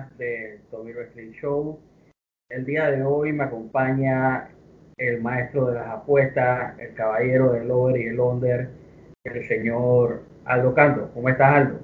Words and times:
Episodio 0.00 0.10
más 0.10 0.18
de 0.18 0.60
Tommy 0.70 0.92
Wrestling 0.92 1.32
Show. 1.32 1.78
El 2.48 2.64
día 2.64 2.90
de 2.90 3.04
hoy 3.04 3.32
me 3.32 3.44
acompaña 3.44 4.48
el 4.96 5.20
maestro 5.20 5.66
de 5.66 5.74
las 5.74 5.88
apuestas, 5.88 6.78
el 6.78 6.94
caballero 6.94 7.52
del 7.52 7.70
over 7.70 8.00
y 8.00 8.06
el 8.06 8.20
under, 8.20 8.70
el 9.24 9.48
señor 9.48 10.22
Aldo 10.44 10.74
Canto. 10.74 11.10
¿Cómo 11.14 11.28
estás, 11.28 11.54
Aldo? 11.54 11.80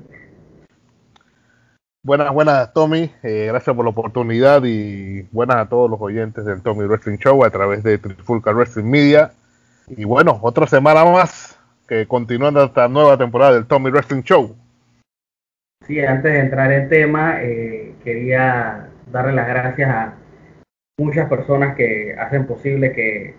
Buenas, 2.02 2.32
buenas, 2.32 2.72
Tommy. 2.72 3.10
Eh, 3.22 3.46
gracias 3.48 3.74
por 3.74 3.84
la 3.84 3.90
oportunidad 3.90 4.62
y 4.64 5.22
buenas 5.32 5.56
a 5.56 5.68
todos 5.68 5.90
los 5.90 6.00
oyentes 6.00 6.44
del 6.44 6.62
Tommy 6.62 6.84
Wrestling 6.84 7.18
Show 7.18 7.44
a 7.44 7.50
través 7.50 7.82
de 7.82 7.98
Trifulca 7.98 8.52
Wrestling 8.52 8.84
Media. 8.84 9.32
Y 9.88 10.04
bueno, 10.04 10.38
otra 10.42 10.66
semana 10.66 11.04
más 11.04 11.58
que 11.88 12.06
continuando 12.06 12.62
esta 12.64 12.88
nueva 12.88 13.16
temporada 13.16 13.54
del 13.54 13.66
Tommy 13.66 13.90
Wrestling 13.90 14.22
Show. 14.22 14.56
Sí, 15.86 16.00
antes 16.00 16.32
de 16.32 16.40
entrar 16.40 16.72
en 16.72 16.88
tema, 16.88 17.42
eh, 17.42 17.94
quería 18.06 18.88
darle 19.10 19.32
las 19.32 19.48
gracias 19.48 19.90
a 19.90 20.14
muchas 20.96 21.28
personas 21.28 21.74
que 21.74 22.14
hacen 22.16 22.46
posible 22.46 22.92
que 22.92 23.34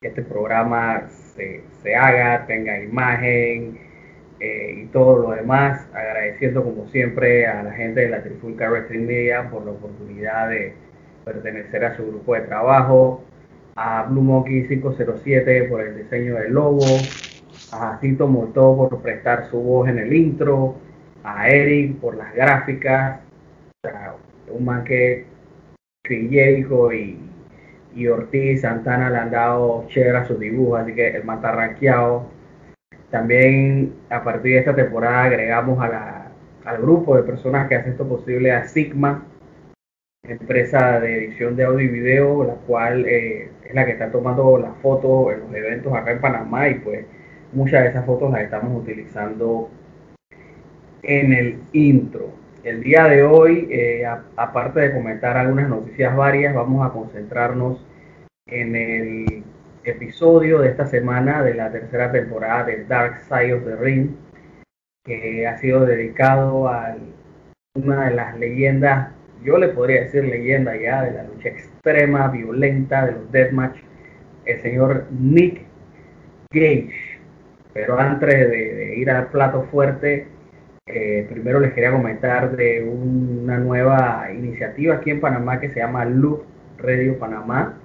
este 0.00 0.22
programa 0.22 1.06
se, 1.08 1.62
se 1.82 1.94
haga, 1.94 2.46
tenga 2.46 2.80
imagen 2.80 3.78
eh, 4.40 4.84
y 4.84 4.86
todo 4.86 5.18
lo 5.18 5.30
demás. 5.32 5.86
Agradeciendo 5.92 6.64
como 6.64 6.88
siempre 6.88 7.46
a 7.46 7.62
la 7.62 7.72
gente 7.72 8.00
de 8.00 8.08
la 8.08 8.22
Trifulca 8.22 8.70
Wrestling 8.70 9.06
Media 9.06 9.50
por 9.50 9.66
la 9.66 9.72
oportunidad 9.72 10.48
de 10.48 10.72
pertenecer 11.26 11.84
a 11.84 11.94
su 11.94 12.06
grupo 12.06 12.34
de 12.36 12.40
trabajo, 12.40 13.22
a 13.74 14.04
Blue 14.04 14.22
Monkey 14.22 14.66
507 14.66 15.64
por 15.64 15.82
el 15.82 15.94
diseño 15.94 16.36
del 16.36 16.54
logo, 16.54 16.86
a 17.70 17.92
Jacinto 17.92 18.26
Moltó 18.28 18.76
por 18.76 19.02
prestar 19.02 19.50
su 19.50 19.60
voz 19.60 19.90
en 19.90 19.98
el 19.98 20.14
intro 20.14 20.76
a 21.22 21.50
Eric 21.50 21.96
por 21.96 22.16
las 22.16 22.34
gráficas, 22.34 23.25
un 24.48 24.64
man 24.64 24.84
que 24.84 25.26
Crillejo 26.04 26.92
y, 26.92 27.18
y 27.94 28.06
Ortiz 28.06 28.62
Santana 28.62 29.10
le 29.10 29.18
han 29.18 29.30
dado 29.30 29.86
chévere 29.88 30.18
a 30.18 30.24
sus 30.24 30.38
dibujos, 30.38 30.80
así 30.80 30.94
que 30.94 31.08
el 31.08 31.24
man 31.24 31.36
está 31.36 31.52
rankeado. 31.52 32.26
También 33.10 33.94
a 34.10 34.22
partir 34.22 34.52
de 34.52 34.58
esta 34.58 34.74
temporada 34.74 35.24
agregamos 35.24 35.80
a 35.82 35.88
la, 35.88 36.32
al 36.64 36.78
grupo 36.82 37.16
de 37.16 37.22
personas 37.22 37.68
que 37.68 37.76
hacen 37.76 37.92
esto 37.92 38.08
posible 38.08 38.52
a 38.52 38.64
Sigma, 38.64 39.24
empresa 40.24 41.00
de 41.00 41.24
edición 41.24 41.56
de 41.56 41.64
audio 41.64 41.86
y 41.86 41.88
video, 41.88 42.44
la 42.44 42.54
cual 42.54 43.06
eh, 43.06 43.50
es 43.64 43.74
la 43.74 43.86
que 43.86 43.92
está 43.92 44.10
tomando 44.10 44.58
las 44.58 44.76
fotos 44.78 45.32
en 45.32 45.40
los 45.40 45.54
eventos 45.54 45.92
acá 45.94 46.12
en 46.12 46.20
Panamá 46.20 46.68
y 46.68 46.74
pues 46.80 47.06
muchas 47.52 47.84
de 47.84 47.90
esas 47.90 48.04
fotos 48.04 48.32
las 48.32 48.42
estamos 48.42 48.82
utilizando 48.82 49.70
en 51.02 51.32
el 51.32 51.58
intro. 51.72 52.45
El 52.66 52.82
día 52.82 53.04
de 53.04 53.22
hoy, 53.22 53.68
eh, 53.70 54.04
aparte 54.34 54.80
de 54.80 54.92
comentar 54.92 55.36
algunas 55.36 55.68
noticias 55.68 56.16
varias, 56.16 56.52
vamos 56.52 56.84
a 56.84 56.92
concentrarnos 56.92 57.86
en 58.44 58.74
el 58.74 59.44
episodio 59.84 60.58
de 60.58 60.70
esta 60.70 60.84
semana 60.84 61.44
de 61.44 61.54
la 61.54 61.70
tercera 61.70 62.10
temporada 62.10 62.64
de 62.64 62.84
Dark 62.86 63.20
Side 63.20 63.54
of 63.54 63.64
the 63.66 63.76
Ring, 63.76 64.16
que 65.04 65.46
ha 65.46 65.56
sido 65.58 65.86
dedicado 65.86 66.66
a 66.66 66.96
una 67.76 68.08
de 68.08 68.16
las 68.16 68.36
leyendas, 68.36 69.12
yo 69.44 69.58
le 69.58 69.68
podría 69.68 70.00
decir 70.00 70.24
leyenda 70.24 70.74
ya, 70.76 71.04
de 71.04 71.12
la 71.12 71.22
lucha 71.22 71.50
extrema, 71.50 72.26
violenta, 72.26 73.06
de 73.06 73.12
los 73.12 73.30
deathmatch, 73.30 73.76
el 74.44 74.62
señor 74.62 75.06
Nick 75.12 75.62
Gage. 76.50 77.20
Pero 77.72 77.96
antes 77.96 78.50
de 78.50 78.96
ir 78.96 79.08
al 79.08 79.28
plato 79.28 79.68
fuerte, 79.70 80.26
eh, 80.86 81.26
primero 81.28 81.58
les 81.58 81.72
quería 81.72 81.90
comentar 81.90 82.56
de 82.56 82.88
una 82.88 83.58
nueva 83.58 84.28
iniciativa 84.32 84.94
aquí 84.94 85.10
en 85.10 85.20
Panamá 85.20 85.58
que 85.58 85.70
se 85.70 85.80
llama 85.80 86.04
Loop 86.04 86.44
Radio 86.78 87.18
Panamá, 87.18 87.78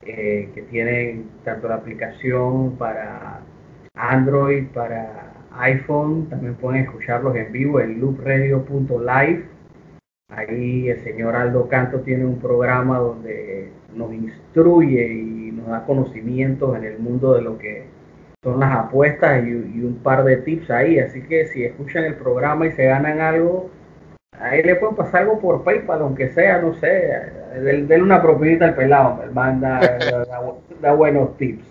eh, 0.00 0.50
que 0.54 0.62
tienen 0.62 1.28
tanto 1.44 1.68
la 1.68 1.74
aplicación 1.76 2.76
para 2.78 3.40
Android, 3.94 4.68
para 4.72 5.34
iPhone, 5.58 6.28
también 6.30 6.54
pueden 6.54 6.84
escucharlos 6.84 7.36
en 7.36 7.52
vivo 7.52 7.80
en 7.80 8.00
loopradio.live. 8.00 9.44
Ahí 10.28 10.88
el 10.88 11.04
señor 11.04 11.36
Aldo 11.36 11.68
Canto 11.68 12.00
tiene 12.00 12.24
un 12.24 12.40
programa 12.40 12.98
donde 12.98 13.70
nos 13.94 14.12
instruye 14.12 15.12
y 15.12 15.52
nos 15.52 15.68
da 15.68 15.84
conocimientos 15.84 16.76
en 16.76 16.84
el 16.84 16.98
mundo 16.98 17.34
de 17.34 17.42
lo 17.42 17.58
que 17.58 17.84
son 18.46 18.60
las 18.60 18.78
apuestas 18.78 19.44
y, 19.44 19.50
un 19.82 19.98
par 20.04 20.22
de 20.22 20.36
tips 20.36 20.70
ahí. 20.70 21.00
Así 21.00 21.20
que 21.22 21.48
si 21.48 21.64
escuchan 21.64 22.04
el 22.04 22.14
programa 22.14 22.64
y 22.66 22.72
se 22.72 22.84
ganan 22.84 23.20
algo, 23.20 23.70
ahí 24.38 24.62
le 24.62 24.76
pueden 24.76 24.94
pasar 24.94 25.22
algo 25.22 25.40
por 25.40 25.64
PayPal, 25.64 26.02
aunque 26.02 26.28
sea, 26.28 26.62
no 26.62 26.72
sé, 26.74 27.10
denle 27.60 28.02
una 28.02 28.22
propinita 28.22 28.66
al 28.66 28.76
pelado, 28.76 29.20
manda 29.32 29.80
da, 30.80 30.92
buenos 30.92 31.36
tips. 31.38 31.66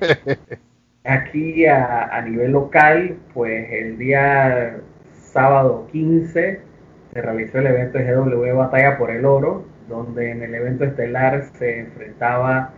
Aquí 1.04 1.66
a, 1.66 2.04
a, 2.16 2.22
nivel 2.22 2.52
local, 2.52 3.16
pues 3.34 3.66
el 3.72 3.98
día 3.98 4.76
sábado 5.10 5.88
15 5.90 6.60
se 7.12 7.22
realizó 7.22 7.58
el 7.58 7.66
evento 7.66 7.98
GW 7.98 8.56
Batalla 8.56 8.96
por 8.96 9.10
el 9.10 9.24
Oro, 9.24 9.64
donde 9.88 10.30
en 10.30 10.44
el 10.44 10.54
evento 10.54 10.84
estelar 10.84 11.42
se 11.58 11.80
enfrentaba 11.80 12.72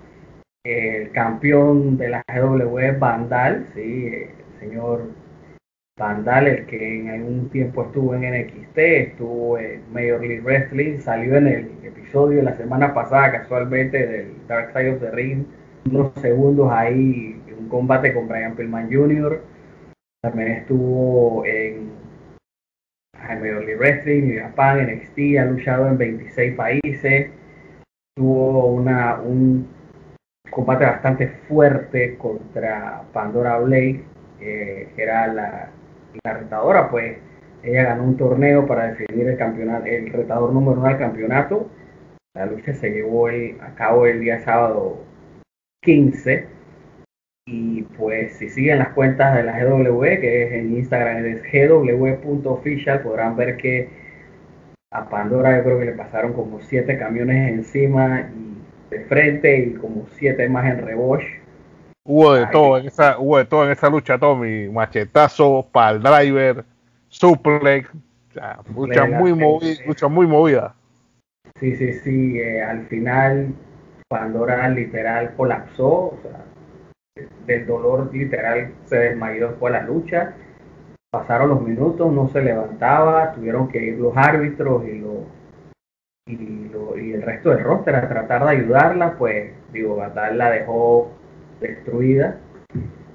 el 0.67 1.11
campeón 1.13 1.97
de 1.97 2.09
la 2.09 2.25
GW 2.27 2.99
Vandal, 2.99 3.67
sí, 3.75 4.07
el 4.07 4.59
señor 4.59 5.11
Vandal, 5.99 6.49
el 6.49 6.67
que 6.67 7.01
en 7.01 7.09
algún 7.09 7.49
tiempo 7.51 7.85
estuvo 7.85 8.15
en 8.15 8.23
NXT, 8.23 8.79
estuvo 8.79 9.59
en 9.59 9.83
Major 9.93 10.21
League 10.21 10.41
Wrestling, 10.41 10.99
salió 10.99 11.37
en 11.37 11.47
el 11.47 11.71
episodio 11.85 12.39
de 12.39 12.43
la 12.43 12.57
semana 12.57 12.93
pasada 12.93 13.33
casualmente 13.33 14.07
del 14.07 14.47
Dark 14.49 14.73
Side 14.73 14.95
of 14.95 15.01
the 15.01 15.11
Ring, 15.13 15.45
unos 15.91 16.13
segundos 16.21 16.71
ahí, 16.73 17.41
un 17.57 17.69
combate 17.69 18.13
con 18.13 18.29
Brian 18.29 18.57
Pillman 18.57 18.93
Jr., 18.93 19.41
también 20.21 20.49
estuvo 20.49 21.45
en 21.47 21.93
Major 23.15 23.65
League 23.65 23.77
Wrestling, 23.77 24.23
New 24.25 24.41
Japan, 24.41 24.85
NXT, 24.85 25.39
ha 25.39 25.45
luchado 25.45 25.89
en 25.89 25.99
26 25.99 26.55
países, 26.57 27.31
tuvo 28.17 28.67
una, 28.67 29.21
un 29.21 29.76
combate 30.57 30.87
bastante 30.87 31.29
fuerte 31.29 32.17
contra 32.17 33.03
Pandora 33.13 33.59
Blake, 33.59 34.03
que 34.39 34.89
era 34.97 35.27
la, 35.27 35.71
retadora, 36.25 36.91
pues 36.91 37.19
ella 37.63 37.83
ganó 37.83 38.05
un 38.05 38.17
torneo 38.17 38.67
para 38.67 38.87
definir 38.95 39.29
el 39.29 39.37
campeonato, 39.37 39.85
el 39.85 40.11
retador 40.11 40.55
número 40.55 40.81
uno 40.81 40.89
del 40.89 40.97
campeonato. 40.97 41.69
La 42.35 42.47
lucha 42.47 42.73
se 42.73 42.89
llevó 42.89 43.29
a 43.29 43.75
cabo 43.75 44.07
el 44.07 44.21
día 44.21 44.43
sábado 44.45 45.05
15. 45.83 46.47
Y 47.49 47.83
pues 47.83 48.39
si 48.39 48.49
siguen 48.49 48.79
las 48.79 48.89
cuentas 48.95 49.37
de 49.37 49.43
la 49.43 49.63
GW, 49.63 50.03
que 50.03 50.43
es 50.45 50.53
en 50.53 50.75
Instagram, 50.75 51.27
es 51.27 51.43
gw.official, 51.43 53.03
podrán 53.03 53.37
ver 53.37 53.59
que 53.59 53.91
a 54.91 55.07
Pandora 55.11 55.59
yo 55.59 55.65
creo 55.65 55.79
que 55.79 55.85
le 55.85 55.93
pasaron 55.93 56.33
como 56.33 56.63
siete 56.63 56.99
camiones 56.99 57.53
encima 57.53 58.31
y 58.35 58.56
de 58.91 59.05
frente 59.07 59.59
y 59.59 59.75
como 59.75 60.07
siete 60.13 60.49
más 60.49 60.67
en 60.67 60.85
reboche. 60.85 61.41
Hubo 62.05 62.35
de 62.35 62.47
todo 62.47 62.79
en 62.79 62.87
esa, 62.87 63.19
hubo 63.19 63.39
de 63.39 63.45
todo 63.45 63.65
en 63.65 63.73
esa 63.73 63.91
lucha, 63.91 64.17
Tommy, 64.17 64.69
machetazo, 64.69 65.67
pal 65.73 66.01
driver, 66.01 66.65
suplex, 67.09 67.91
lucha 68.75 69.07
muy 69.07 69.35
movida, 69.35 69.85
lucha 69.87 70.09
muy 70.09 70.27
movida. 70.27 70.75
Sí, 71.59 71.75
sí, 71.77 71.93
sí, 71.95 72.39
eh, 72.39 72.63
al 72.63 72.87
final 72.87 73.55
Pandora 74.09 74.69
literal 74.69 75.35
colapsó, 75.37 75.89
o 75.89 76.19
sea, 76.23 76.45
del 77.47 77.67
dolor 77.67 78.15
literal 78.15 78.73
se 78.85 78.97
desmayó 78.97 79.49
después 79.49 79.73
de 79.73 79.81
la 79.81 79.87
lucha. 79.87 80.35
Pasaron 81.11 81.49
los 81.49 81.63
minutos, 81.63 82.13
no 82.13 82.29
se 82.29 82.43
levantaba, 82.43 83.33
tuvieron 83.33 83.69
que 83.69 83.83
ir 83.83 83.99
los 83.99 84.17
árbitros 84.17 84.85
y, 84.87 84.99
los 84.99 85.25
y, 86.29 86.71
y 87.01 87.13
el 87.13 87.23
resto 87.23 87.51
del 87.51 87.63
roster 87.63 87.95
a 87.95 88.09
tratar 88.09 88.45
de 88.45 88.51
ayudarla, 88.51 89.15
pues 89.17 89.53
digo, 89.73 89.97
Batal 89.97 90.37
la 90.37 90.51
dejó 90.51 91.13
destruida. 91.61 92.39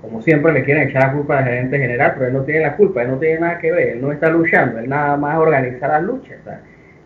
Como 0.02 0.22
siempre 0.22 0.54
le 0.54 0.64
quieren 0.64 0.90
echar 0.90 1.08
la 1.08 1.14
culpa 1.14 1.38
al 1.38 1.44
gerente 1.44 1.78
general, 1.78 2.14
pero 2.16 2.28
él 2.28 2.34
no 2.34 2.44
tiene 2.44 2.62
la 2.62 2.76
culpa, 2.76 3.04
él 3.04 3.10
no 3.10 3.20
tiene 3.20 3.40
nada 3.40 3.60
que 3.60 3.72
ver, 3.72 3.90
él 3.90 4.02
no 4.02 4.12
está 4.12 4.30
luchando, 4.30 4.80
él 4.80 4.90
nada 4.90 5.16
más 5.18 5.38
organiza 5.38 5.88
las 5.88 6.04
luchas. 6.04 6.38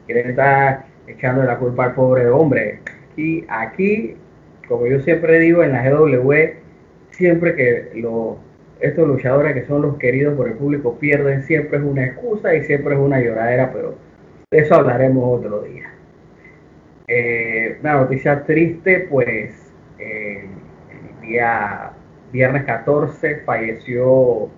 Quiere 0.05 0.29
estar 0.29 0.85
echando 1.07 1.43
la 1.43 1.57
culpa 1.57 1.85
al 1.85 1.95
pobre 1.95 2.29
hombre. 2.29 2.79
Y 3.17 3.43
aquí, 3.49 4.15
como 4.67 4.85
yo 4.87 5.01
siempre 5.01 5.39
digo 5.39 5.63
en 5.63 5.73
la 5.73 5.89
GW, 5.89 6.33
siempre 7.09 7.55
que 7.55 7.91
los, 7.95 8.37
estos 8.79 9.07
luchadores 9.07 9.53
que 9.53 9.65
son 9.65 9.81
los 9.81 9.97
queridos 9.97 10.35
por 10.35 10.47
el 10.47 10.53
público 10.53 10.97
pierden, 10.99 11.43
siempre 11.43 11.79
es 11.79 11.83
una 11.83 12.05
excusa 12.05 12.53
y 12.55 12.63
siempre 12.63 12.93
es 12.93 12.99
una 12.99 13.19
lloradera, 13.19 13.71
pero 13.73 13.95
de 14.51 14.59
eso 14.59 14.75
hablaremos 14.75 15.39
otro 15.39 15.61
día. 15.63 15.94
Eh, 17.07 17.77
una 17.81 17.93
noticia 17.93 18.43
triste, 18.45 19.07
pues 19.09 19.71
eh, 19.99 20.47
el 20.89 21.21
día 21.27 21.91
viernes 22.31 22.63
14 22.63 23.41
falleció 23.45 24.49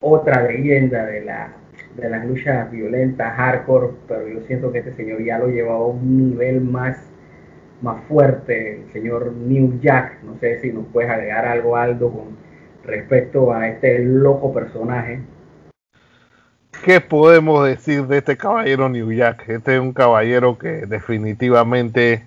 otra 0.00 0.44
leyenda 0.44 1.04
de, 1.06 1.22
la, 1.22 1.52
de 1.96 2.08
las 2.08 2.24
luchas 2.26 2.70
violentas, 2.70 3.34
hardcore, 3.34 3.88
pero 4.06 4.28
yo 4.28 4.40
siento 4.42 4.70
que 4.70 4.78
este 4.78 4.92
señor 4.92 5.24
ya 5.24 5.38
lo 5.38 5.48
llevaba 5.48 5.80
a 5.80 5.86
un 5.86 6.30
nivel 6.30 6.60
más, 6.60 7.10
más 7.80 8.04
fuerte, 8.04 8.76
el 8.76 8.92
señor 8.92 9.32
New 9.32 9.80
Jack. 9.80 10.22
No 10.22 10.38
sé 10.38 10.60
si 10.60 10.72
nos 10.72 10.86
puedes 10.92 11.10
agregar 11.10 11.44
algo, 11.44 11.76
Aldo, 11.76 12.12
con 12.12 12.36
respecto 12.84 13.52
a 13.52 13.68
este 13.68 13.98
loco 13.98 14.52
personaje. 14.52 15.20
¿Qué 16.82 17.00
podemos 17.00 17.64
decir 17.64 18.08
de 18.08 18.18
este 18.18 18.36
caballero 18.36 18.88
New 18.88 19.12
Jack? 19.12 19.48
Este 19.48 19.76
es 19.76 19.80
un 19.80 19.92
caballero 19.92 20.58
que 20.58 20.84
definitivamente 20.86 22.24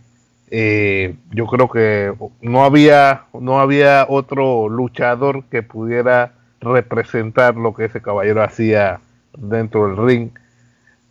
eh, 0.50 1.16
yo 1.32 1.46
creo 1.46 1.70
que 1.70 2.14
no 2.40 2.64
había, 2.64 3.24
no 3.34 3.60
había 3.60 4.06
otro 4.08 4.70
luchador 4.70 5.44
que 5.52 5.62
pudiera 5.62 6.32
representar 6.62 7.58
lo 7.58 7.74
que 7.74 7.86
ese 7.86 8.02
caballero 8.02 8.44
hacía 8.44 9.02
dentro 9.38 9.90
del 9.90 9.98
ring. 9.98 10.30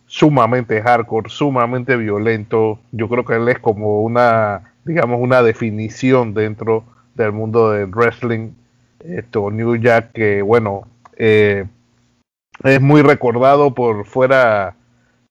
Sumamente 0.07 0.81
hardcore, 0.81 1.29
sumamente 1.29 1.97
violento. 1.97 2.79
Yo 2.91 3.07
creo 3.07 3.25
que 3.25 3.35
él 3.35 3.47
es 3.47 3.59
como 3.59 4.01
una, 4.01 4.73
digamos, 4.85 5.19
una 5.21 5.43
definición 5.43 6.33
dentro 6.33 6.83
del 7.13 7.31
mundo 7.31 7.69
del 7.69 7.91
wrestling. 7.91 8.53
Esto, 9.01 9.51
New 9.51 9.75
Jack, 9.75 10.13
que 10.13 10.41
bueno, 10.41 10.87
eh, 11.15 11.65
es 12.63 12.81
muy 12.81 13.01
recordado 13.01 13.73
por 13.73 14.05
fuera, 14.05 14.75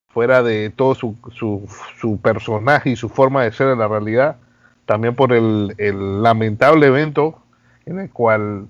fuera 0.08 0.42
de 0.42 0.70
todo 0.70 0.94
su, 0.94 1.16
su, 1.32 1.66
su, 1.98 2.20
personaje 2.20 2.90
y 2.90 2.96
su 2.96 3.08
forma 3.08 3.44
de 3.44 3.52
ser 3.52 3.68
en 3.68 3.78
la 3.78 3.88
realidad, 3.88 4.36
también 4.86 5.14
por 5.14 5.32
el, 5.32 5.74
el, 5.78 6.22
lamentable 6.22 6.86
evento 6.86 7.40
en 7.86 8.00
el 8.00 8.10
cual 8.10 8.66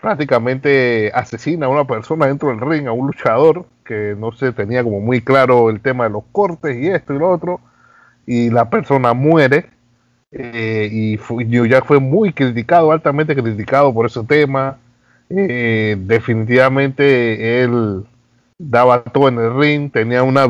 prácticamente 0.00 1.10
asesina 1.14 1.66
a 1.66 1.70
una 1.70 1.86
persona 1.86 2.26
dentro 2.26 2.50
del 2.50 2.60
ring, 2.60 2.86
a 2.86 2.92
un 2.92 3.06
luchador 3.06 3.66
que 3.84 4.14
no 4.18 4.32
se 4.32 4.52
tenía 4.52 4.82
como 4.82 5.00
muy 5.00 5.20
claro 5.20 5.70
el 5.70 5.80
tema 5.80 6.04
de 6.04 6.10
los 6.10 6.24
cortes 6.32 6.76
y 6.76 6.88
esto 6.88 7.14
y 7.14 7.18
lo 7.18 7.30
otro, 7.30 7.60
y 8.26 8.50
la 8.50 8.68
persona 8.68 9.14
muere. 9.14 9.70
Eh, 10.32 10.88
y 10.92 11.68
ya 11.68 11.82
fue 11.82 11.98
muy 11.98 12.32
criticado, 12.32 12.92
altamente 12.92 13.34
criticado 13.34 13.94
por 13.94 14.06
ese 14.06 14.22
tema 14.24 14.76
eh, 15.30 15.96
definitivamente 15.98 17.62
él 17.62 18.04
daba 18.58 19.02
todo 19.02 19.28
en 19.28 19.38
el 19.38 19.56
ring, 19.56 19.90
tenía 19.90 20.22
una, 20.22 20.46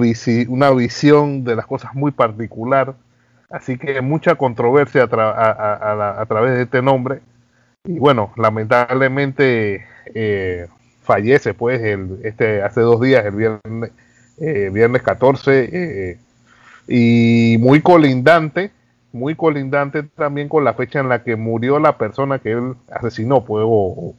una 0.48 0.70
visión 0.70 1.44
de 1.44 1.56
las 1.56 1.66
cosas 1.66 1.94
muy 1.94 2.12
particular, 2.12 2.94
así 3.50 3.78
que 3.78 4.00
mucha 4.00 4.34
controversia 4.34 5.04
a, 5.04 6.26
través 6.28 6.54
de 6.54 6.62
este 6.62 6.82
nombre. 6.82 7.20
Y 7.84 7.98
bueno, 7.98 8.32
lamentablemente 8.36 9.86
eh, 10.14 10.66
fallece 11.02 11.54
pues 11.54 11.80
este, 12.22 12.62
hace 12.62 12.80
dos 12.80 13.00
días, 13.00 13.24
el 13.24 13.34
viernes, 13.34 13.92
eh, 14.38 14.70
viernes 14.72 15.02
14, 15.02 16.18
y 16.88 17.56
muy 17.58 17.80
colindante, 17.80 18.70
muy 19.12 19.34
colindante 19.34 20.02
también 20.02 20.48
con 20.48 20.64
la 20.64 20.74
fecha 20.74 21.00
en 21.00 21.08
la 21.08 21.24
que 21.24 21.36
murió 21.36 21.78
la 21.78 21.96
persona 21.98 22.38
que 22.38 22.52
él 22.52 22.74
asesinó, 22.90 23.44
pues, 23.44 23.64
o, 23.66 24.14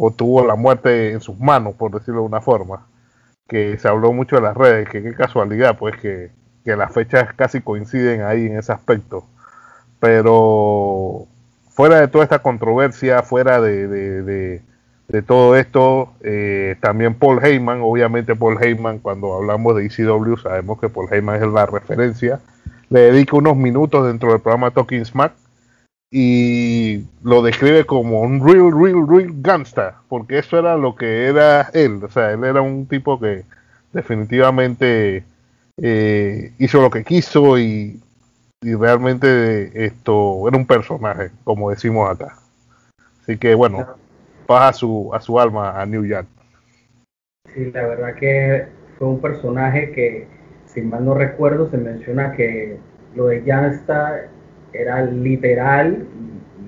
o 0.00 0.12
tuvo 0.12 0.46
la 0.46 0.54
muerte 0.54 1.12
en 1.12 1.20
sus 1.20 1.38
manos, 1.40 1.74
por 1.74 1.90
decirlo 1.90 2.20
de 2.20 2.26
una 2.26 2.40
forma, 2.40 2.86
que 3.48 3.78
se 3.78 3.88
habló 3.88 4.12
mucho 4.12 4.36
en 4.36 4.44
las 4.44 4.56
redes, 4.56 4.88
que 4.88 5.02
qué 5.02 5.12
casualidad, 5.14 5.76
pues 5.76 5.96
que, 6.00 6.30
las 6.64 6.92
fechas 6.92 7.32
casi 7.34 7.62
coinciden 7.62 8.20
ahí 8.20 8.44
en 8.44 8.58
ese 8.58 8.72
aspecto. 8.72 9.24
Pero 10.00 11.26
fuera 11.70 11.98
de 11.98 12.08
toda 12.08 12.24
esta 12.24 12.40
controversia, 12.40 13.22
fuera 13.22 13.58
de, 13.58 13.88
de, 13.88 15.22
todo 15.22 15.56
esto, 15.56 16.12
eh, 16.20 16.76
también 16.82 17.14
Paul 17.14 17.42
Heyman, 17.42 17.80
obviamente 17.80 18.36
Paul 18.36 18.62
Heyman, 18.62 18.98
cuando 18.98 19.34
hablamos 19.34 19.76
de 19.76 19.86
ECW, 19.86 20.36
sabemos 20.36 20.78
que 20.78 20.90
Paul 20.90 21.08
Heyman 21.10 21.42
es 21.42 21.48
la 21.48 21.64
referencia, 21.64 22.40
le 22.90 23.00
dedica 23.00 23.36
unos 23.36 23.56
minutos 23.56 24.06
dentro 24.06 24.30
del 24.30 24.42
programa 24.42 24.70
Talking 24.70 25.06
Smack 25.06 25.32
y 26.10 27.04
lo 27.22 27.42
describe 27.42 27.84
como 27.84 28.20
un 28.22 28.46
real, 28.46 28.72
real, 28.72 29.06
real 29.06 29.32
gangsta, 29.36 30.00
porque 30.08 30.38
eso 30.38 30.58
era 30.58 30.76
lo 30.76 30.96
que 30.96 31.26
era 31.26 31.70
él, 31.74 32.02
o 32.02 32.10
sea, 32.10 32.32
él 32.32 32.44
era 32.44 32.62
un 32.62 32.86
tipo 32.86 33.20
que 33.20 33.44
definitivamente 33.92 35.24
eh, 35.76 36.52
hizo 36.58 36.80
lo 36.80 36.90
que 36.90 37.04
quiso 37.04 37.58
y, 37.58 38.00
realmente 38.60 39.86
esto 39.86 40.48
era 40.48 40.56
un 40.56 40.66
personaje, 40.66 41.30
como 41.44 41.70
decimos 41.70 42.10
acá. 42.10 42.36
Así 43.22 43.38
que 43.38 43.54
bueno, 43.54 43.86
baja 44.48 44.72
su, 44.72 45.10
a 45.14 45.20
su 45.20 45.38
alma 45.38 45.80
a 45.80 45.86
New 45.86 46.04
York. 46.04 46.26
Sí, 47.54 47.70
la 47.70 47.86
verdad 47.86 48.14
que 48.16 48.66
fue 48.98 49.06
un 49.06 49.20
personaje 49.20 49.92
que, 49.92 50.26
si 50.66 50.82
mal 50.82 51.04
no 51.04 51.14
recuerdo, 51.14 51.70
se 51.70 51.76
menciona 51.76 52.32
que 52.32 52.78
lo 53.14 53.26
de 53.26 53.42
Gangsta 53.42 54.28
era 54.72 55.04
literal 55.04 56.06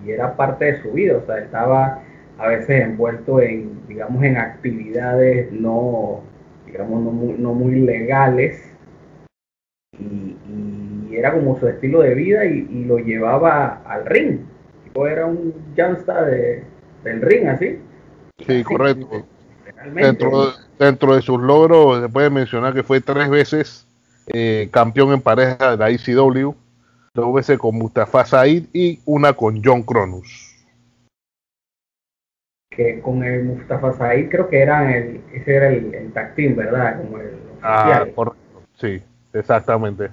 y, 0.05 0.11
era 0.11 0.35
parte 0.37 0.65
de 0.65 0.83
su 0.83 0.93
vida, 0.93 1.19
o 1.19 1.27
sea, 1.27 1.39
estaba 1.39 2.03
a 2.39 2.49
veces 2.49 2.83
envuelto 2.83 3.41
en, 3.41 3.87
digamos, 3.87 4.23
en 4.25 4.39
actividades 4.39 5.53
no, 5.53 6.23
digamos, 6.67 7.03
no 7.03 7.11
muy, 7.11 7.35
no 7.39 7.53
muy 7.53 7.81
legales 7.81 8.75
y, 9.99 10.37
era 11.13 11.35
como 11.35 11.59
su 11.59 11.69
estilo 11.69 12.01
de 12.01 12.15
vida 12.15 12.45
y, 12.47 12.85
lo 12.85 12.99
llevaba 12.99 13.83
al 13.85 14.07
ring. 14.07 14.39
Era 14.95 15.27
un 15.27 15.55
jansta 15.77 16.25
de, 16.25 16.65
del 17.05 17.21
ring, 17.21 17.47
así. 17.47 17.79
Sí, 18.47 18.65
correcto. 18.65 19.27
Dentro, 19.95 20.53
dentro 20.79 21.15
de 21.15 21.23
sus 21.23 21.41
logros 21.41 22.03
se 22.03 22.09
puede 22.09 22.31
mencionar 22.31 22.73
que 22.73 22.83
fue 22.83 23.01
tres 23.01 23.29
veces 23.29 23.87
eh, 24.29 24.69
campeón 24.71 25.13
en 25.13 25.21
pareja 25.21 25.73
de 25.73 25.77
la 25.77 25.91
ICW 25.91 26.55
dos 27.21 27.35
veces 27.35 27.59
con 27.59 27.77
Mustafa 27.77 28.25
Said 28.25 28.65
y 28.73 29.01
una 29.05 29.33
con 29.33 29.63
John 29.65 29.83
Cronus. 29.83 30.47
Que 32.71 33.01
con 33.01 33.23
el 33.25 33.45
Mustafa 33.45 33.93
Said 33.93 34.29
creo 34.31 34.49
que 34.49 34.61
era 34.61 34.97
el, 34.97 35.23
ese 35.33 35.57
era 35.57 35.69
el, 35.69 35.95
el 35.95 36.13
team, 36.35 36.57
¿verdad? 36.57 37.03
Como 37.03 37.19
el 37.19 37.39
ah, 37.63 38.07
correcto. 38.15 38.63
Sí, 38.75 39.03
exactamente. 39.33 40.11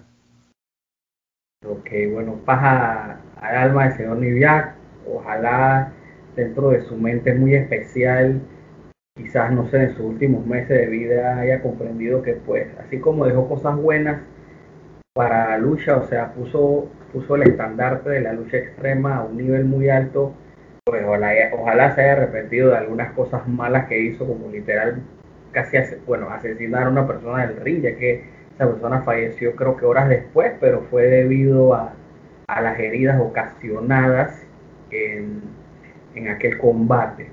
Ok, 1.65 1.89
bueno, 2.11 2.35
paja 2.45 3.19
al 3.41 3.55
alma 3.55 3.85
del 3.85 3.97
señor 3.97 4.17
Niviak. 4.17 4.75
Ojalá 5.07 5.93
dentro 6.35 6.69
de 6.69 6.81
su 6.81 6.95
mente 6.95 7.33
muy 7.33 7.55
especial, 7.55 8.41
quizás, 9.15 9.51
no 9.51 9.67
sé, 9.69 9.83
en 9.83 9.95
sus 9.95 10.01
últimos 10.01 10.45
meses 10.45 10.69
de 10.69 10.85
vida 10.85 11.39
haya 11.39 11.61
comprendido 11.61 12.21
que, 12.21 12.33
pues, 12.33 12.67
así 12.77 12.99
como 12.99 13.25
dejó 13.25 13.49
cosas 13.49 13.75
buenas, 13.75 14.21
para 15.17 15.49
la 15.49 15.57
lucha, 15.57 15.97
o 15.97 16.07
sea, 16.07 16.31
puso, 16.31 16.91
puso 17.11 17.35
el 17.35 17.49
estandarte 17.49 18.11
de 18.11 18.21
la 18.21 18.33
lucha 18.33 18.57
extrema 18.57 19.17
a 19.17 19.23
un 19.23 19.35
nivel 19.35 19.65
muy 19.65 19.89
alto, 19.89 20.31
pues 20.85 21.03
ojalá, 21.51 21.95
se 21.95 22.01
haya 22.01 22.13
arrepentido 22.13 22.69
de 22.69 22.77
algunas 22.77 23.13
cosas 23.13 23.47
malas 23.47 23.87
que 23.87 23.99
hizo, 23.99 24.27
como 24.27 24.51
literal 24.51 25.01
casi, 25.51 25.75
bueno, 26.05 26.29
asesinar 26.29 26.83
a 26.83 26.89
una 26.89 27.07
persona 27.07 27.47
del 27.47 27.59
ring, 27.61 27.81
ya 27.81 27.95
que 27.95 28.25
esa 28.53 28.71
persona 28.71 29.01
falleció 29.01 29.55
creo 29.55 29.75
que 29.75 29.87
horas 29.87 30.07
después, 30.07 30.53
pero 30.59 30.81
fue 30.91 31.07
debido 31.07 31.73
a, 31.73 31.93
a 32.47 32.61
las 32.61 32.79
heridas 32.79 33.19
ocasionadas 33.19 34.45
en, 34.91 35.41
en 36.13 36.27
aquel 36.27 36.59
combate. 36.59 37.31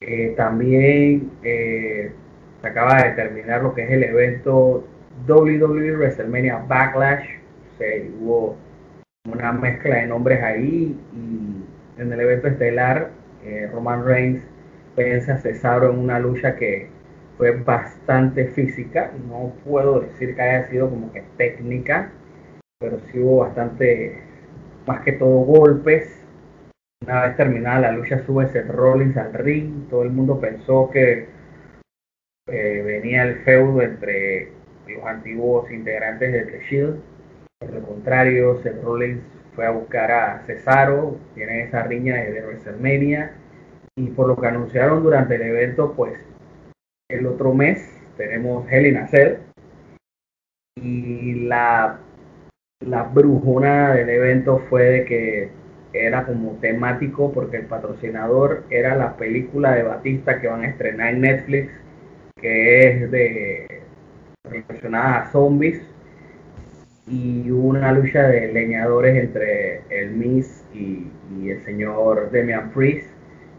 Eh, 0.00 0.34
también 0.36 1.30
eh, 1.44 2.12
se 2.60 2.66
acaba 2.66 3.04
de 3.04 3.10
terminar 3.10 3.62
lo 3.62 3.72
que 3.72 3.84
es 3.84 3.90
el 3.92 4.02
evento 4.02 4.84
WWE 5.26 5.96
WrestleMania 5.96 6.64
Backlash. 6.68 7.26
O 7.78 8.20
hubo 8.20 8.56
una 9.30 9.52
mezcla 9.52 9.96
de 9.96 10.06
nombres 10.06 10.42
ahí 10.42 10.96
y 11.12 12.00
en 12.00 12.12
el 12.12 12.20
evento 12.20 12.48
estelar, 12.48 13.10
eh, 13.44 13.68
Roman 13.72 14.04
Reigns 14.04 14.42
vence 14.96 15.32
a 15.32 15.38
Cesaro 15.38 15.90
en 15.90 15.98
una 15.98 16.18
lucha 16.18 16.56
que 16.56 16.88
fue 17.36 17.52
bastante 17.52 18.46
física. 18.48 19.12
No 19.28 19.52
puedo 19.64 20.00
decir 20.00 20.34
que 20.34 20.42
haya 20.42 20.68
sido 20.68 20.90
como 20.90 21.12
que 21.12 21.22
técnica, 21.36 22.10
pero 22.78 22.98
sí 23.10 23.18
hubo 23.18 23.38
bastante, 23.38 24.22
más 24.86 25.00
que 25.02 25.12
todo 25.12 25.40
golpes. 25.40 26.20
Una 27.02 27.26
vez 27.26 27.36
terminada 27.36 27.80
la 27.80 27.92
lucha 27.92 28.24
sube 28.24 28.48
Seth 28.48 28.68
Rollins 28.68 29.16
al 29.16 29.32
ring. 29.34 29.88
Todo 29.88 30.02
el 30.02 30.10
mundo 30.10 30.40
pensó 30.40 30.90
que 30.90 31.28
eh, 32.48 32.82
venía 32.84 33.24
el 33.24 33.36
feudo 33.44 33.82
entre 33.82 34.52
los 34.86 35.04
antiguos 35.04 35.70
integrantes 35.70 36.32
de 36.32 36.44
The 36.44 36.60
Shield. 36.68 37.00
Por 37.60 37.72
lo 37.72 37.82
contrario, 37.82 38.60
Seth 38.62 38.82
Rollins 38.82 39.22
fue 39.54 39.66
a 39.66 39.70
buscar 39.70 40.10
a 40.10 40.42
Cesaro, 40.46 41.16
tiene 41.34 41.62
esa 41.62 41.82
riña 41.84 42.16
de 42.16 42.42
WrestleMania 42.42 43.32
y 43.96 44.08
por 44.08 44.28
lo 44.28 44.36
que 44.36 44.46
anunciaron 44.46 45.02
durante 45.02 45.36
el 45.36 45.42
evento, 45.42 45.94
pues 45.94 46.18
el 47.08 47.26
otro 47.26 47.54
mes 47.54 47.88
tenemos 48.16 48.66
a 48.66 49.06
Cell 49.06 49.36
y 50.76 51.46
la, 51.46 52.00
la 52.80 53.02
brujona 53.04 53.94
del 53.94 54.08
evento 54.08 54.58
fue 54.68 54.84
de 54.84 55.04
que 55.04 55.50
era 55.92 56.26
como 56.26 56.58
temático 56.60 57.32
porque 57.32 57.58
el 57.58 57.66
patrocinador 57.66 58.64
era 58.70 58.96
la 58.96 59.16
película 59.16 59.72
de 59.74 59.84
Batista 59.84 60.40
que 60.40 60.48
van 60.48 60.62
a 60.62 60.68
estrenar 60.68 61.14
en 61.14 61.20
Netflix 61.20 61.72
que 62.40 62.88
es 62.88 63.10
de 63.10 63.66
relacionada 64.44 65.22
a 65.22 65.32
zombies 65.32 65.80
y 67.06 67.50
una 67.50 67.92
lucha 67.92 68.28
de 68.28 68.52
leñadores 68.52 69.16
entre 69.16 69.82
el 69.90 70.10
Miss 70.12 70.64
y, 70.74 71.10
el 71.48 71.62
señor 71.64 72.30
Demian 72.30 72.70
Priest 72.70 73.08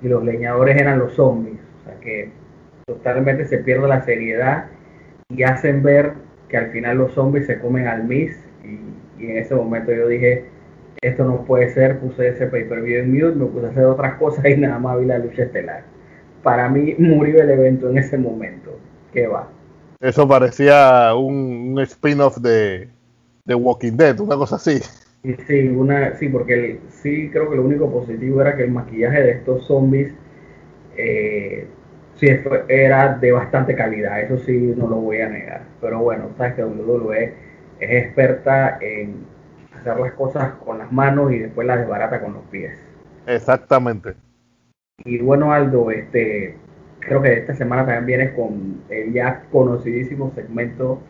y 0.01 0.07
los 0.07 0.23
leñadores 0.23 0.79
eran 0.79 0.99
los 0.99 1.13
zombies. 1.13 1.59
O 1.81 1.85
sea 1.85 1.99
que 1.99 2.29
totalmente 2.85 3.45
se 3.45 3.59
pierde 3.59 3.87
la 3.87 4.01
seriedad 4.03 4.65
y 5.29 5.43
hacen 5.43 5.83
ver 5.83 6.13
que 6.49 6.57
al 6.57 6.71
final 6.71 6.97
los 6.97 7.13
zombies 7.13 7.45
se 7.45 7.59
comen 7.59 7.87
al 7.87 8.05
Miss 8.05 8.37
y, 8.63 9.25
en 9.25 9.37
ese 9.37 9.55
momento 9.55 9.93
yo 9.93 10.07
dije, 10.07 10.45
esto 11.01 11.25
no 11.25 11.45
puede 11.45 11.69
ser, 11.69 11.99
puse 11.99 12.29
ese 12.29 12.47
pay-per-view 12.47 12.99
en 12.99 13.13
mute, 13.13 13.35
me 13.35 13.45
puse 13.45 13.67
a 13.67 13.69
hacer 13.69 13.85
otras 13.85 14.15
cosas 14.15 14.45
y 14.45 14.57
nada 14.57 14.79
más 14.79 14.99
vi 14.99 15.05
la 15.05 15.19
lucha 15.19 15.43
estelar. 15.43 15.83
Para 16.43 16.69
mí 16.69 16.95
murió 16.99 17.41
el 17.41 17.49
evento 17.49 17.89
en 17.89 17.97
ese 17.97 18.17
momento. 18.17 18.79
¿Qué 19.13 19.27
va? 19.27 19.49
Eso 20.05 20.27
parecía 20.27 21.15
un, 21.15 21.71
un 21.71 21.79
spin-off 21.79 22.37
de, 22.37 22.89
de 23.43 23.55
Walking 23.55 23.93
Dead, 23.93 24.19
una 24.19 24.35
cosa 24.35 24.57
así. 24.57 24.79
Sí, 25.47 25.67
una, 25.67 26.13
sí, 26.13 26.29
porque 26.29 26.53
el, 26.53 26.79
sí 26.89 27.31
creo 27.31 27.49
que 27.49 27.55
lo 27.55 27.63
único 27.63 27.91
positivo 27.91 28.39
era 28.39 28.55
que 28.55 28.65
el 28.65 28.71
maquillaje 28.71 29.23
de 29.23 29.31
estos 29.31 29.65
zombies 29.65 30.13
eh, 30.95 31.65
sí 32.17 32.27
era 32.67 33.17
de 33.17 33.31
bastante 33.31 33.75
calidad, 33.75 34.21
eso 34.21 34.37
sí 34.37 34.75
no 34.77 34.87
lo 34.87 34.97
voy 34.97 35.21
a 35.21 35.29
negar. 35.29 35.63
Pero 35.81 36.01
bueno, 36.01 36.29
sabes 36.37 36.53
que 36.53 36.63
WWE 36.63 37.33
es 37.79 38.03
experta 38.05 38.77
en 38.81 39.25
hacer 39.75 39.99
las 39.99 40.13
cosas 40.13 40.53
con 40.63 40.77
las 40.77 40.91
manos 40.91 41.31
y 41.31 41.39
después 41.39 41.65
las 41.65 41.79
desbarata 41.79 42.21
con 42.21 42.33
los 42.33 42.43
pies. 42.51 42.77
Exactamente. 43.25 44.13
Y 45.03 45.17
bueno, 45.17 45.51
Aldo, 45.51 45.89
este 45.89 46.57
creo 47.05 47.21
que 47.21 47.33
esta 47.33 47.55
semana 47.55 47.85
también 47.85 48.05
vienes 48.05 48.33
con 48.35 48.81
el 48.89 49.13
ya 49.13 49.43
conocidísimo 49.51 50.31
segmento 50.35 51.01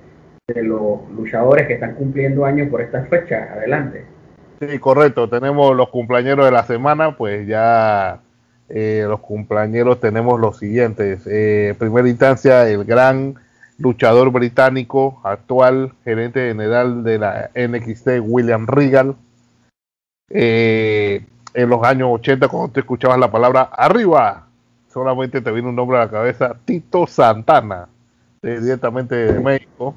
de 0.48 0.64
los 0.64 1.10
luchadores 1.16 1.68
que 1.68 1.74
están 1.74 1.96
cumpliendo 1.96 2.46
años 2.46 2.70
por 2.70 2.82
estas 2.82 3.08
fechas. 3.10 3.50
Adelante. 3.52 4.06
Sí, 4.60 4.80
correcto. 4.80 5.30
Tenemos 5.30 5.76
los 5.76 5.90
cumpleaños 5.90 6.38
de 6.38 6.52
la 6.52 6.64
semana, 6.64 7.18
pues 7.18 7.48
ya 7.48 8.22
eh, 8.70 9.06
los 9.08 9.20
cumpleaños 9.22 10.00
tenemos 10.00 10.40
los 10.40 10.58
siguientes. 10.58 11.26
Eh, 11.28 11.70
en 11.70 11.76
primera 11.76 12.08
instancia, 12.08 12.68
el 12.68 12.84
gran 12.84 13.36
luchador 13.78 14.32
británico, 14.32 15.20
actual 15.24 15.94
gerente 16.04 16.48
general 16.48 17.04
de 17.04 17.18
la 17.18 17.50
NXT, 17.56 18.20
William 18.22 18.68
Regal. 18.68 19.16
Eh, 20.30 21.26
en 21.54 21.70
los 21.70 21.84
años 21.84 22.10
80, 22.12 22.48
cuando 22.48 22.72
tú 22.72 22.80
escuchabas 22.80 23.18
la 23.18 23.32
palabra 23.32 23.62
arriba, 23.62 24.45
solamente 24.96 25.42
te 25.42 25.52
viene 25.52 25.68
un 25.68 25.76
nombre 25.76 25.98
a 25.98 26.06
la 26.06 26.10
cabeza, 26.10 26.56
Tito 26.64 27.06
Santana, 27.06 27.90
directamente 28.42 29.14
de 29.14 29.40
México. 29.42 29.94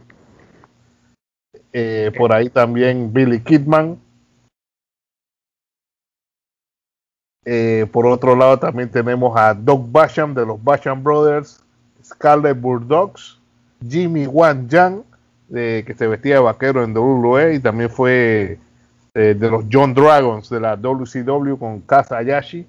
Eh, 1.73 2.11
por 2.19 2.33
ahí 2.33 2.51
también 2.51 3.13
Billy 3.13 3.39
Kidman. 3.39 3.97
Eh, 7.45 7.87
por 7.93 8.07
otro 8.07 8.35
lado 8.35 8.59
también 8.59 8.91
tenemos 8.91 9.39
a 9.39 9.55
Doug 9.55 9.89
Basham 9.89 10.35
de 10.35 10.45
los 10.45 10.63
Basham 10.65 11.05
Brothers, 11.05 11.63
Scarlett 12.05 12.61
Bulldogs, 12.61 13.39
Jimmy 13.89 14.27
Wan 14.27 14.69
Yang, 14.69 15.05
eh, 15.55 15.85
que 15.87 15.95
se 15.95 16.09
vestía 16.09 16.35
de 16.35 16.41
vaquero 16.41 16.83
en 16.83 16.93
WWE 16.93 17.55
y 17.55 17.61
también 17.61 17.89
fue 17.89 18.59
de 19.15 19.51
los 19.51 19.65
John 19.71 19.95
Dragons 19.95 20.49
de 20.49 20.61
la 20.61 20.77
WCW 20.77 21.57
con 21.57 21.81
Kasa 21.83 22.19
Ayashi. 22.19 22.67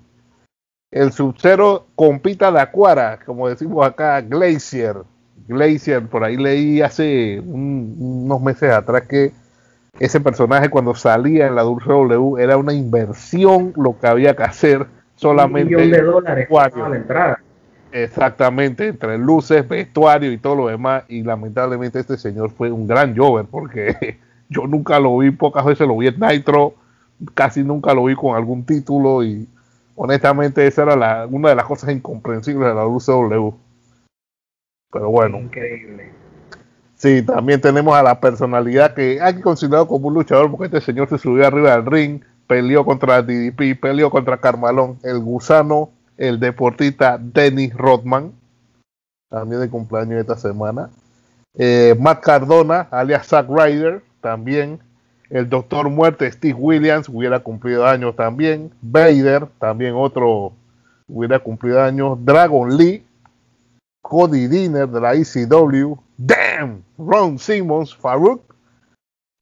El 0.92 1.12
Sub-Zero 1.12 1.86
compita 1.96 2.52
de 2.52 2.60
Aquara, 2.60 3.20
como 3.24 3.48
decimos 3.48 3.86
acá, 3.86 4.22
Glacier, 4.22 4.98
Glacier, 5.48 6.08
por 6.08 6.24
ahí 6.24 6.36
leí 6.36 6.82
hace 6.82 7.40
un, 7.40 7.96
unos 8.00 8.42
meses 8.42 8.72
atrás 8.72 9.04
que 9.08 9.32
ese 10.00 10.20
personaje 10.20 10.70
cuando 10.70 10.96
salía 10.96 11.48
en 11.48 11.56
la 11.56 11.64
W 11.64 12.42
era 12.42 12.58
una 12.58 12.74
inversión 12.74 13.74
lo 13.76 14.00
que 14.00 14.08
había 14.08 14.36
que 14.36 14.44
hacer 14.44 14.88
solamente. 15.16 15.76
Un 15.76 15.82
millón 15.82 15.92
de 15.92 16.02
dólares 16.02 16.48
la 16.50 16.96
entrada. 16.96 17.40
Exactamente, 17.92 18.88
entre 18.88 19.18
luces, 19.18 19.68
vestuario 19.68 20.32
y 20.32 20.38
todo 20.38 20.56
lo 20.56 20.68
demás. 20.68 21.04
Y 21.08 21.24
lamentablemente 21.24 22.00
este 22.00 22.18
señor 22.18 22.52
fue 22.52 22.72
un 22.72 22.88
gran 22.88 23.16
jover 23.16 23.46
porque 23.46 24.20
yo 24.50 24.66
nunca 24.66 25.00
lo 25.00 25.18
vi, 25.18 25.32
pocas 25.32 25.66
veces 25.66 25.88
lo 25.88 25.98
vi 25.98 26.08
en 26.08 26.20
Nitro, 26.20 26.74
casi 27.36 27.64
nunca 27.64 27.94
lo 27.94 28.06
vi 28.06 28.16
con 28.16 28.36
algún 28.36 28.64
título 28.64 29.24
y 29.24 29.48
honestamente 30.00 30.66
esa 30.66 30.84
era 30.84 30.96
la, 30.96 31.28
una 31.30 31.50
de 31.50 31.56
las 31.56 31.66
cosas 31.66 31.92
incomprensibles 31.92 32.70
de 32.70 32.74
la 32.74 32.84
WCW. 32.84 33.54
Pero 34.92 35.10
bueno. 35.10 35.40
Increíble. 35.40 36.12
Sí, 36.96 37.22
también 37.22 37.60
tenemos 37.60 37.96
a 37.96 38.04
la 38.04 38.20
personalidad 38.20 38.94
que 38.94 39.22
hay 39.22 39.36
que 39.36 39.42
considerarlo 39.42 39.88
como 39.88 40.08
un 40.08 40.14
luchador 40.14 40.50
porque 40.50 40.66
este 40.66 40.82
señor 40.82 41.10
se 41.10 41.18
subió 41.18 41.46
arriba 41.46 41.72
del 41.72 41.86
ring, 41.86 42.22
peleó 42.48 42.86
contra 42.86 43.22
DDP, 43.22 43.80
peleó 43.80 44.10
contra 44.10 44.40
Carmalón, 44.40 45.00
el 45.04 45.20
gusano, 45.20 45.92
el 46.18 46.40
deportista 46.40 47.18
Dennis 47.20 47.74
Rodman, 47.74 48.34
también 49.30 49.62
de 49.62 49.70
cumpleaños 49.70 50.22
esta 50.22 50.38
semana. 50.38 50.90
Eh, 51.56 51.96
Matt 52.00 52.24
Cardona, 52.24 52.88
alias 52.92 53.28
Zack 53.28 53.50
Ryder, 53.50 54.02
también. 54.22 54.80
El 55.30 55.48
Doctor 55.48 55.90
Muerte, 55.90 56.32
Steve 56.32 56.58
Williams, 56.58 57.08
hubiera 57.08 57.40
cumplido 57.40 57.86
años 57.86 58.16
también. 58.16 58.72
Vader, 58.82 59.48
también 59.60 59.94
otro, 59.96 60.54
hubiera 61.08 61.40
cumplido 61.40 61.82
años. 61.82 62.18
Dragon 62.24 62.76
Lee, 62.76 63.06
Cody 64.02 64.48
Dinner 64.48 64.88
de 64.88 65.02
la 65.02 65.14
ECW, 65.14 65.96
Damn, 66.18 66.84
Ron 66.98 67.38
Simmons, 67.38 67.96
Farouk, 67.96 68.42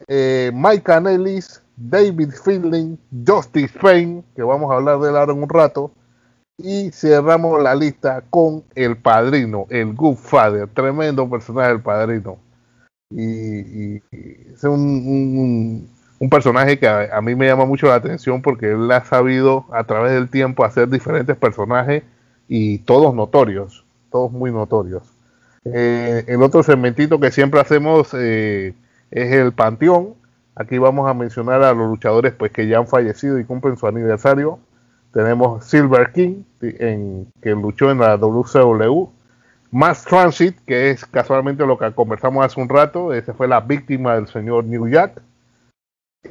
eh, 0.08 0.52
Mike 0.54 0.84
Canellis, 0.84 1.62
David 1.78 2.32
Fielding, 2.32 2.98
Justice 3.26 3.74
Payne, 3.80 4.24
que 4.36 4.44
vamos 4.44 4.70
a 4.72 4.76
hablar 4.76 5.00
de 5.00 5.10
él 5.10 5.16
ahora 5.16 5.32
en 5.32 5.44
un 5.44 5.50
rato, 5.50 5.92
y 6.58 6.92
cerramos 6.92 7.62
la 7.62 7.76
lista 7.76 8.24
con 8.30 8.64
El 8.76 8.98
Padrino, 8.98 9.68
el 9.70 9.94
Good 9.94 10.18
Father, 10.18 10.68
tremendo 10.68 11.30
personaje 11.30 11.72
el 11.72 11.82
Padrino. 11.82 12.38
Y, 13.10 13.98
es 14.54 14.64
un, 14.64 15.90
un, 16.20 16.30
personaje 16.30 16.78
que 16.78 16.88
a, 16.88 17.18
a, 17.18 17.22
mí 17.22 17.36
me 17.36 17.48
llama 17.48 17.66
mucho 17.66 17.88
la 17.88 17.96
atención 17.96 18.42
porque 18.42 18.72
él 18.72 18.92
ha 18.92 19.06
sabido 19.06 19.66
a 19.72 19.86
través 19.86 20.12
del 20.12 20.30
tiempo 20.30 20.66
hacer 20.66 20.90
diferentes 20.90 21.38
personajes 21.38 22.04
y 22.48 22.80
todos 22.80 23.14
notorios 23.16 23.86
todos 24.10 24.32
muy 24.32 24.52
notorios. 24.52 25.04
Eh, 25.66 26.24
el 26.28 26.42
otro 26.42 26.64
segmentito 26.64 27.20
que 27.20 27.32
siempre 27.32 27.60
hacemos 27.60 28.14
eh, 28.14 28.74
es 29.12 29.32
el 29.34 29.52
Panteón. 29.54 30.16
Aquí 30.56 30.78
vamos 30.78 31.10
a 31.10 31.14
mencionar 31.14 31.62
a 31.62 31.74
los 31.74 31.88
luchadores 31.90 32.34
pues 32.34 32.52
que 32.52 32.68
ya 32.68 32.78
han 32.78 32.88
fallecido 32.88 33.40
y 33.40 33.46
cumplen 33.46 33.78
su 33.78 33.88
aniversario. 33.88 34.60
Tenemos 35.14 35.66
Silver 35.66 36.12
King, 36.12 36.44
en, 36.62 37.28
que 37.42 37.52
luchó 37.52 37.92
en 37.92 38.00
la 38.00 38.18
WCW. 38.18 39.10
Mass 39.72 40.06
Transit, 40.06 40.58
que 40.66 40.92
es 40.92 41.06
casualmente 41.06 41.66
lo 41.66 41.78
que 41.78 41.92
conversamos 41.92 42.46
hace 42.46 42.60
un 42.60 42.70
rato. 42.70 43.14
Ese 43.14 43.34
fue 43.34 43.48
la 43.48 43.60
víctima 43.60 44.16
del 44.16 44.28
señor 44.28 44.66
New 44.66 44.88
Jack. 44.88 45.22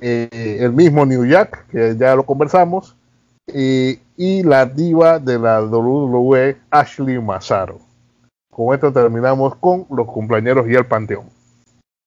Eh, 0.00 0.58
el 0.60 0.72
mismo 0.72 1.04
New 1.04 1.26
Jack, 1.26 1.66
que 1.68 1.96
ya 1.96 2.14
lo 2.14 2.24
conversamos. 2.24 2.96
Eh, 3.46 3.98
y 4.16 4.42
la 4.42 4.66
diva 4.66 5.18
de 5.18 5.38
la 5.38 5.62
WWE, 5.62 6.56
Ashley 6.70 7.20
Massaro. 7.20 7.78
Con 8.50 8.74
esto 8.74 8.92
terminamos 8.92 9.54
con 9.56 9.86
los 9.90 10.06
cumpleaños 10.06 10.66
y 10.68 10.74
el 10.74 10.86
panteón. 10.86 11.26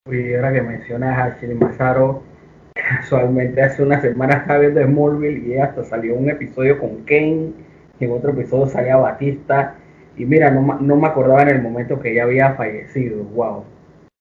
Y 0.09 0.33
ahora 0.33 0.51
que 0.51 0.61
mencionas 0.61 1.17
a 1.17 1.23
Ashley 1.25 1.55
Massaro, 1.55 2.23
casualmente 2.73 3.61
hace 3.61 3.83
una 3.83 4.01
semana 4.01 4.37
estaba 4.37 4.59
viendo 4.59 4.83
Smallville 4.83 5.47
y 5.47 5.57
hasta 5.59 5.83
salió 5.83 6.15
un 6.15 6.29
episodio 6.29 6.79
con 6.79 7.03
Kane, 7.03 7.53
y 7.99 8.05
en 8.05 8.11
otro 8.11 8.31
episodio 8.31 8.67
salía 8.67 8.97
Batista. 8.97 9.75
Y 10.19 10.25
mira, 10.25 10.51
no, 10.51 10.79
no 10.81 10.95
me 10.97 11.07
acordaba 11.07 11.43
en 11.43 11.49
el 11.49 11.61
momento 11.61 11.97
que 11.97 12.11
ella 12.11 12.23
había 12.23 12.53
fallecido. 12.55 13.23
Wow. 13.23 13.63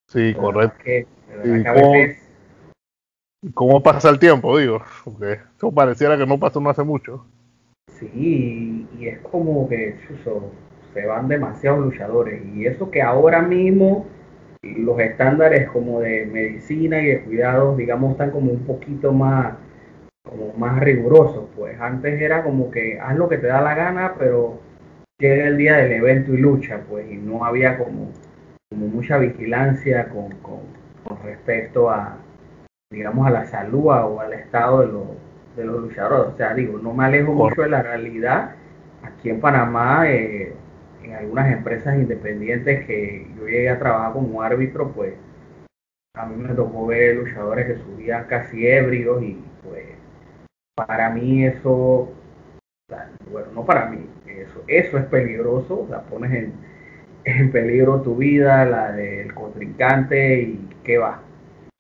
Sí, 0.07 0.33
correcto. 0.33 0.79
cómo, 3.53 3.83
pasa 3.83 4.09
el 4.09 4.21
tiempo, 4.21 4.57
digo? 4.57 4.81
Porque 5.05 5.41
eso 5.57 5.73
pareciera 5.73 6.17
que 6.17 6.25
no 6.25 6.39
pasó 6.39 6.61
no 6.61 6.71
hace 6.71 6.85
mucho. 6.85 7.27
Sí, 7.91 8.87
y 8.97 9.09
es 9.09 9.19
como 9.23 9.69
que 9.69 9.97
se 10.95 11.05
van 11.05 11.27
demasiados 11.27 11.81
luchadores. 11.81 12.47
Y 12.55 12.67
eso 12.67 12.93
que 12.93 13.03
ahora 13.03 13.43
mismo 13.43 14.07
los 14.63 15.01
estándares 15.01 15.69
como 15.69 15.99
de 16.01 16.27
medicina 16.27 17.03
y 17.03 17.07
de 17.07 17.25
cuidados, 17.25 17.77
digamos, 17.77 18.13
están 18.13 18.31
como 18.31 18.53
un 18.53 18.65
poquito 18.65 19.13
más, 19.13 19.55
como 20.23 20.53
más 20.53 20.79
rigurosos. 20.79 21.49
Pues 21.57 21.81
antes 21.81 22.21
era 22.21 22.45
como 22.45 22.71
que 22.71 23.01
haz 23.01 23.17
lo 23.17 23.29
que 23.29 23.39
te 23.39 23.49
da 23.49 23.61
la 23.61 23.75
gana, 23.75 24.15
pero 24.17 24.68
llega 25.19 25.49
el 25.49 25.57
día 25.57 25.77
del 25.77 25.93
evento 25.93 26.33
y 26.33 26.39
lucha, 26.39 26.81
pues, 26.89 27.11
y 27.11 27.17
no 27.17 27.45
había 27.45 27.77
como, 27.77 28.13
como 28.71 28.87
mucha 28.87 29.19
vigilancia 29.19 30.09
con, 30.09 30.31
con, 30.39 30.61
respecto 31.25 31.91
a, 31.91 32.19
digamos, 32.91 33.27
a 33.27 33.31
la 33.31 33.47
salud 33.47 33.87
o 33.87 34.21
al 34.21 34.33
estado 34.33 34.81
de 34.81 34.87
los, 34.89 35.09
de 35.57 35.65
los 35.65 35.81
luchadores. 35.83 36.35
O 36.35 36.37
sea, 36.37 36.55
digo, 36.55 36.79
no 36.79 36.93
me 36.95 37.05
alejo 37.05 37.33
mucho 37.33 37.63
de 37.63 37.71
la 37.71 37.83
realidad. 37.83 38.55
Aquí 39.03 39.31
en 39.31 39.41
Panamá, 39.41 40.11
eh, 40.11 40.55
en 41.03 41.15
algunas 41.15 41.51
empresas 41.53 41.97
independientes 41.97 42.87
que 42.87 43.27
yo 43.37 43.47
llegué 43.47 43.71
a 43.71 43.79
trabajar 43.79 44.13
como 44.13 44.43
árbitro, 44.43 44.93
pues 44.93 45.15
a 46.15 46.27
mí 46.27 46.37
me 46.37 46.55
tocó 46.55 46.87
ver 46.87 47.17
luchadores 47.17 47.67
que 47.67 47.77
subían 47.77 48.25
casi 48.25 48.67
ebrios 48.67 49.23
y 49.23 49.43
pues 49.63 49.85
para 50.75 51.11
mí 51.11 51.45
eso, 51.45 52.13
bueno, 53.31 53.49
no 53.55 53.65
para 53.65 53.87
mí, 53.87 54.07
eso, 54.43 54.63
eso 54.67 54.99
es 54.99 55.05
peligroso, 55.07 55.87
sea, 55.89 56.03
pones 56.03 56.33
en, 56.33 56.53
en 57.25 57.51
peligro 57.51 58.01
tu 58.03 58.17
vida, 58.17 58.65
la 58.65 58.93
del 58.93 59.35
contrincante 59.35 60.43
y 60.43 60.69
qué 60.85 60.99
va. 60.99 61.23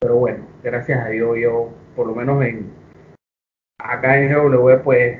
Pero 0.00 0.16
bueno, 0.16 0.44
gracias 0.62 1.04
a 1.04 1.08
Dios 1.08 1.36
yo, 1.40 1.70
por 1.96 2.06
lo 2.06 2.14
menos 2.14 2.44
en 2.44 2.70
acá 3.78 4.20
en 4.20 4.32
GW, 4.32 4.82
pues 4.82 5.18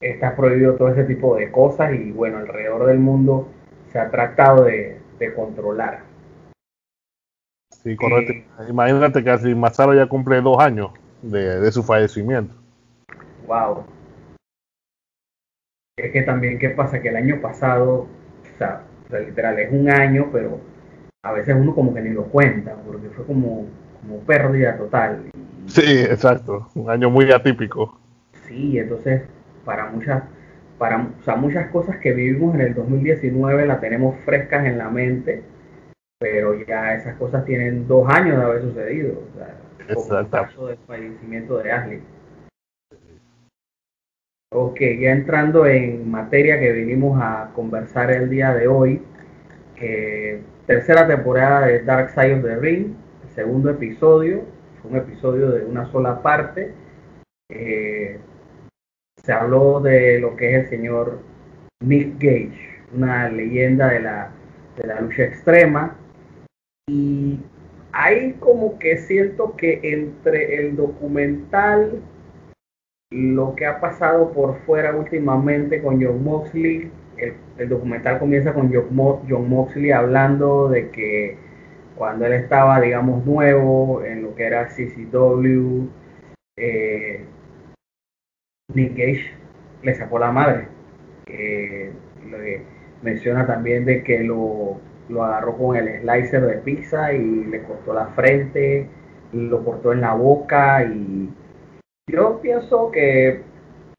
está 0.00 0.36
prohibido 0.36 0.74
todo 0.74 0.88
ese 0.88 1.04
tipo 1.04 1.36
de 1.36 1.50
cosas 1.50 1.94
y 1.94 2.12
bueno, 2.12 2.38
alrededor 2.38 2.86
del 2.86 2.98
mundo 2.98 3.48
se 3.92 3.98
ha 3.98 4.10
tratado 4.10 4.64
de, 4.64 5.00
controlar. 5.34 6.02
Sí, 7.70 7.96
correcto. 7.96 8.32
Eh, 8.34 8.44
Imagínate 8.68 9.24
que 9.24 9.30
así 9.30 9.54
Mazaro 9.54 9.94
ya 9.94 10.06
cumple 10.06 10.42
dos 10.42 10.58
años 10.58 10.90
de, 11.22 11.72
su 11.72 11.82
fallecimiento. 11.82 12.54
Wow. 13.46 13.84
Es 15.96 16.10
que 16.10 16.22
también, 16.22 16.58
¿qué 16.58 16.70
pasa? 16.70 17.00
Que 17.00 17.10
el 17.10 17.16
año 17.16 17.40
pasado, 17.40 18.08
o 18.08 18.58
sea, 18.58 18.82
literal, 19.10 19.58
es 19.60 19.72
un 19.72 19.88
año, 19.88 20.28
pero 20.32 20.58
a 21.22 21.32
veces 21.32 21.54
uno 21.56 21.72
como 21.72 21.94
que 21.94 22.00
ni 22.00 22.10
lo 22.10 22.24
cuenta, 22.24 22.74
porque 22.84 23.08
fue 23.10 23.24
como, 23.24 23.66
como 24.00 24.18
pérdida 24.20 24.76
total. 24.76 25.30
Sí, 25.66 26.00
exacto. 26.00 26.68
Un 26.74 26.90
año 26.90 27.10
muy 27.10 27.30
atípico. 27.30 28.00
Sí, 28.48 28.76
entonces 28.76 29.22
para 29.64 29.86
muchas, 29.86 30.24
para, 30.78 30.98
muchas 31.36 31.70
cosas 31.70 31.98
que 31.98 32.12
vivimos 32.12 32.56
en 32.56 32.62
el 32.62 32.74
2019 32.74 33.64
las 33.66 33.80
tenemos 33.80 34.16
frescas 34.24 34.66
en 34.66 34.78
la 34.78 34.90
mente, 34.90 35.44
pero 36.18 36.54
ya 36.66 36.94
esas 36.94 37.16
cosas 37.16 37.44
tienen 37.44 37.86
dos 37.86 38.08
años 38.08 38.36
de 38.36 38.42
haber 38.42 38.62
sucedido. 38.62 39.22
O 39.32 39.38
sea, 39.38 40.20
el 40.20 40.28
caso 40.28 40.66
del 40.66 40.78
fallecimiento 40.88 41.58
de 41.58 41.70
Ashley. 41.70 42.02
Ok, 44.56 44.78
ya 45.00 45.10
entrando 45.10 45.66
en 45.66 46.08
materia 46.08 46.60
que 46.60 46.70
vinimos 46.70 47.20
a 47.20 47.50
conversar 47.56 48.12
el 48.12 48.30
día 48.30 48.54
de 48.54 48.68
hoy, 48.68 49.02
tercera 50.64 51.08
temporada 51.08 51.66
de 51.66 51.82
Dark 51.82 52.10
Side 52.10 52.34
of 52.34 52.44
the 52.44 52.54
Ring, 52.54 52.94
segundo 53.34 53.70
episodio, 53.70 54.44
un 54.84 54.94
episodio 54.94 55.50
de 55.50 55.64
una 55.64 55.90
sola 55.90 56.22
parte. 56.22 56.72
Eh, 57.50 58.20
se 59.16 59.32
habló 59.32 59.80
de 59.80 60.20
lo 60.20 60.36
que 60.36 60.54
es 60.54 60.62
el 60.62 60.70
señor 60.70 61.18
Nick 61.84 62.14
Gage, 62.20 62.84
una 62.94 63.28
leyenda 63.30 63.88
de 63.88 64.02
la, 64.02 64.30
de 64.76 64.86
la 64.86 65.00
lucha 65.00 65.24
extrema. 65.24 65.96
Y 66.86 67.40
hay 67.90 68.34
como 68.34 68.78
que 68.78 68.98
siento 68.98 69.56
que 69.56 69.80
entre 69.82 70.60
el 70.60 70.76
documental, 70.76 72.00
lo 73.10 73.54
que 73.54 73.66
ha 73.66 73.80
pasado 73.80 74.32
por 74.32 74.56
fuera 74.60 74.94
últimamente 74.94 75.82
con 75.82 76.02
John 76.02 76.24
Moxley, 76.24 76.90
el, 77.16 77.68
documental 77.68 78.18
comienza 78.18 78.52
con 78.52 78.72
John, 78.72 79.48
Moxley 79.48 79.92
hablando 79.92 80.68
de 80.68 80.90
que 80.90 81.36
cuando 81.96 82.26
él 82.26 82.32
estaba, 82.32 82.80
digamos, 82.80 83.24
nuevo 83.24 84.04
en 84.04 84.22
lo 84.22 84.34
que 84.34 84.44
era 84.44 84.66
CCW, 84.66 85.88
eh, 86.56 87.24
Nick 88.74 88.96
Gage 88.96 89.30
le 89.82 89.94
sacó 89.94 90.18
la 90.18 90.32
madre. 90.32 90.68
menciona 93.02 93.46
también 93.46 93.84
de 93.84 94.02
que 94.02 94.24
lo, 94.24 94.80
agarró 95.22 95.56
con 95.56 95.76
el 95.76 96.00
slicer 96.00 96.42
de 96.46 96.58
pizza 96.58 97.12
y 97.12 97.44
le 97.44 97.62
cortó 97.62 97.94
la 97.94 98.06
frente, 98.08 98.88
lo 99.32 99.64
cortó 99.64 99.92
en 99.92 100.00
la 100.00 100.14
boca 100.14 100.84
y 100.84 101.30
yo 102.06 102.40
pienso 102.42 102.90
que 102.90 103.42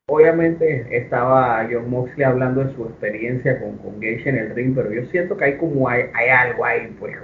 obviamente 0.07 0.85
estaba 0.95 1.67
John 1.71 1.89
Moxley 1.89 2.23
hablando 2.23 2.63
de 2.63 2.73
su 2.75 2.83
experiencia 2.85 3.59
con, 3.59 3.77
con 3.77 3.99
Gage 3.99 4.29
en 4.29 4.37
el 4.37 4.55
ring, 4.55 4.75
pero 4.75 4.91
yo 4.93 5.05
siento 5.07 5.35
que 5.35 5.45
hay 5.45 5.57
como 5.57 5.89
hay, 5.89 6.09
algo 6.29 6.65
ahí 6.65 6.95
pues 6.99 7.17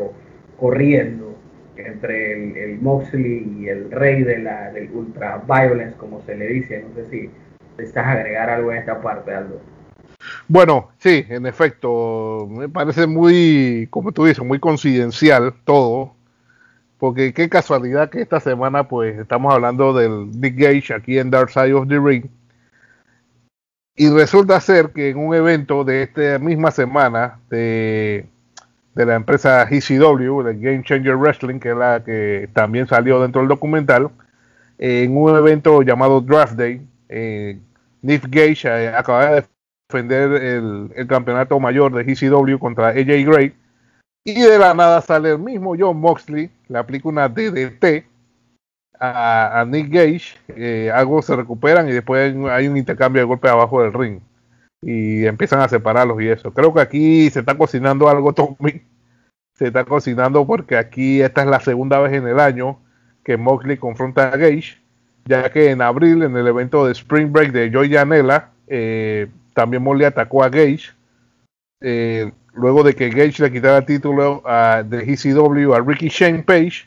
corriendo 0.59 1.35
entre 1.75 2.33
el, 2.63 2.79
Moxley 2.81 3.57
y 3.59 3.67
el 3.67 3.91
rey 3.91 4.23
de 4.23 4.39
la, 4.39 4.71
del 4.71 4.91
ultra 4.91 5.43
violence, 5.47 5.97
como 5.97 6.21
se 6.21 6.35
le 6.35 6.47
dice. 6.47 6.83
No 6.87 6.95
sé 6.95 7.09
si 7.09 7.29
necesitas 7.77 8.07
agregar 8.07 8.49
algo 8.49 8.71
en 8.71 8.79
esta 8.79 9.01
parte, 9.01 9.33
Aldo. 9.33 9.61
Bueno, 10.47 10.89
sí, 10.97 11.25
en 11.29 11.45
efecto, 11.45 12.47
me 12.49 12.69
parece 12.69 13.07
muy, 13.07 13.87
como 13.89 14.11
tú 14.11 14.25
dices, 14.25 14.43
muy 14.43 14.59
coincidencial 14.59 15.53
todo, 15.63 16.15
porque 17.01 17.33
qué 17.33 17.49
casualidad 17.49 18.11
que 18.11 18.21
esta 18.21 18.39
semana 18.39 18.87
pues 18.87 19.17
estamos 19.17 19.51
hablando 19.51 19.91
del 19.91 20.29
Nick 20.39 20.55
Gage 20.55 20.93
aquí 20.93 21.17
en 21.17 21.31
Dark 21.31 21.49
Side 21.49 21.73
of 21.73 21.87
the 21.87 21.99
Ring, 21.99 22.25
y 23.95 24.09
resulta 24.09 24.61
ser 24.61 24.91
que 24.91 25.09
en 25.09 25.17
un 25.17 25.33
evento 25.33 25.83
de 25.83 26.03
esta 26.03 26.37
misma 26.37 26.69
semana 26.69 27.39
de 27.49 28.25
de 28.93 29.05
la 29.05 29.15
empresa 29.15 29.63
ECW, 29.69 30.43
de 30.43 30.55
Game 30.55 30.83
Changer 30.83 31.15
Wrestling, 31.15 31.59
que 31.59 31.69
es 31.69 31.77
la 31.77 32.03
que 32.03 32.49
también 32.53 32.87
salió 32.87 33.21
dentro 33.21 33.41
del 33.41 33.47
documental, 33.47 34.09
en 34.77 35.15
un 35.15 35.35
evento 35.35 35.81
llamado 35.81 36.21
Draft 36.21 36.53
Day. 36.53 36.85
Eh, 37.09 37.57
Nick 38.01 38.27
Gage 38.29 38.67
eh, 38.67 38.89
acaba 38.89 39.27
de 39.27 39.45
defender 39.89 40.31
el, 40.95 41.07
campeonato 41.07 41.59
mayor 41.59 41.93
de 41.93 42.11
ECW 42.11 42.57
contra 42.57 42.89
AJ 42.89 43.25
Gray. 43.25 43.53
Y 44.23 44.39
de 44.39 44.57
la 44.57 44.73
nada 44.73 45.01
sale 45.01 45.31
el 45.31 45.39
mismo 45.39 45.75
John 45.77 45.99
Moxley, 45.99 46.49
le 46.71 46.79
aplica 46.79 47.09
una 47.09 47.27
DDT 47.27 48.05
a, 48.97 49.65
Nick 49.67 49.89
Gage, 49.89 50.37
eh, 50.49 50.91
algo 50.93 51.21
se 51.21 51.35
recuperan 51.35 51.89
y 51.89 51.91
después 51.91 52.35
hay 52.49 52.67
un 52.67 52.77
intercambio 52.77 53.21
de 53.21 53.25
golpes 53.25 53.51
abajo 53.51 53.81
del 53.81 53.93
ring 53.93 54.21
y 54.81 55.25
empiezan 55.25 55.59
a 55.59 55.67
separarlos 55.67 56.21
y 56.21 56.29
eso. 56.29 56.53
Creo 56.53 56.73
que 56.73 56.81
aquí 56.81 57.29
se 57.29 57.39
está 57.39 57.57
cocinando 57.57 58.07
algo, 58.07 58.33
Tommy. 58.33 58.83
Se 59.53 59.67
está 59.67 59.83
cocinando 59.85 60.45
porque 60.45 60.77
aquí 60.77 61.21
esta 61.21 61.41
es 61.41 61.47
la 61.47 61.59
segunda 61.59 61.99
vez 61.99 62.13
en 62.13 62.27
el 62.27 62.39
año 62.39 62.79
que 63.23 63.37
Moxley 63.37 63.77
confronta 63.77 64.29
a 64.29 64.37
Gage, 64.37 64.77
ya 65.25 65.51
que 65.51 65.71
en 65.71 65.81
abril, 65.81 66.23
en 66.23 66.35
el 66.37 66.47
evento 66.47 66.85
de 66.85 66.93
Spring 66.93 67.31
Break 67.31 67.51
de 67.51 67.69
Joy 67.69 67.91
Janela, 67.91 68.51
eh, 68.67 69.27
también 69.53 69.83
Moxley 69.83 70.05
atacó 70.05 70.43
a 70.43 70.49
Gage. 70.49 70.91
Eh, 71.81 72.31
luego 72.53 72.83
de 72.83 72.95
que 72.95 73.09
Gage 73.09 73.43
le 73.43 73.51
quitara 73.51 73.77
el 73.77 73.85
título 73.85 74.41
a, 74.45 74.83
de 74.83 75.03
ECW 75.03 75.73
a 75.73 75.81
Ricky 75.81 76.09
Shane 76.09 76.43
Page, 76.43 76.85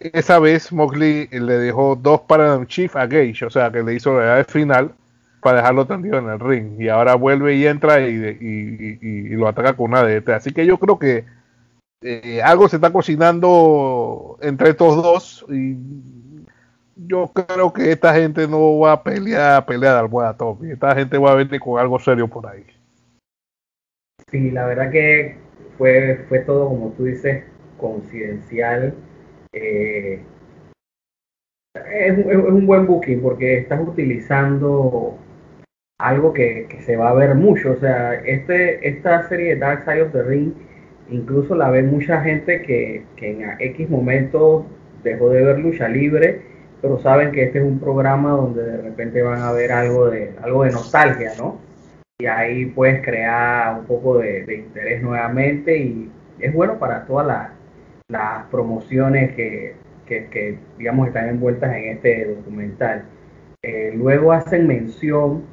esa 0.00 0.38
vez 0.38 0.72
Moxley 0.72 1.28
le 1.30 1.58
dejó 1.58 1.96
dos 1.96 2.22
Paradigm 2.22 2.66
Chief 2.66 2.94
a 2.96 3.06
Gage, 3.06 3.44
o 3.44 3.50
sea 3.50 3.70
que 3.70 3.82
le 3.82 3.94
hizo 3.94 4.18
la 4.18 4.44
final 4.44 4.92
para 5.44 5.58
dejarlo 5.58 5.86
tendido 5.86 6.18
en 6.18 6.28
el 6.30 6.40
ring. 6.40 6.80
Y 6.80 6.88
ahora 6.88 7.14
vuelve 7.16 7.54
y 7.54 7.66
entra 7.66 8.00
y, 8.00 9.28
lo 9.36 9.46
ataca 9.46 9.74
con 9.74 9.90
una 9.90 10.02
DT. 10.02 10.30
Así 10.30 10.52
que 10.52 10.64
yo 10.64 10.78
creo 10.78 10.98
que 10.98 11.26
eh, 12.00 12.40
algo 12.42 12.66
se 12.66 12.76
está 12.76 12.90
cocinando 12.90 14.38
entre 14.40 14.70
estos 14.70 14.96
dos. 14.96 15.44
Y 15.50 15.76
yo 16.96 17.30
creo 17.34 17.74
que 17.74 17.92
esta 17.92 18.14
gente 18.14 18.48
no 18.48 18.78
va 18.78 18.92
a 18.92 19.02
pelear, 19.02 19.56
a 19.56 19.66
pelear 19.66 19.96
al 19.96 20.36
top. 20.36 20.64
Esta 20.64 20.94
gente 20.94 21.18
va 21.18 21.32
a 21.32 21.34
venir 21.34 21.60
con 21.60 21.78
algo 21.78 21.98
serio 21.98 22.26
por 22.26 22.46
ahí. 22.46 22.64
Sí, 24.30 24.50
la 24.50 24.66
verdad 24.66 24.90
que 24.90 25.36
fue, 25.78 26.24
fue 26.28 26.40
todo, 26.40 26.68
como 26.68 26.92
tú 26.92 27.04
dices, 27.04 27.44
coincidencial. 27.76 28.94
Eh, 29.52 30.20
es, 31.92 32.18
un 32.18 32.66
buen 32.66 32.86
booking 32.86 33.20
porque 33.20 33.58
estás 33.58 33.80
utilizando 33.80 35.18
algo 35.98 36.32
que, 36.32 36.68
se 36.84 36.96
va 36.96 37.10
a 37.10 37.14
ver 37.14 37.34
mucho. 37.34 37.72
O 37.72 37.76
sea, 37.76 38.14
este, 38.14 38.88
esta 38.88 39.28
serie 39.28 39.54
de 39.54 39.60
Dark 39.60 39.84
Side 39.84 40.02
of 40.02 40.12
the 40.12 40.22
Ring 40.22 40.52
incluso 41.10 41.54
la 41.54 41.70
ve 41.70 41.82
mucha 41.82 42.20
gente 42.22 42.62
que, 42.62 43.04
que 43.16 43.30
en 43.30 43.56
X 43.60 43.90
momento 43.90 44.66
dejó 45.02 45.30
de 45.30 45.44
ver 45.44 45.58
lucha 45.58 45.88
libre, 45.88 46.42
pero 46.80 46.98
saben 46.98 47.32
que 47.32 47.44
este 47.44 47.58
es 47.58 47.64
un 47.64 47.78
programa 47.78 48.30
donde 48.30 48.62
de 48.62 48.82
repente 48.82 49.22
van 49.22 49.42
a 49.42 49.52
ver 49.52 49.72
algo 49.72 50.10
de, 50.10 50.32
algo 50.42 50.64
de 50.64 50.70
nostalgia, 50.70 51.32
¿no? 51.38 51.58
Y 52.18 52.26
ahí 52.26 52.66
puedes 52.66 53.04
crear 53.04 53.80
un 53.80 53.86
poco 53.86 54.18
de, 54.18 54.44
interés 54.54 55.02
nuevamente 55.02 55.76
y 55.76 56.12
es 56.38 56.54
bueno 56.54 56.78
para 56.78 57.06
todas 57.06 57.50
las 58.08 58.44
promociones 58.52 59.34
que, 59.34 59.74
que, 60.06 60.58
digamos, 60.78 61.08
están 61.08 61.28
envueltas 61.28 61.74
en 61.74 61.84
este 61.96 62.26
documental. 62.26 63.04
Eh, 63.62 63.92
luego 63.96 64.32
hacen 64.32 64.66
mención 64.66 65.44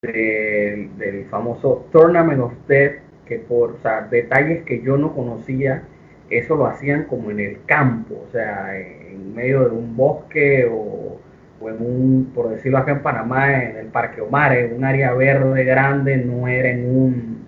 del 0.00 1.26
famoso 1.28 1.86
Tournament 1.92 2.40
of 2.40 2.54
Death, 2.68 3.00
que 3.26 3.40
por 3.40 3.78
detalles 4.10 4.64
que 4.64 4.80
yo 4.80 4.96
no 4.96 5.14
conocía, 5.14 5.82
eso 6.30 6.56
lo 6.56 6.66
hacían 6.66 7.04
como 7.04 7.30
en 7.30 7.40
el 7.40 7.64
campo, 7.66 8.24
o 8.26 8.30
sea, 8.30 8.78
en 8.78 9.34
medio 9.34 9.68
de 9.68 9.76
un 9.76 9.96
bosque 9.96 10.66
o, 10.70 11.17
en 11.60 11.76
un, 11.80 12.32
por 12.34 12.50
decirlo 12.50 12.78
acá 12.78 12.92
en 12.92 13.02
Panamá, 13.02 13.62
en 13.62 13.76
el 13.76 13.86
Parque 13.86 14.20
Omar, 14.20 14.56
en 14.56 14.76
un 14.76 14.84
área 14.84 15.12
verde 15.12 15.64
grande, 15.64 16.16
no 16.18 16.46
era 16.46 16.70
en 16.70 16.88
un, 16.88 17.46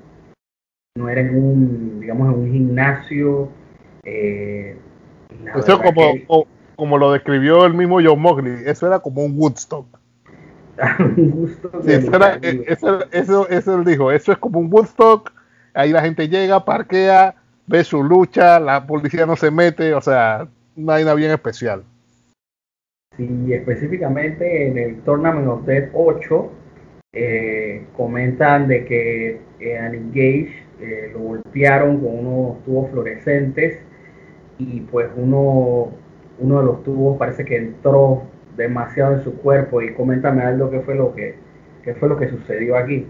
no 0.97 1.09
era 1.09 1.21
en 1.21 1.37
un, 1.37 2.01
digamos, 2.01 2.35
en 2.35 2.41
un 2.41 2.53
gimnasio. 2.53 3.49
Eh, 4.05 4.77
eso 5.57 5.81
como, 5.81 6.47
como 6.77 6.99
lo 6.99 7.13
describió 7.13 7.67
el 7.67 7.75
mismo 7.75 8.01
John 8.03 8.21
Mowgli, 8.21 8.63
eso 8.67 8.87
era 8.87 8.99
como 8.99 9.25
un 9.25 9.39
Woodstock. 9.39 9.87
un 10.99 11.33
Woodstock 11.35 11.85
eso, 12.67 13.05
eso, 13.13 13.49
eso 13.49 13.75
él 13.77 13.85
dijo, 13.85 14.11
eso 14.11 14.33
es 14.33 14.39
como 14.39 14.59
un 14.59 14.73
Woodstock, 14.73 15.33
ahí 15.75 15.93
la 15.93 16.03
gente 16.03 16.29
llega, 16.29 16.65
parquea, 16.65 17.37
ve 17.67 17.85
su 17.85 18.03
lucha, 18.03 18.59
la 18.59 18.87
policía 18.87 19.27
no 19.27 19.37
se 19.37 19.51
mete, 19.51 19.95
o 19.95 20.01
sea, 20.01 20.49
no 20.75 20.93
hay 20.93 21.05
nada 21.05 21.15
bien 21.15 21.31
especial. 21.31 21.85
Sí, 23.17 23.53
específicamente 23.53 24.69
en 24.69 24.79
el 24.79 25.01
Tournament 25.03 25.49
of 25.49 25.67
Death 25.67 25.91
8 25.95 26.53
eh, 27.13 27.87
comentan 27.97 28.69
de 28.69 28.85
que 28.85 29.41
eh, 29.59 30.03
Gage 30.13 30.53
eh, 30.81 31.11
lo 31.13 31.19
golpearon 31.21 31.99
con 32.01 32.27
unos 32.27 32.65
tubos 32.65 32.91
fluorescentes 32.93 33.81
y 34.59 34.83
pues 34.83 35.09
uno, 35.17 35.93
uno 36.39 36.59
de 36.61 36.65
los 36.65 36.85
tubos 36.85 37.19
parece 37.19 37.45
que 37.45 37.57
entró 37.57 38.23
demasiado 38.57 39.15
en 39.15 39.25
su 39.25 39.37
cuerpo 39.39 39.83
y 39.83 39.93
coméntame 39.93 40.43
algo 40.43 40.71
que 40.71 40.81
fue 40.81 40.95
lo 40.95 41.13
que, 41.13 41.35
que 41.83 41.95
fue 41.95 42.09
lo 42.09 42.17
que 42.17 42.29
sucedió 42.29 42.77
aquí. 42.77 43.07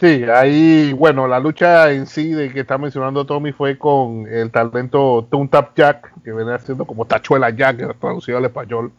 Sí, 0.00 0.24
ahí, 0.24 0.92
bueno, 0.92 1.28
la 1.28 1.38
lucha 1.38 1.92
en 1.92 2.06
sí 2.06 2.32
de 2.32 2.52
que 2.52 2.60
está 2.60 2.78
mencionando 2.78 3.24
Tommy 3.24 3.52
fue 3.52 3.78
con 3.78 4.26
el 4.26 4.50
talento 4.50 5.28
Tap 5.50 5.76
Jack, 5.76 6.12
que 6.24 6.32
viene 6.32 6.52
haciendo 6.52 6.84
como 6.84 7.04
Tachuela 7.04 7.50
Jack, 7.50 7.98
traducido 8.00 8.38
al 8.38 8.44
español, 8.44 8.92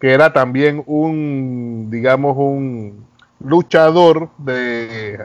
que 0.00 0.12
era 0.12 0.32
también 0.32 0.84
un, 0.86 1.88
digamos, 1.90 2.36
un 2.36 3.04
luchador 3.40 4.30
de, 4.38 5.18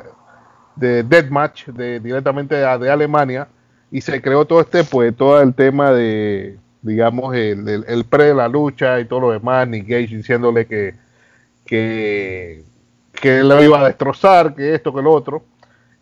de 0.76 1.04
Deathmatch, 1.04 1.68
de, 1.68 2.00
directamente 2.00 2.56
de, 2.56 2.66
Alemania, 2.66 3.48
y 3.92 4.02
se 4.02 4.20
creó 4.22 4.46
todo 4.46 4.62
este, 4.62 4.84
pues, 4.84 5.16
todo 5.16 5.42
el 5.42 5.54
tema 5.54 5.92
de, 5.92 6.58
digamos, 6.82 7.36
el, 7.36 7.86
el, 7.88 8.06
pre 8.06 8.26
de 8.26 8.36
la 8.36 8.48
lucha 8.48 9.00
y 9.00 9.06
todo 9.06 9.20
lo 9.22 9.32
demás, 9.32 9.68
Nick 9.68 9.88
Gage 9.88 10.18
diciéndole 10.18 10.66
que, 10.66 10.96
que 11.66 12.64
que 13.14 13.44
lo 13.44 13.64
iba 13.64 13.80
a 13.80 13.86
destrozar, 13.86 14.56
que 14.56 14.76
esto, 14.76 14.94
que 14.94 15.02
lo 15.02 15.12
otro. 15.12 15.44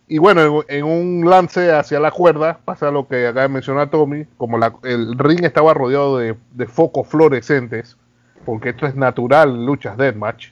Y 0.08 0.18
bueno, 0.18 0.64
en, 0.68 0.84
un 0.84 1.30
lance 1.30 1.72
hacia 1.72 2.00
la 2.00 2.12
cuerda, 2.12 2.60
pasa 2.66 2.92
lo 2.92 3.08
que 3.08 3.28
acaba 3.28 3.44
de 3.44 3.50
mencionar 3.50 3.90
Tommy, 3.90 4.26
como 4.38 4.58
el 4.84 5.18
ring 5.18 5.44
estaba 5.46 5.74
rodeado 5.74 6.18
de, 6.18 6.36
focos 6.68 7.08
fluorescentes, 7.08 7.96
porque 8.46 8.70
esto 8.70 8.88
es 8.88 8.96
natural 8.96 9.52
en 9.52 9.66
luchas 9.66 9.96
deathmatch, 9.96 10.50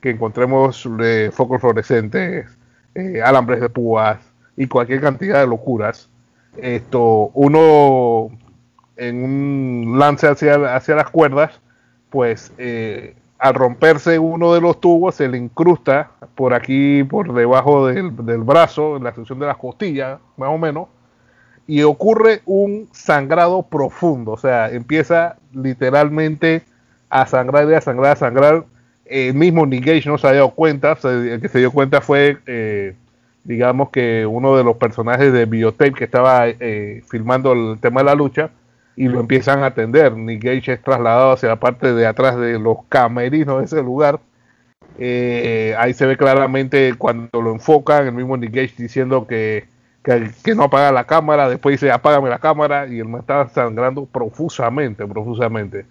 que 0.00 0.10
encontremos 0.10 0.88
eh, 1.00 1.30
focos 1.32 1.60
fluorescentes, 1.60 2.46
eh, 2.94 3.22
alambres 3.22 3.60
de 3.60 3.68
púas 3.68 4.18
y 4.56 4.66
cualquier 4.66 5.00
cantidad 5.00 5.40
de 5.40 5.46
locuras. 5.46 6.08
Esto, 6.56 7.30
uno 7.34 8.30
en 8.96 9.22
un 9.22 9.98
lance 9.98 10.26
hacia, 10.26 10.74
hacia 10.74 10.96
las 10.96 11.10
cuerdas, 11.10 11.60
pues 12.10 12.52
eh, 12.58 13.14
al 13.38 13.54
romperse 13.54 14.18
uno 14.18 14.54
de 14.54 14.60
los 14.60 14.80
tubos 14.80 15.14
se 15.14 15.28
le 15.28 15.38
incrusta 15.38 16.10
por 16.34 16.54
aquí, 16.54 17.04
por 17.04 17.32
debajo 17.34 17.86
del, 17.86 18.10
brazo, 18.10 18.96
en 18.96 19.04
la 19.04 19.14
sección 19.14 19.38
de 19.38 19.46
las 19.46 19.56
costillas, 19.56 20.18
más 20.36 20.48
o 20.48 20.58
menos, 20.58 20.88
y 21.66 21.82
ocurre 21.82 22.42
un 22.46 22.88
sangrado 22.92 23.62
profundo, 23.62 24.32
o 24.32 24.38
sea, 24.38 24.70
empieza 24.70 25.36
literalmente 25.52 26.62
a 27.10 27.26
sangrar 27.26 27.68
y 27.68 27.74
a 27.74 27.80
sangrar, 27.80 28.12
a 28.12 28.16
sangrar. 28.16 28.64
El 29.04 29.34
mismo 29.34 29.66
Nick 29.66 30.06
no 30.06 30.18
se 30.18 30.26
había 30.26 30.40
dado 30.40 30.50
cuenta, 30.50 30.96
el 31.04 31.40
que 31.40 31.48
se 31.48 31.58
dio 31.58 31.70
cuenta 31.70 32.00
fue, 32.00 32.38
eh, 32.46 32.94
digamos 33.44 33.90
que 33.90 34.26
uno 34.26 34.56
de 34.56 34.64
los 34.64 34.76
personajes 34.76 35.32
de 35.32 35.44
Biotape 35.44 35.92
que 35.92 36.04
estaba 36.04 36.48
eh, 36.48 37.02
filmando 37.08 37.52
el 37.52 37.78
tema 37.80 38.00
de 38.00 38.06
la 38.06 38.14
lucha, 38.14 38.50
y 38.96 39.08
lo 39.08 39.20
empiezan 39.20 39.62
a 39.62 39.66
atender. 39.66 40.16
Nick 40.16 40.42
Gage 40.42 40.72
es 40.72 40.82
trasladado 40.82 41.32
hacia 41.32 41.50
la 41.50 41.56
parte 41.56 41.92
de 41.92 42.06
atrás 42.06 42.36
de 42.38 42.58
los 42.58 42.78
camerinos 42.88 43.58
de 43.58 43.64
ese 43.66 43.82
lugar. 43.82 44.18
Eh, 44.98 45.74
ahí 45.78 45.92
se 45.92 46.06
ve 46.06 46.16
claramente 46.16 46.94
cuando 46.96 47.42
lo 47.42 47.52
enfocan, 47.52 48.06
el 48.06 48.12
mismo 48.14 48.38
Nick 48.38 48.54
Gage 48.54 48.74
diciendo 48.78 49.26
que, 49.26 49.66
que, 50.02 50.54
no 50.54 50.64
apaga 50.64 50.90
la 50.90 51.04
cámara, 51.04 51.50
después 51.50 51.74
dice 51.74 51.92
apágame 51.92 52.30
la 52.30 52.38
cámara 52.38 52.86
y 52.86 52.98
él 52.98 53.06
me 53.06 53.18
estaba 53.18 53.46
sangrando 53.48 54.06
profusamente, 54.06 55.06
profusamente. 55.06 55.84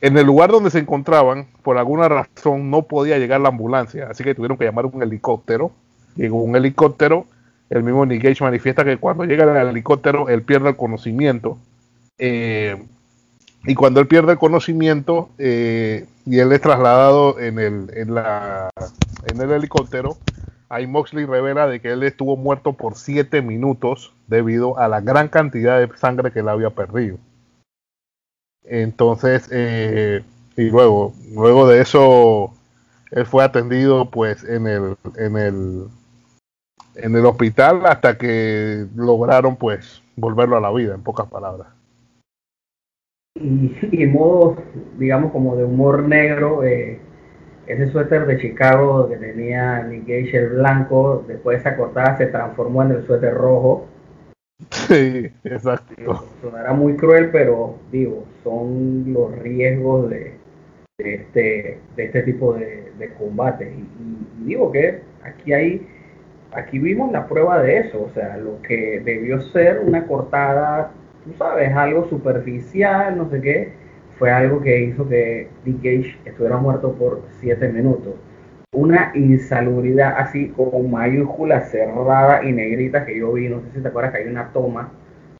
En 0.00 0.16
el 0.16 0.24
lugar 0.24 0.50
donde 0.50 0.70
se 0.70 0.78
encontraban, 0.78 1.46
por 1.62 1.76
alguna 1.76 2.08
razón 2.08 2.70
no 2.70 2.82
podía 2.82 3.18
llegar 3.18 3.42
la 3.42 3.48
ambulancia, 3.48 4.08
así 4.10 4.24
que 4.24 4.34
tuvieron 4.34 4.56
que 4.56 4.64
llamar 4.64 4.86
un 4.86 5.02
helicóptero. 5.02 5.72
Llegó 6.14 6.42
un 6.42 6.56
helicóptero, 6.56 7.26
el 7.68 7.82
mismo 7.82 8.06
Nick 8.06 8.22
Gage 8.22 8.42
manifiesta 8.42 8.84
que 8.84 8.96
cuando 8.96 9.24
llega 9.24 9.44
el 9.44 9.68
helicóptero 9.68 10.30
él 10.30 10.40
pierde 10.42 10.70
el 10.70 10.76
conocimiento 10.76 11.58
eh, 12.18 12.76
y 13.66 13.74
cuando 13.74 14.00
él 14.00 14.06
pierde 14.06 14.32
el 14.32 14.38
conocimiento 14.38 15.30
eh, 15.38 16.06
y 16.24 16.38
él 16.38 16.52
es 16.52 16.60
trasladado 16.60 17.40
en 17.40 17.58
el, 17.58 17.90
en, 17.94 18.14
la, 18.14 18.70
en 19.26 19.40
el 19.40 19.50
helicóptero, 19.50 20.16
ahí 20.68 20.86
Moxley 20.86 21.24
revela 21.24 21.66
de 21.66 21.80
que 21.80 21.92
él 21.92 22.04
estuvo 22.04 22.36
muerto 22.36 22.74
por 22.74 22.96
7 22.96 23.42
minutos 23.42 24.12
debido 24.28 24.78
a 24.78 24.86
la 24.88 25.00
gran 25.00 25.28
cantidad 25.28 25.80
de 25.80 25.96
sangre 25.96 26.30
que 26.30 26.40
él 26.40 26.48
había 26.48 26.70
perdido. 26.70 27.18
Entonces, 28.64 29.48
eh, 29.50 30.22
y 30.56 30.70
luego, 30.70 31.12
luego 31.34 31.68
de 31.68 31.80
eso, 31.80 32.52
él 33.10 33.26
fue 33.26 33.44
atendido 33.44 34.10
pues 34.10 34.44
en 34.44 34.68
el, 34.68 34.96
en 35.16 35.36
el, 35.36 35.88
en 36.94 37.16
el 37.16 37.26
hospital 37.26 37.84
hasta 37.84 38.16
que 38.16 38.86
lograron 38.94 39.56
pues 39.56 40.02
volverlo 40.14 40.56
a 40.56 40.60
la 40.60 40.70
vida, 40.72 40.94
en 40.94 41.02
pocas 41.02 41.28
palabras 41.28 41.75
y, 43.40 44.02
en 44.02 44.12
modo, 44.12 44.56
digamos, 44.98 45.32
como 45.32 45.56
de 45.56 45.64
humor 45.64 46.02
negro, 46.02 46.64
eh, 46.64 46.98
ese 47.66 47.88
suéter 47.88 48.26
de 48.26 48.38
Chicago 48.38 49.08
que 49.08 49.16
tenía 49.16 49.82
Nick 49.82 50.06
Gage 50.06 50.36
el 50.36 50.48
blanco, 50.50 51.24
después 51.26 51.56
de 51.56 51.60
esa 51.60 51.76
cortada 51.76 52.16
se 52.16 52.26
transformó 52.26 52.82
en 52.82 52.92
el 52.92 53.06
suéter 53.06 53.34
rojo. 53.34 53.86
Sí, 54.70 55.30
exacto. 55.44 56.26
sonará 56.40 56.72
muy 56.72 56.96
cruel, 56.96 57.30
pero 57.30 57.76
digo, 57.92 58.24
son 58.42 59.12
los 59.12 59.36
riesgos 59.40 60.08
de, 60.08 60.34
este, 60.98 61.80
de 61.96 62.04
este 62.04 62.22
tipo 62.22 62.54
de, 62.54 62.92
de 62.98 63.12
combates. 63.14 63.68
Y, 63.68 63.80
y, 63.80 64.46
digo 64.46 64.72
que 64.72 65.00
aquí 65.22 65.52
hay, 65.52 65.86
aquí 66.52 66.78
vimos 66.78 67.12
la 67.12 67.26
prueba 67.26 67.60
de 67.62 67.80
eso, 67.80 68.04
o 68.04 68.10
sea, 68.14 68.36
lo 68.38 68.62
que 68.62 69.00
debió 69.04 69.42
ser 69.42 69.80
una 69.80 70.06
cortada 70.06 70.92
tú 71.26 71.32
sabes, 71.36 71.74
algo 71.74 72.08
superficial, 72.08 73.16
no 73.16 73.28
sé 73.28 73.40
qué, 73.40 73.72
fue 74.18 74.30
algo 74.30 74.60
que 74.60 74.84
hizo 74.84 75.08
que 75.08 75.48
Dick 75.64 75.76
Gage 75.78 76.18
estuviera 76.24 76.56
muerto 76.56 76.92
por 76.92 77.22
siete 77.40 77.68
minutos. 77.68 78.14
Una 78.72 79.10
insalubridad 79.14 80.16
así 80.18 80.48
con 80.48 80.90
mayúscula 80.90 81.62
cerrada 81.62 82.44
y 82.44 82.52
negrita 82.52 83.04
que 83.04 83.18
yo 83.18 83.32
vi, 83.32 83.48
no 83.48 83.60
sé 83.60 83.72
si 83.74 83.80
te 83.80 83.88
acuerdas 83.88 84.12
que 84.12 84.18
hay 84.18 84.28
una 84.28 84.52
toma 84.52 84.92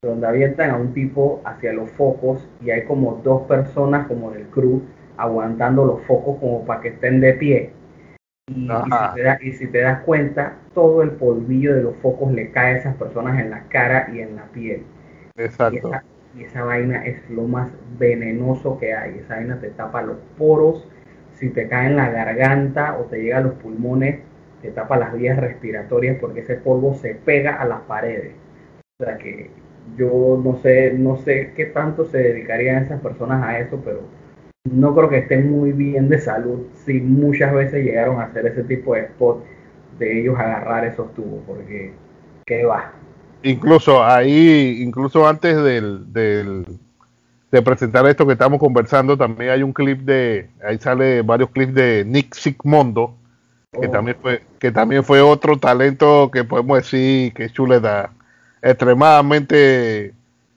donde 0.03 0.27
avientan 0.27 0.71
a 0.71 0.77
un 0.77 0.93
tipo 0.93 1.41
hacia 1.45 1.73
los 1.73 1.91
focos 1.93 2.49
y 2.61 2.71
hay 2.71 2.85
como 2.85 3.21
dos 3.25 3.43
personas 3.43 4.07
como 4.07 4.31
del 4.31 4.47
crew 4.47 4.83
aguantando 5.17 5.85
los 5.85 6.03
focos 6.03 6.39
como 6.39 6.65
para 6.65 6.81
que 6.81 6.89
estén 6.89 7.21
de 7.21 7.35
pie. 7.35 7.71
Y, 8.49 8.69
y, 9.41 9.53
si 9.53 9.67
te 9.67 9.81
das 9.81 10.03
cuenta, 10.03 10.59
todo 10.73 11.03
el 11.03 11.13
polvillo 11.13 11.75
de 11.75 11.83
los 11.83 11.97
focos 11.97 12.31
le 12.33 12.53
cae 12.53 12.75
a 12.75 12.79
esas 12.79 12.97
personas 12.97 13.41
en 13.41 13.51
la 13.51 13.65
cara 13.65 14.09
y 14.13 14.21
en 14.21 14.37
la 14.37 14.45
piel. 14.45 14.85
Exacto. 15.37 15.91
y 16.35 16.45
esa 16.45 16.65
vaina 16.65 17.05
es 17.05 17.29
lo 17.31 17.43
más 17.43 17.71
venenoso 17.99 18.79
que 18.79 18.95
hay. 18.95 19.19
Esa 19.19 19.37
vaina 19.37 19.61
te 19.61 19.71
tapa 19.71 20.03
los 20.03 20.17
poros, 20.39 20.87
si 21.35 21.51
te 21.51 21.69
cae 21.69 21.87
en 21.87 21.97
la 21.97 22.11
garganta 22.11 22.99
o 22.99 23.05
te 23.05 23.23
llega 23.23 23.39
a 23.39 23.43
los 23.43 23.55
pulmones, 23.55 24.21
te 24.63 24.71
tapa 24.71 24.97
las 24.97 25.15
vías 25.15 25.39
respiratorias 25.39 26.19
porque 26.21 26.41
ese 26.41 26.57
polvo 26.57 26.95
se 26.95 27.15
pega 27.15 27.55
a 27.57 27.67
las 27.67 27.81
paredes. 27.83 28.33
O 28.99 29.05
sea 29.05 29.19
que 29.19 29.51
yo 29.97 30.41
no 30.43 30.57
sé, 30.63 30.93
no 30.93 31.17
sé 31.19 31.53
qué 31.55 31.67
tanto 31.67 32.07
se 32.07 32.19
dedicarían 32.19 32.83
esas 32.85 33.01
personas 33.01 33.43
a 33.45 33.59
eso, 33.61 33.81
pero 33.85 34.01
no 34.71 34.95
creo 34.95 35.09
que 35.09 35.19
estén 35.19 35.51
muy 35.51 35.73
bien 35.73 36.09
de 36.09 36.19
salud 36.19 36.67
si 36.85 37.01
muchas 37.01 37.53
veces 37.55 37.85
llegaron 37.85 38.21
a 38.21 38.25
hacer 38.25 38.47
ese 38.47 38.65
tipo 38.65 38.95
de 38.95 39.03
spot 39.03 39.45
de 39.99 40.21
ellos 40.21 40.39
agarrar 40.39 40.85
esos 40.85 41.15
tubos, 41.15 41.43
porque 41.47 41.93
qué 42.45 42.65
va. 42.65 42.93
Incluso 43.47 44.05
ahí, 44.05 44.83
incluso 44.83 45.29
antes 45.29 45.57
del, 45.63 46.13
del, 46.13 46.67
de 47.53 47.63
presentar 47.63 48.05
esto 48.09 48.27
que 48.27 48.33
estamos 48.33 48.59
conversando, 48.59 49.17
también 49.17 49.53
hay 49.53 49.63
un 49.63 49.73
clip 49.73 50.01
de, 50.01 50.51
ahí 50.67 50.79
sale 50.79 51.23
varios 51.23 51.51
clips 51.51 51.73
de 51.73 52.05
Nick 52.05 52.35
Sigmondo, 52.35 53.15
que 53.71 53.87
oh. 53.87 53.91
también 53.91 54.17
fue, 54.21 54.43
que 54.59 54.73
también 54.73 55.05
fue 55.05 55.21
otro 55.21 55.61
talento 55.61 56.29
que 56.33 56.43
podemos 56.43 56.79
decir 56.79 57.33
que 57.35 57.45
es 57.45 57.53
chuleta, 57.53 58.11
extremadamente 58.63 60.13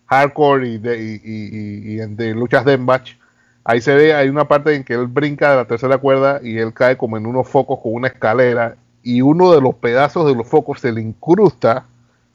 hardcore 0.08 0.68
y 0.68 0.78
de, 0.80 1.22
y, 1.24 1.96
de 1.98 2.34
luchas 2.34 2.66
de 2.66 2.80
match. 2.80 3.18
Ahí 3.66 3.82
se 3.82 3.94
ve, 3.94 4.16
hay 4.16 4.30
una 4.30 4.48
parte 4.48 4.74
en 4.74 4.84
que 4.84 4.96
él 4.96 5.06
brinca 5.06 5.52
de 5.52 5.58
la 5.58 5.66
tercera 5.66 6.00
cuerda 6.00 6.40
y 6.42 6.58
él 6.58 6.74
cae 6.74 6.98
como 6.98 7.18
en 7.18 7.28
unos 7.28 7.48
focos 7.48 7.82
con 7.84 7.94
una 7.94 8.08
escalera 8.08 8.78
y 9.04 9.22
uno 9.22 9.52
de 9.54 9.62
los 9.62 9.76
pedazos 9.76 10.26
de 10.26 10.34
los 10.34 10.48
focos 10.48 10.80
se 10.80 10.92
le 10.92 11.02
incrusta 11.02 11.86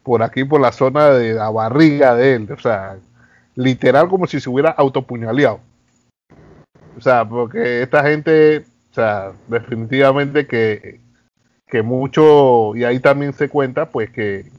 por 0.04 0.22
aquí, 0.22 0.44
por 0.44 0.60
la 0.60 0.70
zona 0.70 1.10
de 1.10 1.34
la 1.34 1.50
barriga 1.50 2.14
de 2.14 2.34
él. 2.34 2.52
O 2.52 2.60
sea, 2.60 2.96
literal 3.56 4.08
como 4.08 4.26
si 4.26 4.38
se 4.38 4.48
hubiera 4.48 4.70
autopuñaleado. 4.70 5.58
O 6.96 7.00
sea, 7.00 7.28
porque 7.28 7.82
esta 7.82 8.04
gente, 8.04 8.58
o 8.90 8.94
sea, 8.94 9.32
definitivamente 9.48 10.46
que, 10.46 11.00
que 11.66 11.82
mucho, 11.82 12.76
y 12.76 12.84
ahí 12.84 13.00
también 13.00 13.32
se 13.32 13.48
cuenta, 13.48 13.90
pues 13.90 14.10
que, 14.10 14.52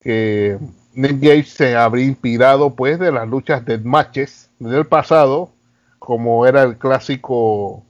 que 0.00 0.58
Nick 0.94 1.20
Gage 1.20 1.44
se 1.44 1.76
habría 1.76 2.06
inspirado, 2.06 2.76
pues, 2.76 2.98
de 3.00 3.10
las 3.10 3.26
luchas 3.28 3.64
de 3.64 3.78
matches 3.78 4.50
del 4.60 4.86
pasado, 4.86 5.50
como 5.98 6.46
era 6.46 6.62
el 6.62 6.76
clásico 6.76 7.82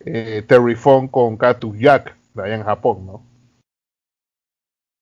eh, 0.00 0.42
Terry 0.46 0.74
Funk 0.74 1.10
con 1.10 1.36
Cactus 1.36 1.78
Jack, 1.78 2.16
allá 2.36 2.54
en 2.54 2.64
Japón, 2.64 3.06
¿no? 3.06 3.27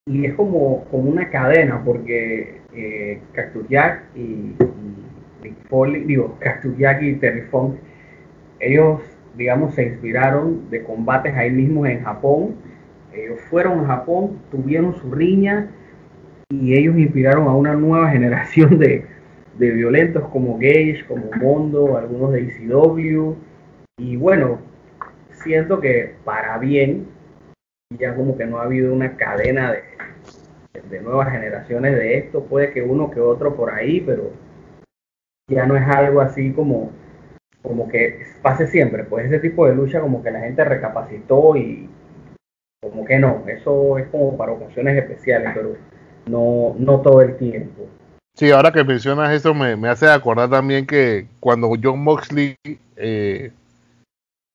Y 0.07 0.25
es 0.25 0.33
como, 0.35 0.85
como 0.85 1.09
una 1.09 1.29
cadena, 1.29 1.83
porque 1.83 2.61
eh, 2.73 3.19
Cactus 3.33 3.67
Jack 3.67 4.03
y, 4.15 4.55
y 5.43 5.53
y 7.01 7.15
Terry 7.15 7.41
Funk, 7.41 7.75
ellos, 8.59 9.01
digamos, 9.35 9.75
se 9.75 9.83
inspiraron 9.83 10.69
de 10.69 10.83
combates 10.83 11.35
ahí 11.35 11.51
mismo 11.51 11.85
en 11.85 12.03
Japón. 12.03 12.55
Ellos 13.13 13.39
fueron 13.49 13.81
a 13.81 13.87
Japón, 13.87 14.39
tuvieron 14.49 14.95
su 14.95 15.11
riña 15.11 15.71
y 16.49 16.75
ellos 16.75 16.97
inspiraron 16.97 17.47
a 17.47 17.55
una 17.55 17.73
nueva 17.73 18.09
generación 18.11 18.79
de, 18.79 19.05
de 19.57 19.71
violentos 19.71 20.23
como 20.29 20.57
Gage, 20.57 21.03
como 21.07 21.29
Mondo, 21.39 21.97
algunos 21.97 22.31
de 22.31 22.43
ECW. 22.43 23.35
Y 23.97 24.15
bueno, 24.15 24.59
siento 25.31 25.81
que 25.81 26.15
para 26.23 26.57
bien, 26.59 27.07
ya 27.97 28.15
como 28.15 28.37
que 28.37 28.45
no 28.45 28.59
ha 28.59 28.63
habido 28.63 28.93
una 28.93 29.15
cadena 29.15 29.71
de, 29.71 29.96
de 30.81 31.01
nuevas 31.01 31.31
generaciones 31.31 31.95
de 31.95 32.17
esto, 32.17 32.43
puede 32.43 32.71
que 32.71 32.81
uno 32.81 33.11
que 33.11 33.19
otro 33.19 33.55
por 33.55 33.71
ahí, 33.71 34.01
pero 34.01 34.31
ya 35.49 35.65
no 35.65 35.75
es 35.77 35.87
algo 35.87 36.21
así 36.21 36.51
como, 36.51 36.91
como 37.61 37.87
que 37.87 38.19
pase 38.41 38.67
siempre, 38.67 39.03
pues 39.03 39.25
ese 39.25 39.39
tipo 39.39 39.67
de 39.67 39.75
lucha 39.75 40.01
como 40.01 40.23
que 40.23 40.31
la 40.31 40.41
gente 40.41 40.63
recapacitó 40.63 41.55
y 41.55 41.89
como 42.81 43.05
que 43.05 43.19
no, 43.19 43.43
eso 43.47 43.97
es 43.97 44.07
como 44.07 44.37
para 44.37 44.51
ocasiones 44.51 44.97
especiales, 44.97 45.51
pero 45.53 45.75
no, 46.27 46.75
no 46.77 47.01
todo 47.01 47.21
el 47.21 47.37
tiempo. 47.37 47.87
Sí, 48.35 48.51
ahora 48.51 48.71
que 48.71 48.83
mencionas 48.83 49.33
eso 49.33 49.53
me, 49.53 49.75
me 49.75 49.89
hace 49.89 50.07
acordar 50.07 50.49
también 50.49 50.85
que 50.85 51.27
cuando 51.39 51.71
John 51.81 52.03
Moxley 52.03 52.55
eh, 52.95 53.51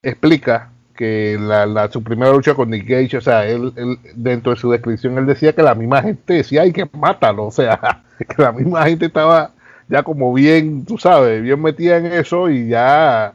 explica 0.02 0.70
que 0.96 1.38
la, 1.40 1.90
su 1.90 2.02
primera 2.02 2.32
lucha 2.32 2.54
con 2.54 2.70
Nick 2.70 2.86
Gage, 2.86 3.16
o 3.16 3.20
sea, 3.20 3.46
él, 3.46 3.72
dentro 4.14 4.52
de 4.52 4.58
su 4.58 4.70
descripción, 4.70 5.18
él 5.18 5.26
decía 5.26 5.52
que 5.52 5.62
la 5.62 5.74
misma 5.74 6.02
gente 6.02 6.34
decía, 6.34 6.62
hay 6.62 6.72
que 6.72 6.88
mátalo, 6.92 7.46
o 7.48 7.50
sea, 7.50 8.02
que 8.18 8.42
la 8.42 8.52
misma 8.52 8.84
gente 8.84 9.06
estaba 9.06 9.52
ya 9.88 10.02
como 10.02 10.32
bien, 10.32 10.84
tú 10.84 10.98
sabes, 10.98 11.42
bien 11.42 11.60
metida 11.60 11.98
en 11.98 12.06
eso 12.06 12.48
y 12.48 12.68
ya 12.68 13.34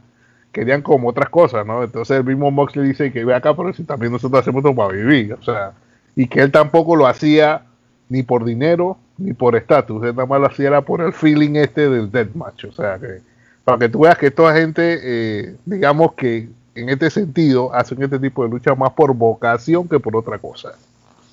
querían 0.52 0.82
como 0.82 1.10
otras 1.10 1.30
cosas, 1.30 1.66
¿no? 1.66 1.84
Entonces 1.84 2.18
el 2.18 2.24
mismo 2.24 2.50
Moxley 2.50 2.88
dice 2.88 3.12
que 3.12 3.24
ve 3.24 3.36
acá, 3.36 3.56
pero 3.56 3.74
si 3.74 3.84
también 3.84 4.12
nosotros 4.12 4.42
hacemos 4.42 4.64
todo 4.64 4.74
para 4.74 4.94
vivir, 4.94 5.34
o 5.34 5.44
sea, 5.44 5.74
y 6.16 6.28
que 6.28 6.42
él 6.42 6.52
tampoco 6.52 6.96
lo 6.96 7.06
hacía 7.06 7.64
ni 8.10 8.24
por 8.24 8.44
dinero 8.44 8.98
ni 9.18 9.34
por 9.34 9.56
estatus, 9.56 10.04
él 10.04 10.16
nada 10.16 10.26
más 10.26 10.40
lo 10.40 10.48
hacía 10.48 10.82
por 10.82 11.02
el 11.02 11.14
feeling 11.14 11.56
este 11.56 11.90
del 11.90 12.12
deathmatch, 12.12 12.66
o 12.66 12.72
sea, 12.72 12.98
que 12.98 13.20
para 13.64 13.80
que 13.80 13.90
tú 13.90 14.00
veas 14.00 14.18
que 14.18 14.32
toda 14.32 14.56
gente, 14.56 15.00
eh, 15.04 15.56
digamos 15.66 16.14
que 16.14 16.48
en 16.78 16.90
este 16.90 17.10
sentido 17.10 17.74
hacen 17.74 18.02
este 18.04 18.20
tipo 18.20 18.44
de 18.44 18.50
lucha 18.50 18.76
más 18.76 18.92
por 18.92 19.14
vocación 19.16 19.90
que 19.90 20.00
por 20.00 20.16
otra 20.16 20.38
cosa. 20.38 20.74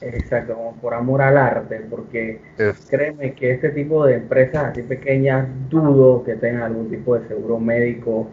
Exacto, 0.00 0.54
como 0.54 0.74
por 0.76 0.94
amor 0.94 1.22
al 1.22 1.36
arte, 1.36 1.80
porque 1.88 2.40
créeme 2.90 3.34
que 3.34 3.52
este 3.52 3.70
tipo 3.70 4.04
de 4.06 4.16
empresas 4.16 4.64
así 4.64 4.82
pequeñas 4.82 5.46
dudo 5.70 6.24
que 6.24 6.34
tengan 6.34 6.62
algún 6.62 6.90
tipo 6.90 7.18
de 7.18 7.28
seguro 7.28 7.58
médico 7.58 8.28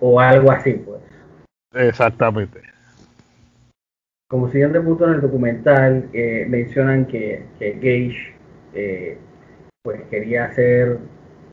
o, 0.00 0.18
algo 0.20 0.50
así, 0.50 0.72
pues. 0.72 1.00
Exactamente. 1.74 2.60
Como 4.28 4.50
siguiente 4.50 4.80
punto 4.80 5.06
en 5.06 5.14
el 5.14 5.20
documental, 5.20 6.08
eh, 6.12 6.46
mencionan 6.48 7.06
que, 7.06 7.44
que 7.58 7.72
Gage 7.74 8.34
eh, 8.74 9.18
pues 9.82 10.00
quería 10.10 10.52
ser 10.54 10.98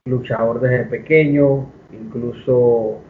luchador 0.06 0.62
desde 0.62 0.86
pequeño, 0.86 1.70
incluso 1.92 3.02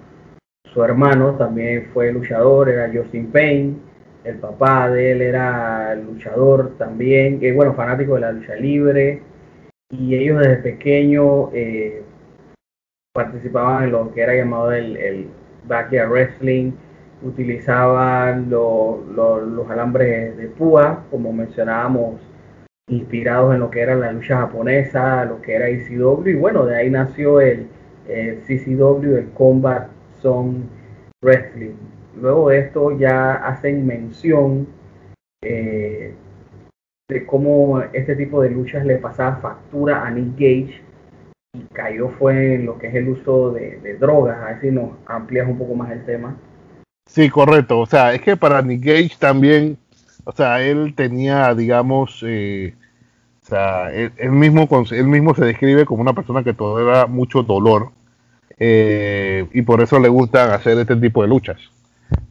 su 0.74 0.84
hermano 0.84 1.36
también 1.36 1.90
fue 1.94 2.14
luchador, 2.14 2.70
era 2.70 2.90
Justin 2.94 3.28
Payne. 3.32 3.76
El 4.24 4.38
papá 4.38 4.90
de 4.90 5.12
él 5.12 5.22
era 5.22 5.96
luchador 5.96 6.78
también, 6.78 7.40
que 7.40 7.52
bueno, 7.52 7.74
fanático 7.74 8.16
de 8.16 8.22
la 8.22 8.32
lucha 8.32 8.56
libre. 8.56 9.22
Y 9.90 10.16
ellos 10.16 10.40
desde 10.40 10.58
pequeño 10.58 11.50
eh, 11.54 12.04
participaban 13.14 13.86
en 13.86 13.92
lo 13.92 14.14
que 14.14 14.22
era 14.22 14.34
llamado 14.36 14.72
el, 14.72 15.28
backyard 15.68 16.10
wrestling. 16.10 16.72
Utilizaban 17.22 18.50
los 18.50 19.70
alambres 19.70 20.38
de 20.38 20.48
púa, 20.48 21.04
como 21.12 21.34
mencionábamos, 21.34 22.22
inspirados 22.88 23.54
en 23.54 23.60
lo 23.60 23.70
que 23.70 23.82
era 23.82 23.96
la 23.96 24.12
lucha 24.14 24.38
japonesa, 24.38 25.26
lo 25.26 25.42
que 25.42 25.54
era 25.56 25.68
ECW. 25.68 26.28
Y 26.28 26.36
bueno, 26.36 26.66
de 26.66 26.78
ahí 26.78 26.90
nació 26.90 27.42
el, 27.42 27.68
el 28.08 28.38
CCW, 28.40 29.18
el 29.18 29.30
Combat 29.34 29.90
son 30.22 30.70
wrestling. 31.22 31.76
Luego 32.20 32.50
de 32.50 32.60
esto 32.60 32.98
ya 32.98 33.34
hacen 33.34 33.86
mención 33.86 34.68
eh, 35.42 36.14
de 37.10 37.26
cómo 37.26 37.82
este 37.94 38.16
tipo 38.16 38.42
de 38.42 38.50
luchas 38.50 38.86
le 38.86 38.98
pasaba 38.98 39.38
factura 39.38 40.06
a 40.06 40.12
Nick 40.12 40.34
Gage 40.34 40.82
y 41.54 41.62
cayó 41.74 42.10
fue 42.10 42.56
en 42.56 42.66
lo 42.66 42.78
que 42.78 42.88
es 42.88 42.96
el 42.96 43.10
uso 43.10 43.52
de, 43.52 43.98
drogas. 44.00 44.38
A 44.40 44.46
ver 44.46 44.62
si 44.62 44.72
nos 44.72 44.92
amplias 45.06 45.48
un 45.48 45.58
poco 45.58 45.76
más 45.76 45.92
el 45.92 46.06
tema. 46.06 46.38
Sí, 47.08 47.30
correcto. 47.30 47.80
O 47.80 47.86
sea, 47.86 48.14
es 48.14 48.22
que 48.22 48.38
para 48.38 48.62
Nick 48.62 48.86
Gage 48.86 49.16
también, 49.20 49.78
o 50.24 50.32
sea, 50.32 50.62
él 50.62 50.94
tenía, 50.96 51.54
digamos, 51.54 52.24
eh, 52.26 52.74
o 53.44 53.46
sea, 53.46 53.92
él, 53.94 54.32
mismo, 54.32 54.68
él 54.92 55.08
mismo 55.08 55.36
se 55.36 55.44
describe 55.44 55.86
como 55.86 56.02
una 56.02 56.14
persona 56.14 56.44
que 56.44 56.54
tolera 56.54 57.08
mucho 57.08 57.44
dolor 57.44 57.92
eh, 58.64 59.48
y 59.54 59.64
por 59.64 59.82
eso 59.82 60.00
le 60.00 60.08
gustan 60.08 60.52
hacer 60.52 60.78
este 60.78 60.96
tipo 60.96 61.24
de 61.24 61.28
luchas. 61.28 61.58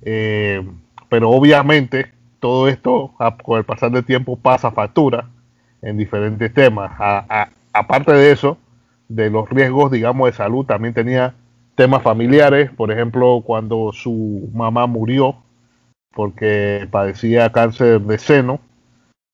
Eh, 0.02 0.64
pero 1.08 1.28
obviamente 1.30 2.12
todo 2.38 2.68
esto 2.68 3.12
con 3.42 3.58
el 3.58 3.64
pasar 3.64 3.90
del 3.90 4.04
tiempo 4.04 4.36
pasa 4.36 4.70
factura 4.70 5.28
en 5.82 5.96
diferentes 5.96 6.54
temas. 6.54 6.92
aparte 7.72 8.12
de 8.12 8.30
eso, 8.30 8.58
de 9.08 9.28
los 9.28 9.50
riesgos, 9.50 9.90
digamos, 9.90 10.30
de 10.30 10.36
salud, 10.36 10.64
también 10.64 10.94
tenía 10.94 11.34
temas 11.74 12.00
familiares, 12.04 12.70
por 12.70 12.92
ejemplo, 12.92 13.42
cuando 13.44 13.90
su 13.92 14.48
mamá 14.54 14.86
murió 14.86 15.34
porque 16.14 16.86
padecía 16.92 17.50
cáncer 17.50 18.02
de 18.02 18.18
seno, 18.18 18.60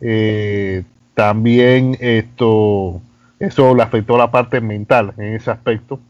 eh, 0.01 0.83
también 1.13 1.99
esto, 2.01 3.03
eso 3.39 3.75
le 3.75 3.83
afectó 3.83 4.17
la 4.17 4.31
parte 4.31 4.63
mental 4.63 5.13
en 5.19 5.35
ese 5.35 5.51
aspecto 5.51 6.01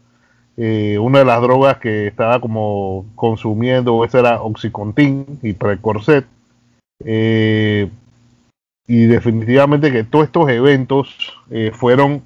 eh, 0.57 0.97
una 0.99 1.19
de 1.19 1.25
las 1.25 1.41
drogas 1.41 1.77
que 1.77 2.07
estaba 2.07 2.41
como 2.41 3.05
consumiendo 3.15 4.03
esa 4.03 4.19
era 4.19 4.41
Oxycontin 4.41 5.39
y 5.41 5.53
Precorset. 5.53 6.25
Eh, 7.05 7.89
y 8.87 9.05
definitivamente 9.05 9.91
que 9.91 10.03
todos 10.03 10.25
estos 10.25 10.49
eventos 10.49 11.37
eh, 11.51 11.71
fueron 11.73 12.23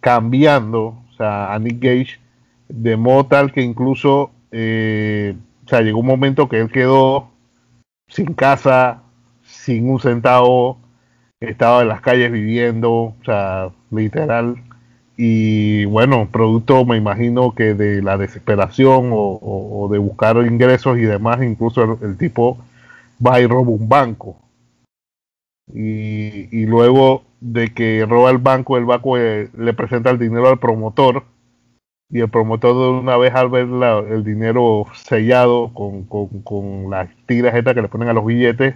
cambiando 0.00 0.98
o 1.10 1.12
sea, 1.16 1.54
a 1.54 1.58
Nick 1.58 1.80
Gage 1.80 2.20
de 2.68 2.96
modo 2.96 3.24
tal 3.26 3.52
que 3.52 3.62
incluso 3.62 4.32
eh, 4.50 5.34
o 5.66 5.68
sea, 5.68 5.80
llegó 5.80 5.98
un 5.98 6.06
momento 6.06 6.48
que 6.48 6.60
él 6.60 6.70
quedó 6.70 7.30
sin 8.08 8.34
casa, 8.34 9.02
sin 9.42 9.90
un 9.90 9.98
centavo, 9.98 10.78
estaba 11.40 11.82
en 11.82 11.88
las 11.88 12.00
calles 12.00 12.30
viviendo, 12.30 12.92
o 12.92 13.16
sea, 13.24 13.70
literal. 13.90 14.62
Y 15.16 15.84
bueno, 15.86 16.28
producto 16.30 16.84
me 16.84 16.96
imagino 16.96 17.54
que 17.54 17.74
de 17.74 18.02
la 18.02 18.18
desesperación 18.18 19.10
o, 19.12 19.88
de 19.90 19.98
buscar 19.98 20.36
ingresos 20.46 20.98
y 20.98 21.02
demás, 21.02 21.42
incluso 21.42 21.98
el, 22.02 22.18
tipo 22.18 22.58
va 23.24 23.40
y 23.40 23.46
roba 23.46 23.70
un 23.70 23.88
banco. 23.88 24.36
Y, 25.72 26.48
y, 26.56 26.66
luego 26.66 27.24
de 27.40 27.72
que 27.72 28.04
roba 28.06 28.30
el 28.30 28.38
banco, 28.38 28.76
el 28.76 28.84
banco 28.84 29.16
le, 29.16 29.48
le 29.56 29.72
presenta 29.72 30.10
el 30.10 30.18
dinero 30.18 30.48
al 30.48 30.58
promotor 30.58 31.24
y 32.08 32.20
el 32.20 32.28
promotor 32.28 32.74
de 32.74 33.00
una 33.00 33.16
vez 33.16 33.34
al 33.34 33.48
ver 33.48 33.66
el 34.10 34.24
dinero 34.24 34.86
sellado 34.94 35.72
con, 35.74 36.04
con, 36.04 36.90
las 36.90 37.08
tiras 37.26 37.54
estas 37.54 37.74
que 37.74 37.82
le 37.82 37.88
ponen 37.88 38.08
a 38.08 38.12
los 38.12 38.24
billetes, 38.24 38.74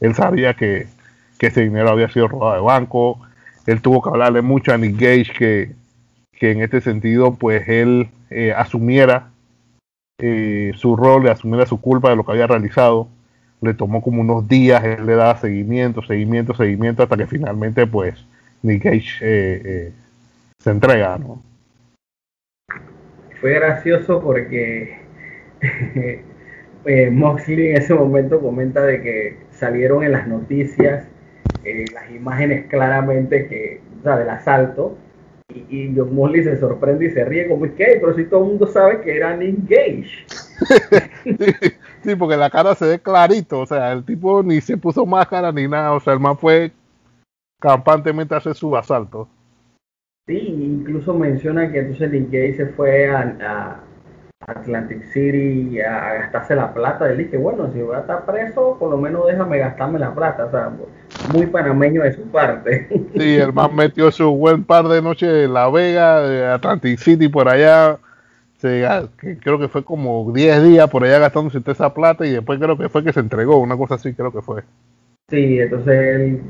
él 0.00 0.14
sabía 0.14 0.54
que, 0.54 0.86
ese 1.40 1.60
dinero 1.60 1.90
había 1.90 2.08
sido 2.08 2.26
robado 2.26 2.54
de 2.54 2.62
banco. 2.62 3.20
Él 3.66 3.80
tuvo 3.80 4.02
que 4.02 4.10
hablarle 4.10 4.42
mucho 4.42 4.72
a 4.72 4.78
Nick 4.78 4.96
Gage 4.98 5.32
que, 5.32 5.74
en 6.40 6.60
este 6.60 6.82
sentido 6.82 7.36
pues 7.36 7.66
él 7.68 8.08
eh, 8.28 8.52
asumiera 8.52 9.30
eh, 10.18 10.72
su 10.76 10.94
rol, 10.94 11.26
asumiera 11.28 11.64
su 11.64 11.80
culpa 11.80 12.10
de 12.10 12.16
lo 12.16 12.24
que 12.24 12.32
había 12.32 12.46
realizado. 12.46 13.08
Le 13.62 13.72
tomó 13.72 14.02
como 14.02 14.20
unos 14.20 14.46
días, 14.46 14.84
él 14.84 15.06
le 15.06 15.14
daba 15.14 15.38
seguimiento, 15.38 16.02
seguimiento, 16.02 16.54
seguimiento, 16.54 17.02
hasta 17.02 17.16
que 17.16 17.26
finalmente 17.26 17.86
pues 17.86 18.26
Nick 18.62 18.84
Gage 18.84 19.08
eh, 19.22 19.92
se 20.58 20.70
entrega, 20.70 21.16
¿no? 21.16 21.42
fue 23.44 23.52
gracioso 23.52 24.22
porque 24.22 24.96
Moxley 27.12 27.68
en 27.68 27.76
ese 27.76 27.92
momento 27.92 28.40
comenta 28.40 28.86
de 28.86 29.02
que 29.02 29.36
salieron 29.50 30.02
en 30.02 30.12
las 30.12 30.26
noticias 30.26 31.06
eh, 31.64 31.84
las 31.92 32.10
imágenes 32.10 32.66
claramente 32.68 33.48
que, 33.48 33.80
o 34.00 34.02
sea, 34.02 34.16
del 34.16 34.30
asalto 34.30 34.96
y, 35.48 35.64
y 35.68 35.94
John 35.96 36.14
Moxley 36.14 36.44
se 36.44 36.58
sorprende 36.58 37.06
y 37.06 37.10
se 37.10 37.24
ríe 37.24 37.48
como, 37.48 37.64
¿qué? 37.74 37.98
Pero 38.00 38.14
si 38.14 38.24
todo 38.24 38.42
el 38.44 38.48
mundo 38.50 38.66
sabe 38.66 39.00
que 39.02 39.16
era 39.16 39.34
Engage. 39.34 40.26
sí, 42.02 42.14
porque 42.16 42.36
la 42.36 42.50
cara 42.50 42.74
se 42.74 42.86
ve 42.86 42.98
clarito, 42.98 43.60
o 43.60 43.66
sea, 43.66 43.92
el 43.92 44.04
tipo 44.04 44.42
ni 44.42 44.60
se 44.60 44.76
puso 44.76 45.04
máscara 45.04 45.52
ni 45.52 45.68
nada, 45.68 45.92
o 45.92 46.00
sea, 46.00 46.14
el 46.14 46.20
man 46.20 46.38
fue 46.38 46.72
campantemente 47.60 48.34
a 48.34 48.38
hacer 48.38 48.54
su 48.54 48.76
asalto. 48.76 49.28
Sí, 50.26 50.38
incluso 50.38 51.12
menciona 51.12 51.70
que 51.70 51.80
entonces 51.80 52.10
Nick 52.10 52.30
Gage 52.30 52.54
se 52.56 52.66
fue 52.68 53.10
a, 53.10 53.83
Atlantic 54.46 55.04
City 55.12 55.80
a, 55.80 56.14
gastarse 56.14 56.54
la 56.54 56.72
plata. 56.72 57.10
Él 57.10 57.18
dice, 57.18 57.36
bueno, 57.36 57.70
si 57.72 57.80
voy 57.80 57.96
a 57.96 58.00
estar 58.00 58.24
preso, 58.24 58.76
por 58.78 58.90
lo 58.90 58.96
menos 58.96 59.26
déjame 59.26 59.58
gastarme 59.58 59.98
la 59.98 60.14
plata. 60.14 60.46
O 60.46 60.50
sea, 60.50 60.70
muy 61.32 61.46
panameño 61.46 62.02
de 62.02 62.12
su 62.12 62.22
parte. 62.30 62.88
Sí, 63.14 63.36
el 63.36 63.52
man 63.52 63.74
metió 63.74 64.10
su 64.10 64.34
buen 64.34 64.64
par 64.64 64.88
de 64.88 65.00
noches 65.00 65.44
en 65.44 65.54
La 65.54 65.70
Vega, 65.70 66.20
de 66.22 66.46
Atlantic 66.46 66.98
City, 66.98 67.28
por 67.28 67.48
allá. 67.48 67.98
creo 68.60 69.58
que 69.58 69.68
fue 69.68 69.84
como 69.84 70.32
10 70.32 70.64
días 70.64 70.90
por 70.90 71.04
allá 71.04 71.20
gastándose 71.20 71.60
toda 71.60 71.72
esa 71.72 71.94
plata 71.94 72.26
y 72.26 72.32
después 72.32 72.58
creo 72.58 72.76
que 72.76 72.88
fue 72.88 73.04
que 73.04 73.12
se 73.12 73.20
entregó, 73.20 73.58
una 73.58 73.76
cosa 73.76 73.94
así 73.94 74.14
creo 74.14 74.32
que 74.32 74.42
fue. 74.42 74.62
Sí, 75.28 75.60
entonces 75.60 75.94
él 75.94 76.42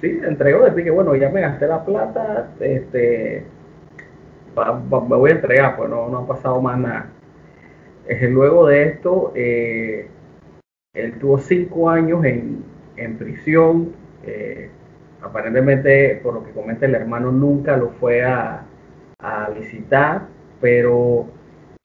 sí, 0.00 0.20
entregó, 0.22 0.64
decir 0.64 0.84
que 0.84 0.90
bueno, 0.90 1.16
ya 1.16 1.30
me 1.30 1.40
gasté 1.40 1.66
la 1.66 1.84
plata, 1.84 2.50
este, 2.60 3.46
me 4.54 5.16
voy 5.16 5.30
a 5.30 5.34
entregar, 5.34 5.76
pues 5.76 5.88
no, 5.88 6.08
no 6.08 6.18
ha 6.18 6.26
pasado 6.26 6.60
más 6.60 6.78
nada. 6.78 7.06
Luego 8.30 8.66
de 8.66 8.84
esto, 8.84 9.32
eh, 9.34 10.08
él 10.94 11.18
tuvo 11.18 11.38
cinco 11.38 11.88
años 11.88 12.24
en, 12.24 12.64
en 12.96 13.18
prisión, 13.18 13.92
eh, 14.24 14.70
aparentemente, 15.22 16.20
por 16.22 16.34
lo 16.34 16.44
que 16.44 16.52
comenta 16.52 16.86
el 16.86 16.94
hermano, 16.94 17.30
nunca 17.30 17.76
lo 17.76 17.90
fue 17.90 18.24
a, 18.24 18.64
a 19.20 19.50
visitar, 19.50 20.26
pero 20.60 21.26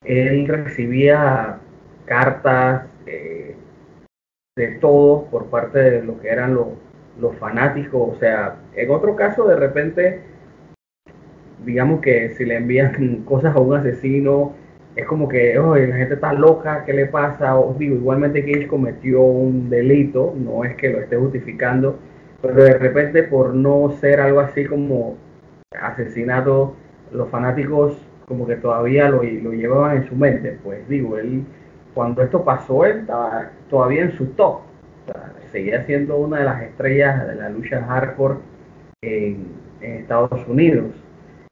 él 0.04 0.48
recibía 0.48 1.60
cartas 2.06 2.88
eh, 3.06 3.56
de 4.56 4.68
todo 4.80 5.26
por 5.26 5.48
parte 5.48 5.80
de 5.80 6.04
lo 6.04 6.20
que 6.20 6.30
eran 6.30 6.54
los 6.56 6.68
los 7.20 7.36
fanáticos, 7.38 8.16
o 8.16 8.20
sea, 8.20 8.58
en 8.76 8.90
otro 8.90 9.16
caso 9.16 9.48
de 9.48 9.56
repente, 9.56 10.22
digamos 11.64 12.02
que 12.02 12.32
si 12.32 12.46
le 12.46 12.58
envían 12.58 13.24
cosas 13.26 13.56
a 13.56 13.60
un 13.60 13.76
asesino, 13.76 14.54
es 14.96 15.06
como 15.06 15.28
que, 15.28 15.58
oye, 15.60 15.88
la 15.88 15.98
gente 15.98 16.14
está 16.16 16.34
loca, 16.34 16.84
¿qué 16.86 16.94
le 16.94 17.08
pasa? 17.08 17.60
O 17.60 17.74
digo, 17.78 17.96
igualmente 17.96 18.46
Cage 18.46 18.68
cometió 18.68 19.22
un 19.22 19.70
delito, 19.70 20.34
no 20.38 20.64
es 20.64 20.76
que 20.76 20.90
lo 20.90 21.00
esté 21.00 21.18
justificando, 21.18 22.00
pero 22.42 22.56
de 22.56 22.78
repente 22.78 23.24
por 23.24 23.54
no 23.54 23.92
ser 24.00 24.22
algo 24.22 24.40
así 24.40 24.66
como 24.66 25.18
asesinato, 25.80 26.76
los 27.12 27.30
fanáticos 27.30 27.98
como 28.28 28.48
que 28.48 28.56
todavía 28.56 29.10
lo, 29.10 29.22
lo 29.24 29.52
llevaban 29.52 29.98
en 29.98 30.08
su 30.08 30.16
mente, 30.16 30.58
pues 30.64 30.88
digo, 30.88 31.18
él, 31.18 31.44
cuando 31.94 32.24
esto 32.24 32.44
pasó, 32.44 32.86
él 32.86 33.00
estaba 33.00 33.52
todavía 33.70 34.04
en 34.04 34.12
su 34.14 34.28
top, 34.28 34.62
seguía 35.52 35.86
siendo 35.86 36.18
una 36.18 36.40
de 36.40 36.46
las 36.46 36.62
estrellas 36.64 37.28
de 37.28 37.36
la 37.36 37.50
lucha 37.50 37.82
hardcore 37.84 38.40
en, 39.02 39.66
Estados 39.82 40.48
Unidos. 40.48 40.96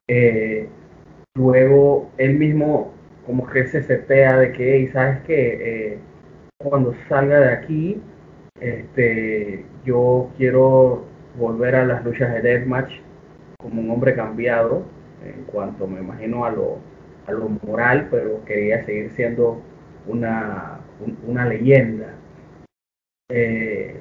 Eh, 0.08 0.68
luego 1.36 2.10
él 2.18 2.40
mismo 2.40 2.92
como 3.26 3.48
que 3.48 3.68
se 3.68 3.84
setea 3.84 4.38
de 4.38 4.52
que, 4.52 4.90
¿sabes 4.92 5.22
que 5.22 5.94
eh, 5.94 6.00
cuando 6.58 6.94
salga 7.08 7.40
de 7.40 7.50
aquí, 7.50 8.02
este, 8.60 9.66
yo 9.86 10.30
quiero 10.38 11.06
volver 11.38 11.76
a 11.76 11.86
las 11.86 12.04
luchas 12.04 12.34
de 12.34 12.42
deathmatch 12.42 12.92
como 13.58 13.82
un 13.82 13.90
hombre 13.92 14.16
cambiado 14.16 14.84
en 15.26 15.44
cuanto 15.46 15.88
me 15.88 16.02
imagino 16.02 16.46
a 16.46 16.52
lo, 16.52 16.80
a 17.28 17.32
lo 17.32 17.50
moral, 17.66 18.08
pero 18.12 18.44
quería 18.46 18.84
seguir 18.86 19.12
siendo 19.12 19.62
una, 20.08 20.82
una 21.26 21.46
leyenda. 21.46 22.14
Eh, 23.30 24.00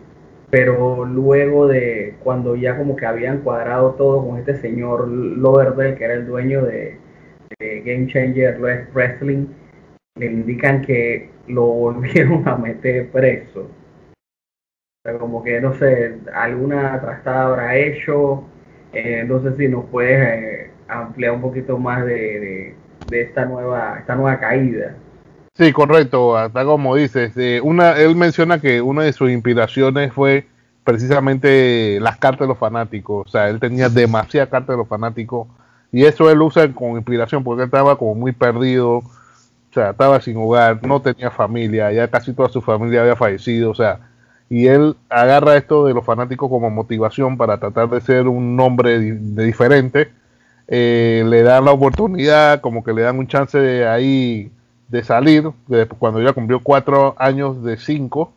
pero 0.51 1.05
luego 1.07 1.67
de 1.69 2.17
cuando 2.23 2.57
ya 2.57 2.77
como 2.77 2.97
que 2.97 3.07
habían 3.07 3.39
cuadrado 3.39 3.93
todo 3.93 4.27
con 4.27 4.39
este 4.39 4.57
señor 4.57 5.09
Loverdale, 5.09 5.95
que 5.95 6.05
era 6.05 6.15
el 6.15 6.27
dueño 6.27 6.65
de, 6.65 6.99
Game 7.59 8.07
Changer 8.07 8.59
Wrestling, 8.93 9.47
le 10.17 10.27
indican 10.27 10.83
que 10.83 11.31
lo 11.49 11.63
volvieron 11.63 12.47
a 12.49 12.57
meter 12.57 13.11
preso. 13.11 13.71
Como 15.19 15.43
que 15.43 15.61
no 15.61 15.75
sé, 15.75 16.19
alguna 16.33 17.01
trastada 17.01 17.47
habrá 17.47 17.77
hecho. 17.77 18.45
Eh, 18.93 19.25
no 19.27 19.43
sé 19.43 19.57
si 19.57 19.69
nos 19.69 19.87
puedes 19.87 20.21
eh, 20.21 20.71
ampliar 20.87 21.33
un 21.33 21.41
poquito 21.41 21.79
más 21.79 22.05
de, 22.05 22.75
de, 23.09 23.21
esta 23.21 23.45
nueva 23.47 23.97
esta 23.99 24.15
nueva 24.15 24.39
caída. 24.39 24.95
Sí, 25.55 25.73
correcto, 25.73 26.37
hasta 26.37 26.65
como 26.65 26.95
dices, 26.95 27.37
eh, 27.37 27.61
una, 27.63 27.97
él 27.99 28.17
menciona 28.17 28.61
que 28.61 28.81
una 28.81 29.03
de 29.03 29.13
sus 29.13 29.31
inspiraciones 29.31 30.13
fue 30.13 30.47
precisamente 30.85 31.99
las 32.01 32.17
cartas 32.17 32.41
de 32.41 32.47
los 32.49 32.59
fanáticos, 32.59 33.27
o 33.27 33.31
sea, 33.31 33.49
él 33.49 33.61
tenía 33.61 33.89
demasiadas 33.89 34.49
cartas 34.49 34.75
de 34.75 34.79
los 34.79 34.89
fanáticos 34.89 35.49
y 35.93 36.05
eso 36.05 36.31
él 36.31 36.41
usa 36.41 36.73
con 36.73 36.93
inspiración 36.93 37.45
porque 37.45 37.63
él 37.63 37.67
estaba 37.67 37.97
como 37.97 38.15
muy 38.15 38.33
perdido, 38.33 38.97
o 38.97 39.75
sea, 39.75 39.91
estaba 39.91 40.21
sin 40.21 40.39
hogar, 40.39 40.85
no 40.87 41.01
tenía 41.03 41.31
familia, 41.31 41.93
ya 41.93 42.09
casi 42.09 42.33
toda 42.33 42.49
su 42.49 42.63
familia 42.63 43.03
había 43.03 43.15
fallecido, 43.15 43.71
o 43.71 43.75
sea, 43.75 44.01
y 44.49 44.67
él 44.67 44.97
agarra 45.09 45.57
esto 45.57 45.87
de 45.87 45.95
los 45.95 46.05
fanáticos 46.05 46.49
como 46.49 46.71
motivación 46.71 47.37
para 47.37 47.59
tratar 47.59 47.91
de 47.91 48.01
ser 48.01 48.27
un 48.27 48.59
hombre 48.59 48.99
de 49.01 49.45
diferente, 49.45 50.11
eh, 50.69 51.25
le 51.27 51.43
dan 51.43 51.67
la 51.67 51.73
oportunidad, 51.73 52.61
como 52.63 52.83
que 52.83 52.95
le 52.95 53.03
dan 53.03 53.19
un 53.19 53.27
chance 53.27 53.59
de 53.59 53.87
ahí 53.87 54.51
de 54.89 55.05
salir, 55.05 55.51
cuando 55.99 56.23
ya 56.23 56.33
cumplió 56.33 56.61
cuatro 56.61 57.15
años 57.19 57.63
de 57.63 57.77
cinco, 57.77 58.33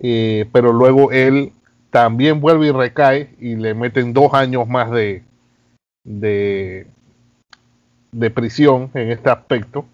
eh, 0.00 0.48
pero 0.52 0.72
luego 0.72 1.10
él 1.12 1.52
también 1.90 2.40
vuelve 2.40 2.66
y 2.66 2.72
recae 2.72 3.34
y 3.40 3.56
le 3.56 3.74
meten 3.74 4.12
dos 4.12 4.34
años 4.34 4.68
más 4.68 4.90
de, 4.90 5.22
de, 6.04 6.86
de 8.12 8.30
prisión 8.30 8.90
en 8.94 9.10
este 9.10 9.30
aspecto. 9.30 9.86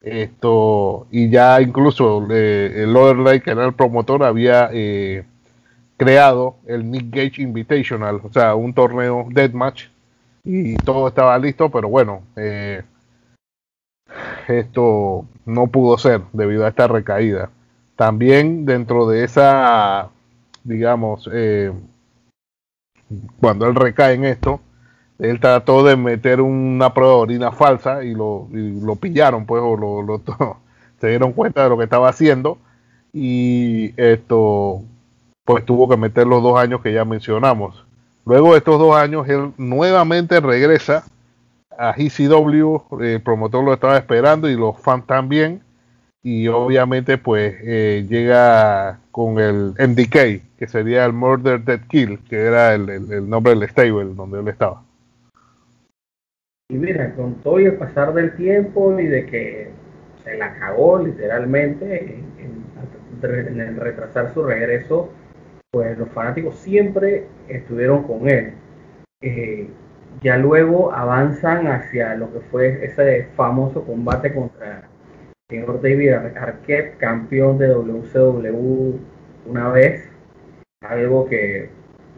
Esto, 0.00 1.06
y 1.10 1.30
ya 1.30 1.62
incluso 1.62 2.26
eh, 2.30 2.82
el 2.82 2.92
Lake, 2.92 3.40
que 3.40 3.52
era 3.52 3.64
el 3.64 3.72
promotor, 3.72 4.22
había 4.22 4.68
eh, 4.70 5.24
creado 5.96 6.56
el 6.66 6.90
Nick 6.90 7.06
Gage 7.08 7.40
Invitational, 7.40 8.20
o 8.22 8.30
sea, 8.30 8.54
un 8.54 8.74
torneo 8.74 9.26
deathmatch, 9.30 9.86
y 10.44 10.76
todo 10.76 11.08
estaba 11.08 11.38
listo, 11.38 11.70
pero 11.70 11.88
bueno, 11.88 12.22
eh, 12.36 12.82
esto 14.46 15.24
no 15.46 15.68
pudo 15.68 15.96
ser 15.96 16.20
debido 16.34 16.66
a 16.66 16.68
esta 16.68 16.86
recaída. 16.86 17.48
También 17.96 18.66
dentro 18.66 19.08
de 19.08 19.24
esa, 19.24 20.10
digamos, 20.64 21.30
cuando 23.40 23.66
él 23.66 23.74
recae 23.74 24.14
en 24.14 24.26
esto, 24.26 24.60
él 25.18 25.40
trató 25.40 25.84
de 25.84 25.96
meter 25.96 26.40
una 26.40 26.92
prueba 26.92 27.14
de 27.14 27.20
orina 27.20 27.52
falsa 27.52 28.04
y 28.04 28.14
lo, 28.14 28.48
lo 28.50 28.96
pillaron, 28.96 29.46
pues, 29.46 29.62
o 29.64 29.76
lo, 29.76 30.20
se 31.00 31.08
dieron 31.08 31.32
cuenta 31.32 31.62
de 31.62 31.68
lo 31.68 31.78
que 31.78 31.84
estaba 31.84 32.08
haciendo 32.08 32.58
y 33.12 33.94
esto, 34.00 34.82
pues 35.44 35.64
tuvo 35.64 35.88
que 35.88 35.96
meter 35.96 36.26
los 36.26 36.42
dos 36.42 36.58
años 36.58 36.80
que 36.80 36.92
ya 36.92 37.04
mencionamos. 37.04 37.84
Luego 38.26 38.52
de 38.52 38.58
estos 38.58 38.78
dos 38.78 38.96
años, 38.96 39.28
él 39.28 39.52
nuevamente 39.56 40.40
regresa 40.40 41.04
a 41.78 41.94
ECW, 41.96 43.00
el 43.00 43.20
promotor 43.20 43.64
lo 43.64 43.74
estaba 43.74 43.96
esperando 43.96 44.48
y 44.48 44.56
los 44.56 44.80
fans 44.80 45.06
también, 45.06 45.62
y 46.22 46.48
obviamente 46.48 47.18
pues 47.18 47.54
eh, 47.62 48.06
llega 48.08 48.98
con 49.10 49.38
el 49.38 49.74
MDK, 49.78 50.56
que 50.58 50.66
sería 50.66 51.04
el 51.04 51.12
Murder 51.12 51.62
Dead 51.62 51.80
Kill, 51.88 52.18
que 52.28 52.36
era 52.36 52.74
el, 52.74 52.88
el 52.88 53.28
nombre 53.28 53.54
del 53.54 53.68
stable 53.68 54.14
donde 54.14 54.40
él 54.40 54.48
estaba. 54.48 54.82
Y 56.70 56.76
mira, 56.76 57.14
con 57.14 57.34
todo 57.42 57.58
el 57.58 57.76
pasar 57.76 58.14
del 58.14 58.34
tiempo 58.36 58.98
y 58.98 59.06
de 59.06 59.26
que 59.26 59.68
se 60.24 60.38
la 60.38 60.54
cagó 60.54 60.98
literalmente 60.98 62.24
en, 62.38 63.60
el 63.60 63.76
retrasar 63.76 64.32
su 64.32 64.42
regreso, 64.44 65.10
pues 65.70 65.98
los 65.98 66.08
fanáticos 66.10 66.56
siempre 66.56 67.26
estuvieron 67.48 68.04
con 68.04 68.28
él. 68.28 68.54
Eh, 69.20 69.68
ya 70.22 70.38
luego 70.38 70.92
avanzan 70.92 71.66
hacia 71.66 72.14
lo 72.14 72.32
que 72.32 72.40
fue 72.40 72.82
ese 72.82 73.28
famoso 73.36 73.84
combate 73.84 74.32
contra 74.32 74.78
el 74.78 74.84
señor 75.50 75.82
David 75.82 76.12
Arquette, 76.12 76.96
campeón 76.96 77.58
de 77.58 77.68
WCW 77.68 78.98
una 79.46 79.68
vez, 79.68 80.08
algo 80.80 81.26
que 81.26 81.68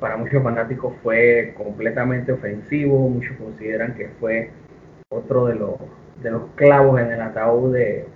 para 0.01 0.17
muchos 0.17 0.43
fanáticos 0.43 0.95
fue 1.03 1.55
completamente 1.57 2.33
ofensivo, 2.33 3.09
muchos 3.09 3.37
consideran 3.37 3.95
que 3.95 4.09
fue 4.21 4.51
otro 5.09 5.47
de 5.47 5.55
los, 5.55 5.75
de 6.23 6.31
los 6.31 6.51
clavos 6.55 7.01
en 7.01 7.13
el 7.13 7.21
ataúd 7.21 7.75
de, 7.75 8.07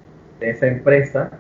esa 0.41 0.67
empresa. 0.67 1.31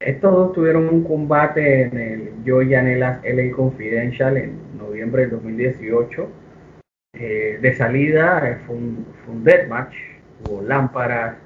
Estos 0.00 0.32
dos 0.32 0.52
tuvieron 0.52 0.88
un 0.88 1.02
combate 1.02 1.82
en 1.82 1.98
el 1.98 2.32
Joy 2.44 2.68
Yanelas 2.68 3.20
LA 3.24 3.52
Confidential 3.56 4.36
en 4.36 4.76
noviembre 4.76 5.22
del 5.22 5.30
2018. 5.30 6.28
Eh, 7.14 7.58
de 7.60 7.74
salida 7.74 8.48
eh, 8.48 8.58
fue, 8.66 8.76
un, 8.76 9.06
fue 9.24 9.34
un 9.34 9.44
deathmatch, 9.44 9.94
hubo 10.44 10.60
lámparas, 10.62 11.36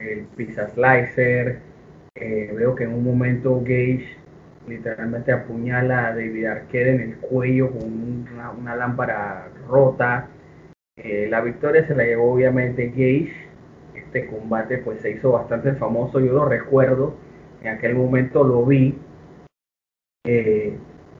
el 0.00 0.24
pizza 0.36 0.68
slicer. 0.68 1.60
Eh, 2.16 2.52
veo 2.54 2.74
que 2.74 2.84
en 2.84 2.92
un 2.92 3.04
momento 3.04 3.60
Gage 3.60 4.16
literalmente 4.66 5.32
apuñala 5.32 6.08
a 6.08 6.14
David 6.14 6.46
Arquette 6.46 6.88
en 6.88 7.00
el 7.00 7.16
cuello 7.16 7.70
con 7.70 8.26
una, 8.58 8.76
lámpara 8.76 9.48
rota. 9.68 10.28
Eh, 10.96 11.26
la 11.28 11.40
victoria 11.40 11.86
se 11.86 11.94
la 11.94 12.04
llevó 12.04 12.32
obviamente 12.32 12.88
Gage. 12.88 13.34
Este 13.94 14.26
combate 14.26 14.78
pues 14.78 15.00
se 15.00 15.10
hizo 15.10 15.32
bastante 15.32 15.72
famoso, 15.74 16.20
yo 16.20 16.32
lo 16.32 16.44
recuerdo, 16.44 17.16
en 17.62 17.68
aquel 17.68 17.94
momento 17.94 18.44
lo 18.44 18.64
vi, 18.64 18.96
eh, 20.26 20.76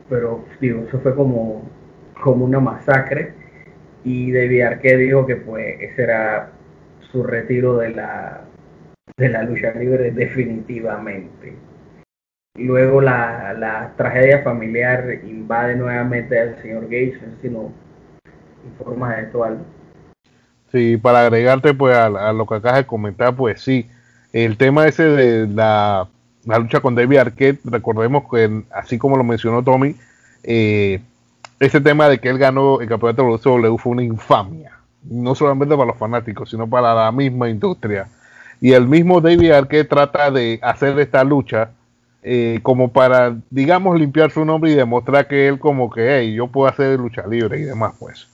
pero 0.09 0.45
digo, 0.61 0.85
eso 0.87 1.01
fue 1.01 1.15
como, 1.15 1.69
como 2.23 2.45
una 2.45 2.61
masacre 2.61 3.35
y 4.05 4.33
David 4.33 4.63
Arquette 4.63 4.99
dijo 4.99 5.27
que 5.27 5.37
pues 5.37 5.81
ese 5.81 6.03
era 6.03 6.51
su 7.01 7.23
retiro 7.23 7.79
de 7.79 7.91
la, 7.91 8.45
de 9.17 9.29
la 9.29 9.43
lucha 9.43 9.73
libre 9.73 10.11
definitivamente. 10.11 11.55
Luego 12.57 13.01
la, 13.01 13.53
la, 13.59 13.93
tragedia 13.97 14.43
familiar 14.43 15.05
invade 15.25 15.75
nuevamente 15.75 16.39
al 16.39 16.63
señor 16.63 16.85
Gates, 16.85 17.19
si 17.43 17.49
no 17.49 17.73
informa 18.65 19.17
de 19.17 19.23
esto 19.23 19.43
algo. 19.43 19.65
Sí, 20.71 20.97
para 20.97 21.23
agregarte 21.23 21.75
pues 21.75 21.97
a, 21.97 22.33
lo 22.33 22.47
que 22.47 22.55
acabas 22.55 22.79
de 22.79 22.87
comentar, 22.87 23.35
pues 23.35 23.61
sí, 23.61 23.89
el 24.33 24.57
tema 24.57 24.87
ese 24.87 25.03
de 25.03 25.49
la, 25.49 26.07
lucha 26.45 26.81
con 26.81 26.95
David 26.95 27.17
Arquette, 27.17 27.61
recordemos 27.65 28.23
que 28.31 28.63
así 28.71 28.99
como 28.99 29.17
lo 29.17 29.25
mencionó 29.25 29.65
Tommy, 29.65 29.97
eh, 30.45 31.01
ese 31.59 31.81
tema 31.81 32.09
de 32.09 32.21
que 32.21 32.29
él 32.29 32.39
ganó 32.39 32.81
el 32.81 32.89
campeonato 32.89 33.23
de 33.23 33.37
WCW 33.37 33.79
fue 33.79 33.93
una 33.93 34.05
infamia, 34.05 34.79
no 35.03 35.35
solamente 35.35 35.75
para 35.75 35.89
los 35.89 35.99
fanáticos, 35.99 36.51
sino 36.51 36.69
para 36.69 36.95
la 36.95 37.11
misma 37.11 37.49
industria. 37.49 38.07
Y 38.61 38.75
el 38.75 38.87
mismo 38.87 39.21
David 39.21 39.51
Arquette 39.51 39.89
trata 39.89 40.31
de 40.31 40.61
hacer 40.63 40.97
esta 41.01 41.25
lucha 41.25 41.71
eh, 42.27 42.61
como 42.63 42.91
para, 42.91 43.37
digamos, 43.51 44.01
limpiar 44.01 44.31
su 44.31 44.47
nombre 44.47 44.71
y 44.71 44.75
demostrar 44.75 45.29
que 45.29 45.47
él 45.47 45.59
como 45.59 45.91
que, 45.91 46.09
hey, 46.09 46.35
yo 46.35 46.47
puedo 46.47 46.67
hacer 46.67 46.99
lucha 46.99 47.27
libre 47.27 47.59
y 47.61 47.65
demás, 47.65 47.93
pues. 47.99 48.27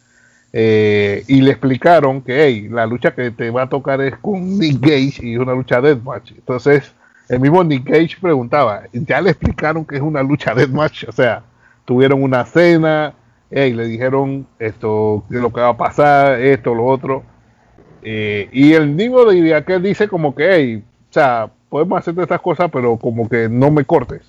Eh, 0.52 1.24
y 1.26 1.40
le 1.42 1.50
explicaron 1.50 2.22
que, 2.22 2.44
hey, 2.44 2.68
la 2.70 2.86
lucha 2.86 3.12
que 3.12 3.32
te 3.32 3.50
va 3.50 3.62
a 3.62 3.68
tocar 3.68 4.00
es 4.00 4.16
con 4.18 4.60
Nick 4.60 4.80
Gage 4.80 5.26
y 5.26 5.36
una 5.36 5.54
lucha 5.54 5.80
deathmatch. 5.80 6.30
Entonces, 6.30 6.94
el 7.28 7.40
mismo 7.40 7.64
Nick 7.64 7.84
Gage 7.84 8.16
preguntaba, 8.20 8.84
ya 8.92 9.20
le 9.20 9.30
explicaron 9.30 9.84
que 9.84 9.96
es 9.96 10.02
una 10.02 10.22
lucha 10.22 10.54
deathmatch, 10.54 11.08
o 11.08 11.12
sea, 11.12 11.42
tuvieron 11.84 12.22
una 12.22 12.44
cena, 12.44 13.14
hey, 13.50 13.72
le 13.72 13.86
dijeron 13.88 14.46
esto, 14.60 15.24
lo 15.28 15.52
que 15.52 15.60
va 15.60 15.70
a 15.70 15.76
pasar, 15.76 16.40
esto, 16.40 16.76
lo 16.76 16.86
otro. 16.86 17.24
Eh, 18.02 18.48
y 18.52 18.72
el 18.72 18.86
mismo 18.86 19.24
de 19.24 19.64
que 19.64 19.78
dice 19.80 20.06
como 20.06 20.32
que, 20.32 20.48
hey, 20.48 20.84
o 21.10 21.12
sea, 21.12 21.50
podemos 21.70 21.98
hacer 21.98 22.18
estas 22.18 22.40
cosas, 22.40 22.68
pero 22.70 22.98
como 22.98 23.28
que 23.28 23.48
no 23.48 23.70
me 23.70 23.84
cortes. 23.86 24.22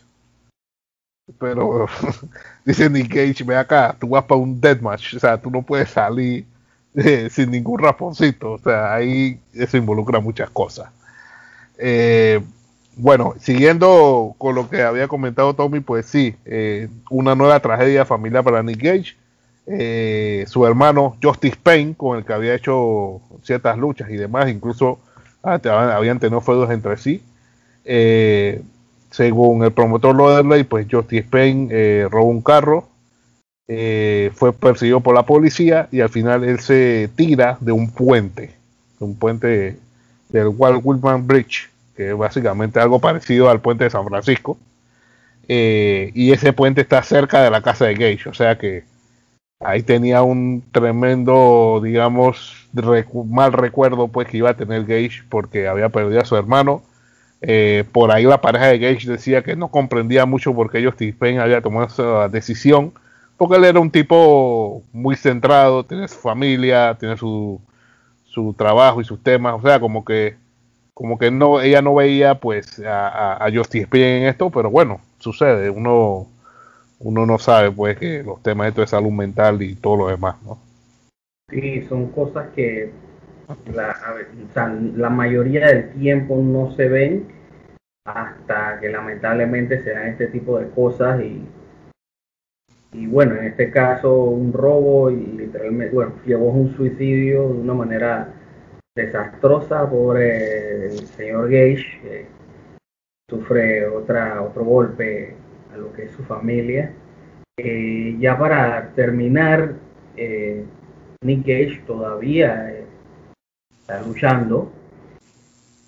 Pero 1.39 1.87
dice 2.65 2.89
Nick 2.89 3.09
Cage, 3.09 3.43
ve 3.43 3.57
acá, 3.57 3.95
tú 3.99 4.09
vas 4.09 4.23
para 4.23 4.39
un 4.39 4.61
deathmatch, 4.61 5.15
o 5.15 5.19
sea, 5.19 5.41
tú 5.41 5.51
no 5.51 5.61
puedes 5.63 5.89
salir 5.89 6.45
eh, 6.95 7.29
sin 7.29 7.51
ningún 7.51 7.79
raponcito, 7.79 8.53
o 8.53 8.57
sea, 8.59 8.93
ahí 8.93 9.39
eso 9.53 9.77
involucra 9.77 10.19
muchas 10.19 10.49
cosas. 10.49 10.89
Eh, 11.77 12.41
bueno, 12.95 13.33
siguiendo 13.39 14.35
con 14.37 14.55
lo 14.55 14.69
que 14.69 14.83
había 14.83 15.07
comentado 15.07 15.55
Tommy, 15.55 15.79
pues 15.79 16.05
sí, 16.05 16.35
eh, 16.45 16.89
una 17.09 17.33
nueva 17.33 17.59
tragedia 17.59 18.05
familiar 18.05 18.43
para 18.43 18.61
Nick 18.61 18.83
Cage. 18.83 19.15
su 20.47 20.65
hermano 20.67 21.15
Justice 21.23 21.57
Payne, 21.61 21.95
con 21.95 22.17
el 22.17 22.25
que 22.25 22.33
había 22.33 22.53
hecho 22.53 23.21
ciertas 23.41 23.77
luchas 23.77 24.09
y 24.09 24.17
demás, 24.17 24.49
incluso 24.49 24.99
ah, 25.43 25.59
habían 25.95 26.19
tenido 26.19 26.41
feudos 26.41 26.69
entre 26.71 26.97
sí, 26.97 27.23
eh, 27.85 28.61
según 29.09 29.63
el 29.63 29.71
promotor 29.71 30.15
Loderley, 30.15 30.63
pues 30.63 30.87
Justice 30.89 31.27
Payne 31.29 31.67
eh, 31.71 32.07
robó 32.09 32.29
un 32.29 32.41
carro, 32.41 32.87
eh, 33.67 34.31
fue 34.33 34.53
perseguido 34.53 34.99
por 35.01 35.15
la 35.15 35.23
policía 35.23 35.87
y 35.91 36.01
al 36.01 36.09
final 36.09 36.43
él 36.43 36.59
se 36.59 37.09
tira 37.15 37.57
de 37.59 37.71
un 37.71 37.89
puente, 37.91 38.51
un 38.99 39.15
puente 39.15 39.77
del 40.29 40.47
Walt 40.47 40.81
Whitman 40.83 41.27
Bridge, 41.27 41.69
que 41.95 42.09
es 42.09 42.17
básicamente 42.17 42.79
algo 42.79 42.99
parecido 42.99 43.49
al 43.49 43.61
puente 43.61 43.85
de 43.85 43.89
San 43.89 44.05
Francisco. 44.05 44.57
y 45.47 46.31
ese 46.31 46.53
puente 46.53 46.81
está 46.81 47.03
cerca 47.03 47.41
de 47.43 47.49
la 47.51 47.61
casa 47.61 47.85
de 47.85 47.95
Gage, 47.95 48.29
o 48.29 48.33
sea 48.33 48.57
que 48.57 48.83
ahí 49.59 49.83
tenía 49.83 50.21
un 50.23 50.63
tremendo, 50.71 51.81
digamos, 51.83 52.67
mal 53.25 53.53
recuerdo 53.53 54.07
pues 54.07 54.27
que 54.27 54.37
iba 54.37 54.51
a 54.51 54.55
tener 54.55 54.85
Gage 54.85 55.23
porque 55.29 55.67
había 55.67 55.89
perdido 55.89 56.21
a 56.21 56.25
su 56.25 56.37
hermano 56.37 56.83
eh, 57.41 57.83
por 57.91 58.11
ahí 58.11 58.23
la 58.23 58.39
pareja 58.39 58.67
de 58.67 58.77
Gage 58.77 59.09
decía 59.09 59.43
que 59.43 59.55
no 59.55 59.69
comprendía 59.69 60.25
mucho 60.25 60.53
por 60.53 60.71
qué 60.71 60.77
ellos 60.77 60.93
Payne 61.17 61.39
había 61.39 61.61
tomado 61.61 61.87
esa 61.87 62.29
decisión, 62.29 62.93
porque 63.37 63.55
él 63.55 63.65
era 63.65 63.79
un 63.79 63.89
tipo 63.89 64.83
muy 64.93 65.15
centrado, 65.15 65.83
tiene 65.83 66.07
su 66.07 66.19
familia, 66.19 66.95
tiene 66.99 67.17
su, 67.17 67.59
su 68.25 68.53
trabajo 68.53 69.01
y 69.01 69.05
sus 69.05 69.21
temas, 69.23 69.55
o 69.55 69.61
sea, 69.61 69.79
como 69.79 70.05
que 70.05 70.35
como 70.93 71.17
que 71.17 71.31
no 71.31 71.61
ella 71.61 71.81
no 71.81 71.95
veía 71.95 72.35
pues 72.35 72.79
a, 72.79 73.43
a, 73.43 73.51
Justice 73.51 73.87
Payne 73.87 74.19
en 74.19 74.27
esto, 74.27 74.51
pero 74.51 74.69
bueno, 74.69 75.01
sucede, 75.17 75.69
uno 75.69 76.27
uno 76.99 77.25
no 77.25 77.39
sabe 77.39 77.71
pues 77.71 77.97
que 77.97 78.21
los 78.21 78.43
temas 78.43 78.75
de 78.75 78.85
salud 78.85 79.11
mental 79.11 79.61
y 79.63 79.73
todo 79.75 79.97
lo 79.97 80.07
demás, 80.09 80.35
¿no? 80.43 80.59
Sí, 81.49 81.81
son 81.89 82.09
cosas 82.11 82.49
que 82.55 82.91
la, 83.73 83.95
la 84.95 85.09
mayoría 85.09 85.67
del 85.67 85.89
tiempo 85.91 86.37
no 86.37 86.71
se 86.75 86.87
ven 86.87 87.27
hasta 88.05 88.79
que 88.79 88.89
lamentablemente 88.89 89.83
se 89.83 89.91
dan 89.91 90.07
este 90.07 90.27
tipo 90.27 90.59
de 90.59 90.69
cosas 90.69 91.21
y, 91.21 91.45
y 92.93 93.07
bueno, 93.07 93.35
en 93.35 93.45
este 93.45 93.71
caso 93.71 94.23
un 94.23 94.51
robo 94.51 95.11
y 95.11 95.15
literalmente, 95.15 95.93
bueno, 95.93 96.13
llevó 96.25 96.49
un 96.49 96.75
suicidio 96.75 97.47
de 97.49 97.59
una 97.59 97.73
manera 97.73 98.33
desastrosa 98.95 99.89
por 99.89 100.19
el 100.19 100.91
señor 101.07 101.45
Gage, 101.49 102.01
que 102.01 102.25
sufre 103.29 103.87
otra, 103.87 104.41
otro 104.41 104.65
golpe 104.65 105.35
a 105.73 105.77
lo 105.77 105.93
que 105.93 106.05
es 106.05 106.11
su 106.11 106.23
familia. 106.23 106.91
Eh, 107.57 108.17
ya 108.19 108.37
para 108.37 108.89
terminar, 108.93 109.75
eh, 110.17 110.65
Nick 111.23 111.45
Gage 111.45 111.83
todavía 111.85 112.80
luchando. 113.99 114.71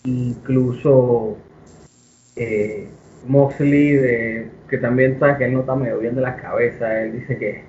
Incluso 0.04 1.38
eh, 2.36 2.90
Moxley, 3.28 4.50
que 4.68 4.78
también 4.78 5.20
sabe 5.20 5.38
que 5.38 5.46
él 5.46 5.54
no 5.54 5.62
está 5.62 5.76
medio 5.76 6.00
bien 6.00 6.16
de 6.16 6.22
la 6.22 6.36
cabeza, 6.36 7.04
él 7.04 7.14
dice 7.14 7.38
que, 7.38 7.64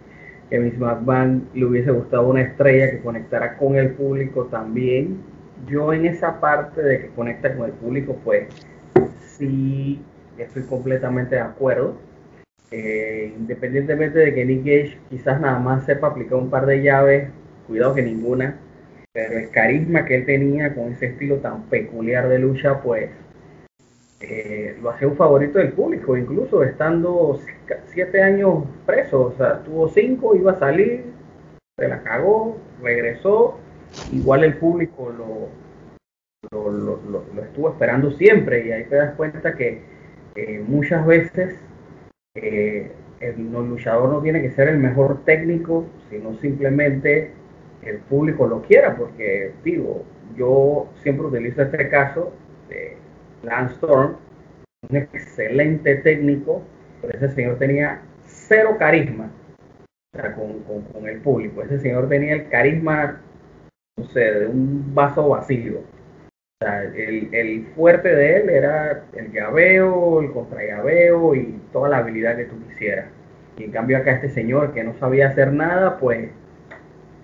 que 0.50 0.58
Miss 0.58 0.78
McMahon 0.78 1.48
le 1.54 1.64
hubiese 1.64 1.90
gustado 1.92 2.28
una 2.28 2.42
estrella 2.42 2.90
que 2.90 3.00
conectara 3.00 3.56
con 3.56 3.76
el 3.76 3.92
público 3.92 4.46
también. 4.46 5.18
Yo 5.68 5.92
en 5.92 6.06
esa 6.06 6.40
parte 6.40 6.82
de 6.82 7.00
que 7.00 7.08
conecta 7.08 7.54
con 7.54 7.66
el 7.66 7.72
público, 7.72 8.18
pues 8.24 8.48
sí 9.36 10.02
estoy 10.38 10.62
completamente 10.64 11.36
de 11.36 11.42
acuerdo. 11.42 11.96
Eh, 12.70 13.32
independientemente 13.38 14.18
de 14.18 14.34
que 14.34 14.44
Nick 14.44 14.64
Gage 14.64 14.98
quizás 15.08 15.40
nada 15.40 15.58
más 15.60 15.84
sepa 15.84 16.08
aplicar 16.08 16.38
un 16.38 16.50
par 16.50 16.66
de 16.66 16.82
llaves, 16.82 17.30
cuidado 17.68 17.94
que 17.94 18.02
ninguna, 18.02 18.58
pero 19.14 19.38
el 19.38 19.50
carisma 19.50 20.04
que 20.04 20.16
él 20.16 20.26
tenía 20.26 20.74
con 20.74 20.92
ese 20.92 21.06
estilo 21.06 21.36
tan 21.36 21.62
peculiar 21.70 22.28
de 22.28 22.40
lucha, 22.40 22.82
pues 22.82 23.10
eh, 24.20 24.76
lo 24.82 24.90
hacía 24.90 25.06
un 25.06 25.16
favorito 25.16 25.58
del 25.60 25.72
público, 25.72 26.16
incluso 26.16 26.64
estando 26.64 27.40
siete 27.86 28.20
años 28.20 28.64
preso, 28.84 29.26
o 29.26 29.36
sea, 29.36 29.62
tuvo 29.62 29.88
cinco, 29.88 30.34
iba 30.34 30.52
a 30.52 30.58
salir, 30.58 31.04
se 31.78 31.86
la 31.86 32.02
cagó, 32.02 32.58
regresó, 32.82 33.56
igual 34.12 34.42
el 34.42 34.56
público 34.56 35.14
lo, 35.16 35.48
lo, 36.72 37.00
lo, 37.08 37.42
estuvo 37.42 37.70
esperando 37.70 38.10
siempre 38.10 38.66
y 38.66 38.72
ahí 38.72 38.84
te 38.86 38.96
das 38.96 39.14
cuenta 39.14 39.54
que 39.54 39.80
eh, 40.34 40.64
muchas 40.66 41.06
veces 41.06 41.56
eh, 42.34 42.90
el, 43.20 43.52
luchador 43.52 44.08
no 44.08 44.20
tiene 44.20 44.42
que 44.42 44.50
ser 44.50 44.68
el 44.68 44.78
mejor 44.78 45.24
técnico, 45.24 45.86
sino 46.10 46.34
simplemente 46.40 47.43
el 47.86 47.98
público 47.98 48.46
lo 48.46 48.62
quiera, 48.62 48.96
porque 48.96 49.52
digo, 49.62 50.04
yo 50.36 50.88
siempre 51.02 51.26
utilizo 51.26 51.62
este 51.62 51.88
caso 51.88 52.32
de 52.68 52.96
Lance 53.42 53.74
Storm, 53.74 54.16
un 54.88 54.96
excelente 54.96 55.96
técnico, 55.96 56.62
pero 57.00 57.14
ese 57.16 57.28
señor 57.34 57.58
tenía 57.58 58.02
cero 58.26 58.76
carisma 58.78 59.30
con, 60.92 61.08
el 61.08 61.20
público. 61.20 61.62
Ese 61.62 61.80
señor 61.80 62.08
tenía 62.08 62.34
el 62.34 62.48
carisma, 62.48 63.20
no 63.96 64.04
sé, 64.06 64.20
de 64.20 64.46
un 64.46 64.94
vaso 64.94 65.28
vacío. 65.28 65.80
El, 66.60 67.34
el, 67.34 67.66
fuerte 67.74 68.14
de 68.14 68.36
él 68.36 68.48
era 68.48 69.04
el 69.14 69.32
llaveo, 69.32 70.22
el 70.22 70.32
contrallaveo 70.32 71.34
y 71.34 71.60
toda 71.72 71.88
la 71.88 71.98
habilidad 71.98 72.36
que 72.36 72.44
tú 72.44 72.56
quisieras. 72.68 73.06
Y 73.58 73.64
en 73.64 73.70
cambio 73.70 73.98
acá 73.98 74.12
este 74.12 74.30
señor 74.30 74.72
que 74.72 74.82
no 74.82 74.94
sabía 74.94 75.28
hacer 75.28 75.52
nada, 75.52 75.98
pues 75.98 76.30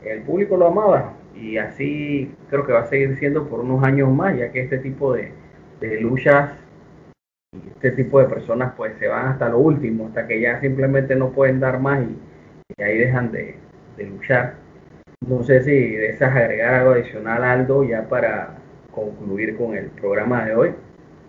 el 0.04 0.22
público 0.22 0.56
lo 0.56 0.68
amaba 0.68 1.14
y 1.34 1.56
así 1.56 2.32
creo 2.48 2.66
que 2.66 2.72
va 2.72 2.80
a 2.80 2.86
seguir 2.86 3.18
siendo 3.18 3.48
por 3.48 3.60
unos 3.60 3.82
años 3.84 4.10
más, 4.10 4.36
ya 4.36 4.50
que 4.50 4.62
este 4.62 4.78
tipo 4.78 5.14
de, 5.14 5.32
luchas, 6.00 6.50
este 7.74 7.92
tipo 7.92 8.20
de 8.20 8.26
personas 8.26 8.74
pues 8.76 8.92
se 8.98 9.08
van 9.08 9.28
hasta 9.28 9.48
lo 9.48 9.58
último, 9.58 10.08
hasta 10.08 10.26
que 10.26 10.40
ya 10.40 10.60
simplemente 10.60 11.14
no 11.16 11.30
pueden 11.30 11.60
dar 11.60 11.80
más 11.80 12.02
y, 12.02 12.82
ahí 12.82 12.98
dejan 12.98 13.32
de, 13.32 13.56
luchar. 13.98 14.54
No 15.26 15.42
sé 15.42 15.62
si 15.62 15.96
deseas 15.96 16.34
agregar 16.34 16.74
algo 16.74 16.92
adicional, 16.92 17.44
Aldo, 17.44 17.84
ya 17.84 18.08
para 18.08 18.56
concluir 18.90 19.56
con 19.56 19.76
el 19.76 19.86
programa 19.90 20.46
de 20.46 20.54
hoy. 20.54 20.74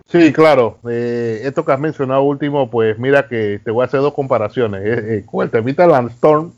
Sí, 0.06 0.32
claro. 0.32 0.80
Eh, 0.90 1.42
esto 1.44 1.66
que 1.66 1.72
has 1.74 1.80
mencionado 1.80 2.24
último, 2.24 2.70
pues 2.70 2.98
mira 2.98 3.28
que 3.28 3.60
te 3.64 3.72
voy 3.72 3.82
a 3.82 3.86
hacer 3.86 4.00
dos 4.00 4.14
comparaciones. 4.14 4.82
Eh, 4.84 5.18
eh, 5.18 5.26
con 5.26 5.44
el 5.44 5.52
temita 5.52 5.86
Landstorm, 5.88 6.54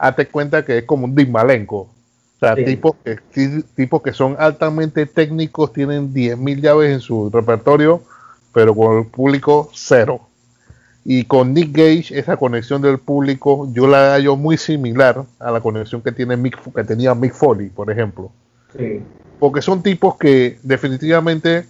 hazte 0.00 0.26
cuenta 0.28 0.64
que 0.64 0.78
es 0.78 0.84
como 0.84 1.04
un 1.04 1.14
Dismalenco. 1.14 1.76
O 1.76 2.38
sea, 2.40 2.54
tipos, 2.56 2.96
que, 3.04 3.18
tipos 3.74 4.02
que 4.02 4.14
son 4.14 4.34
altamente 4.38 5.04
técnicos, 5.04 5.74
tienen 5.74 6.14
10.000 6.14 6.60
llaves 6.62 6.90
en 6.90 7.00
su 7.00 7.28
repertorio, 7.28 8.02
pero 8.54 8.74
con 8.74 8.98
el 8.98 9.06
público 9.06 9.68
cero. 9.74 10.22
Y 11.04 11.24
con 11.24 11.52
Nick 11.52 11.72
Gage, 11.72 12.18
esa 12.18 12.38
conexión 12.38 12.80
del 12.80 12.98
público, 12.98 13.68
yo 13.72 13.86
la 13.86 14.14
hallo 14.14 14.36
muy 14.36 14.56
similar 14.56 15.24
a 15.38 15.50
la 15.50 15.60
conexión 15.60 16.00
que, 16.00 16.12
tiene 16.12 16.36
Mick, 16.38 16.58
que 16.74 16.84
tenía 16.84 17.14
Mick 17.14 17.34
Foley, 17.34 17.68
por 17.68 17.90
ejemplo. 17.90 18.30
Porque 19.38 19.60
son 19.60 19.82
tipos 19.82 20.16
que 20.16 20.58
definitivamente 20.62 21.66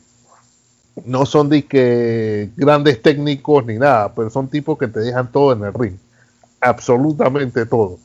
no 1.05 1.27
son 1.27 1.49
de 1.49 1.65
que 1.65 2.51
grandes 2.57 3.03
técnicos 3.03 3.67
ni 3.67 3.77
nada, 3.77 4.15
pero 4.15 4.31
son 4.31 4.49
tipos 4.49 4.79
que 4.79 4.87
te 4.87 5.01
dejan 5.01 5.33
todo 5.33 5.53
en 5.53 5.65
el 5.65 5.75
ring. 5.75 5.97
Absolutamente 6.61 7.67
todo. 7.67 7.99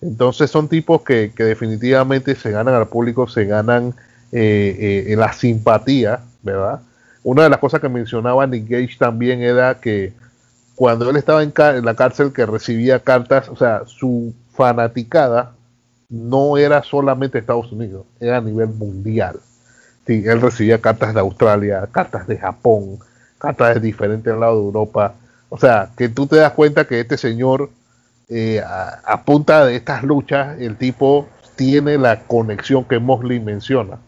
Entonces 0.00 0.50
son 0.50 0.68
tipos 0.68 1.02
que, 1.02 1.32
definitivamente 1.36 2.34
se 2.34 2.50
ganan 2.50 2.74
al 2.74 2.88
público, 2.88 3.26
se 3.26 3.44
ganan 3.44 3.94
eh, 4.32 5.06
eh, 5.08 5.16
la 5.16 5.32
simpatía, 5.32 6.20
¿verdad? 6.42 6.80
Una 7.24 7.42
de 7.42 7.50
las 7.50 7.58
cosas 7.58 7.80
que 7.80 7.88
mencionaba 7.88 8.46
Nick 8.46 8.68
Gage 8.68 8.96
también 8.98 9.42
era 9.42 9.80
que 9.80 10.12
cuando 10.74 11.10
él 11.10 11.16
estaba 11.16 11.42
en, 11.42 11.52
la 11.84 11.94
cárcel 11.94 12.32
que 12.32 12.46
recibía 12.46 13.00
cartas, 13.00 13.48
o 13.48 13.56
sea, 13.56 13.82
su 13.86 14.32
fanaticada 14.52 15.52
no 16.08 16.56
era 16.56 16.82
solamente 16.84 17.38
Estados 17.38 17.72
Unidos, 17.72 18.06
era 18.20 18.36
a 18.36 18.40
nivel 18.40 18.68
mundial. 18.68 19.40
Él 20.06 20.40
recibía 20.40 20.80
cartas 20.80 21.12
de 21.12 21.20
Australia, 21.20 21.86
cartas 21.90 22.26
de 22.26 22.38
Japón, 22.38 22.98
cartas 23.38 23.74
de 23.74 23.80
diferentes 23.80 24.34
lados 24.34 24.60
de 24.60 24.66
Europa. 24.66 25.14
O 25.50 25.58
sea, 25.58 25.90
que 25.96 26.08
tú 26.08 26.26
te 26.26 26.36
das 26.36 26.52
cuenta 26.52 26.86
que 26.86 27.00
este 27.00 27.18
señor 27.18 27.70
eh, 28.30 28.60
a, 28.62 29.24
punta 29.24 29.64
de 29.64 29.76
estas 29.76 30.02
luchas, 30.02 30.60
el 30.60 30.76
tipo 30.76 31.28
tiene 31.56 31.96
la 31.96 32.20
conexión 32.20 32.84
que 32.84 32.98
Mosley 32.98 33.40
menciona. 33.40 33.98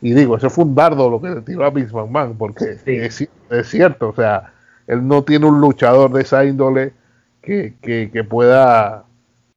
Y 0.00 0.14
digo, 0.14 0.36
eso 0.36 0.50
fue 0.50 0.64
un 0.64 0.74
dardo 0.74 1.08
lo 1.08 1.20
que 1.20 1.30
le 1.30 1.40
tiró 1.42 1.64
a 1.64 1.70
Vince 1.70 1.94
McMahon, 1.94 2.36
porque 2.36 2.76
es, 2.84 3.28
cierto, 3.68 4.08
o 4.08 4.14
sea, 4.14 4.52
él 4.86 5.06
no 5.06 5.22
tiene 5.22 5.46
un 5.46 5.60
luchador 5.60 6.12
de 6.12 6.22
esa 6.22 6.44
índole 6.44 6.92
que, 7.40 7.74
que, 7.80 8.24
pueda 8.24 9.04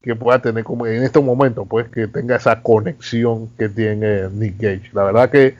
que 0.02 0.16
pueda 0.16 0.40
tener 0.40 0.64
como 0.64 0.86
en 0.86 1.02
este 1.02 1.20
momento, 1.20 1.64
pues 1.64 1.88
que 1.88 2.08
tenga 2.08 2.36
esa 2.36 2.60
conexión 2.60 3.48
que 3.56 3.68
tiene 3.68 4.28
Nick 4.30 4.60
Gage. 4.60 4.90
La 4.92 5.04
verdad 5.04 5.30
que 5.30 5.56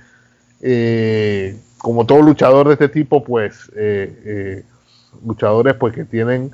eh, 0.61 1.57
como 1.79 2.07
todo 2.07 2.23
luchador 2.23 2.67
de 2.69 2.73
este 2.75 2.89
tipo, 2.89 3.23
pues 3.23 3.71
eh, 3.77 4.65
luchadores 5.25 5.75
pues 5.75 5.95
que 5.95 6.05
tienen 6.05 6.53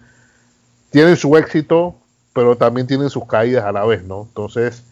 tienen 0.90 1.16
su 1.16 1.36
éxito, 1.36 1.97
pero 2.39 2.57
también 2.57 2.86
tienen 2.86 3.11
sus 3.11 3.26
caídas 3.26 3.64
a 3.64 3.72
la 3.72 3.84
vez, 3.84 4.05
¿no? 4.05 4.22
Entonces, 4.28 4.84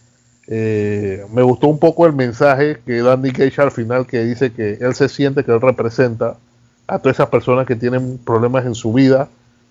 eh, 0.47 1.25
me 1.33 1.41
gustó 1.43 1.69
un 1.69 1.79
poco 1.79 2.05
el 2.05 2.11
mensaje 2.11 2.79
que 2.85 3.01
da 3.01 3.15
Nick 3.15 3.37
Cage 3.37 3.61
al 3.61 3.71
final, 3.71 4.05
que 4.05 4.21
dice 4.25 4.51
que 4.51 4.73
él 4.81 4.93
se 4.93 5.07
siente 5.07 5.45
que 5.45 5.53
él 5.53 5.61
representa 5.61 6.35
a 6.87 6.99
todas 6.99 7.15
esas 7.15 7.29
personas 7.29 7.65
que 7.65 7.77
tienen 7.77 8.17
problemas 8.17 8.65
en 8.65 8.75
su 8.75 8.91
vida, 8.91 9.29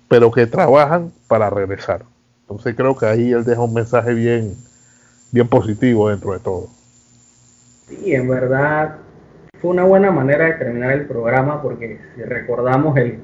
pero 0.08 0.30
que 0.30 0.46
trabajan 0.46 1.12
para 1.28 1.50
regresar. 1.50 2.00
Entonces 2.44 2.74
creo 2.74 2.96
que 2.96 3.04
ahí 3.04 3.30
él 3.30 3.44
deja 3.44 3.60
un 3.60 3.74
mensaje 3.74 4.14
bien, 4.14 4.54
bien 5.32 5.48
positivo 5.48 6.08
dentro 6.08 6.32
de 6.32 6.38
todo. 6.38 6.68
Sí, 7.90 8.14
en 8.14 8.26
verdad 8.26 8.96
fue 9.60 9.72
una 9.72 9.84
buena 9.84 10.10
manera 10.10 10.46
de 10.46 10.52
terminar 10.52 10.92
el 10.92 11.04
programa 11.04 11.60
porque 11.60 12.00
si 12.14 12.22
recordamos 12.22 12.96
el, 12.96 13.20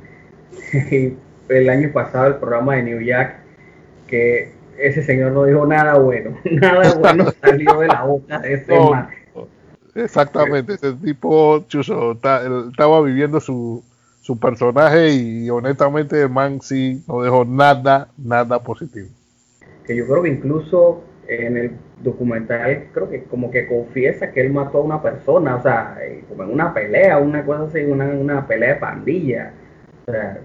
el 1.49 1.71
año 1.71 1.91
pasado 1.91 2.27
el 2.27 2.35
programa 2.35 2.77
de 2.77 2.83
New 2.83 3.01
Jack, 3.01 3.42
que 4.13 4.53
ese 4.77 5.03
señor 5.03 5.33
no 5.33 5.45
dijo 5.45 5.67
nada 5.67 5.95
bueno, 5.95 6.37
nada 6.45 6.95
bueno 6.97 7.33
salió 7.41 7.81
de 7.81 7.87
la 7.87 8.05
boca 8.05 8.41
de 8.41 8.53
ese 8.53 8.79
man. 8.79 9.09
Exactamente, 9.95 10.75
ese 10.75 10.93
tipo, 10.93 11.65
Chuso, 11.67 12.13
estaba 12.13 13.01
viviendo 13.03 13.41
su, 13.41 13.83
su 14.21 14.39
personaje 14.39 15.15
y 15.15 15.49
honestamente 15.49 16.21
el 16.21 16.29
man 16.29 16.61
sí 16.61 17.03
no 17.09 17.23
dejó 17.23 17.47
nada, 17.47 18.09
nada 18.19 18.61
positivo. 18.61 19.09
Que 19.87 19.97
yo 19.97 20.07
creo 20.07 20.23
que 20.23 20.29
incluso 20.29 21.03
en 21.27 21.57
el 21.57 21.71
documental 22.03 22.89
creo 22.93 23.09
que 23.09 23.25
como 23.25 23.51
que 23.51 23.67
confiesa 23.67 24.31
que 24.31 24.43
él 24.43 24.53
mató 24.53 24.79
a 24.79 24.83
una 24.83 25.03
persona, 25.03 25.57
o 25.57 25.63
sea, 25.63 25.97
eh, 26.03 26.23
como 26.29 26.43
en 26.43 26.51
una 26.51 26.75
pelea, 26.75 27.19
una 27.19 27.45
cosa 27.47 27.65
así, 27.65 27.83
una, 27.85 28.07
una 28.07 28.47
pelea 28.47 28.75
de 28.75 28.81
pandilla. 28.81 29.53
O 30.07 30.13
sea, 30.13 30.39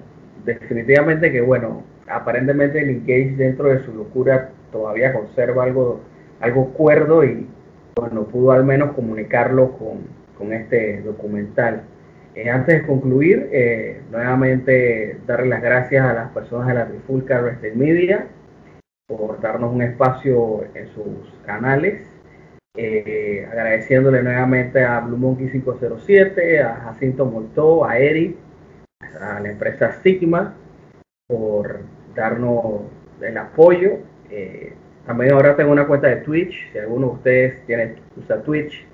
definitivamente 0.45 1.31
que, 1.31 1.41
bueno, 1.41 1.83
aparentemente 2.07 2.79
Cage 3.01 3.35
dentro 3.37 3.69
de 3.69 3.83
su 3.83 3.93
locura 3.93 4.51
todavía 4.71 5.13
conserva 5.13 5.63
algo, 5.63 6.01
algo 6.39 6.73
cuerdo 6.73 7.23
y, 7.23 7.47
bueno, 7.95 8.25
pudo 8.25 8.51
al 8.51 8.63
menos 8.63 8.93
comunicarlo 8.93 9.77
con, 9.77 10.17
este 10.53 11.01
documental. 11.01 11.81
Eh, 12.35 12.49
antes 12.49 12.81
de 12.81 12.87
concluir, 12.87 13.49
eh, 13.51 14.01
nuevamente 14.11 15.19
darle 15.25 15.49
las 15.49 15.63
gracias 15.63 16.05
a 16.05 16.13
las 16.13 16.31
personas 16.31 16.67
de 16.67 16.73
la 16.75 16.87
Trifulca 16.87 17.41
Wrestling 17.41 17.75
Media 17.75 18.27
por 19.07 19.41
darnos 19.41 19.73
un 19.73 19.81
espacio 19.81 20.65
en 20.75 20.87
sus 20.89 21.33
canales. 21.43 22.07
Eh, 22.75 23.47
agradeciéndole 23.49 24.21
nuevamente 24.21 24.83
a 24.83 24.99
Blue 24.99 25.17
Monkey 25.17 25.49
507, 25.49 26.61
a 26.61 26.75
Jacinto 26.75 27.25
Moltó, 27.25 27.83
a 27.83 27.97
Eric, 27.97 28.35
a 29.19 29.39
la 29.39 29.49
empresa 29.49 29.93
Sigma 30.03 30.53
por 31.27 31.81
darnos 32.17 32.81
el 33.21 33.37
apoyo. 33.37 33.99
Eh, 34.29 34.73
también 35.05 35.31
ahora 35.33 35.55
tengo 35.55 35.71
una 35.71 35.87
cuenta 35.87 36.07
de 36.07 36.17
Twitch. 36.17 36.71
Si 36.73 36.77
alguno 36.77 37.07
de 37.07 37.13
ustedes 37.13 37.65
tiene, 37.65 37.95
usa 38.17 38.41
Twitch, 38.41 38.85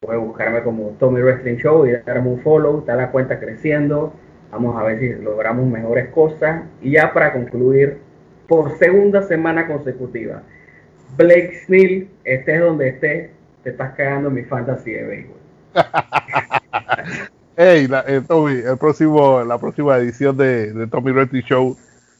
puede 0.00 0.18
buscarme 0.18 0.62
como 0.62 0.90
Tommy 1.00 1.20
Wrestling 1.20 1.56
Show 1.56 1.86
y 1.86 1.92
darme 2.06 2.28
un 2.28 2.40
follow. 2.40 2.80
Está 2.80 2.94
la 2.94 3.10
cuenta 3.10 3.40
creciendo. 3.40 4.12
Vamos 4.52 4.76
a 4.76 4.84
ver 4.84 5.00
si 5.00 5.12
logramos 5.22 5.66
mejores 5.66 6.08
cosas. 6.10 6.62
Y 6.80 6.92
ya 6.92 7.12
para 7.12 7.32
concluir, 7.32 7.98
por 8.46 8.78
segunda 8.78 9.22
semana 9.22 9.66
consecutiva. 9.66 10.42
Blake 11.16 11.62
Snell, 11.64 12.08
estés 12.24 12.60
donde 12.60 12.88
estés, 12.88 13.30
te 13.62 13.70
estás 13.70 13.94
cagando 13.94 14.28
en 14.28 14.34
mi 14.34 14.42
fantasy 14.42 14.92
de 14.92 15.02
béisbol. 15.04 15.36
hey, 17.56 17.88
eh, 18.06 18.20
Tommy, 18.26 18.60
el 18.60 18.76
próximo, 18.78 19.42
la 19.42 19.58
próxima 19.58 19.96
edición 19.96 20.36
de, 20.36 20.86
Tommy 20.90 21.12
Retty 21.12 21.42
Show 21.42 21.76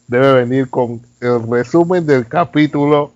debe 0.09 0.44
venir 0.44 0.68
con 0.70 1.00
el 1.20 1.48
resumen 1.48 2.07
del 2.07 2.26
capítulo 2.26 3.12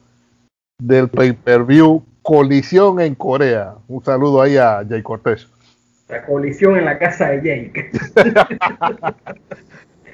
del 0.79 1.09
pay-per-view 1.09 2.03
Colisión 2.23 3.01
en 3.01 3.15
Corea. 3.15 3.75
Un 3.89 4.05
saludo 4.05 4.43
ahí 4.43 4.57
a 4.57 4.85
Jay 4.89 5.03
Cortés. 5.03 5.49
La 6.09 6.25
colisión 6.27 6.77
en 6.77 6.85
la 6.85 6.99
casa 6.99 7.31
de 7.31 7.37
Jake. 7.73 7.91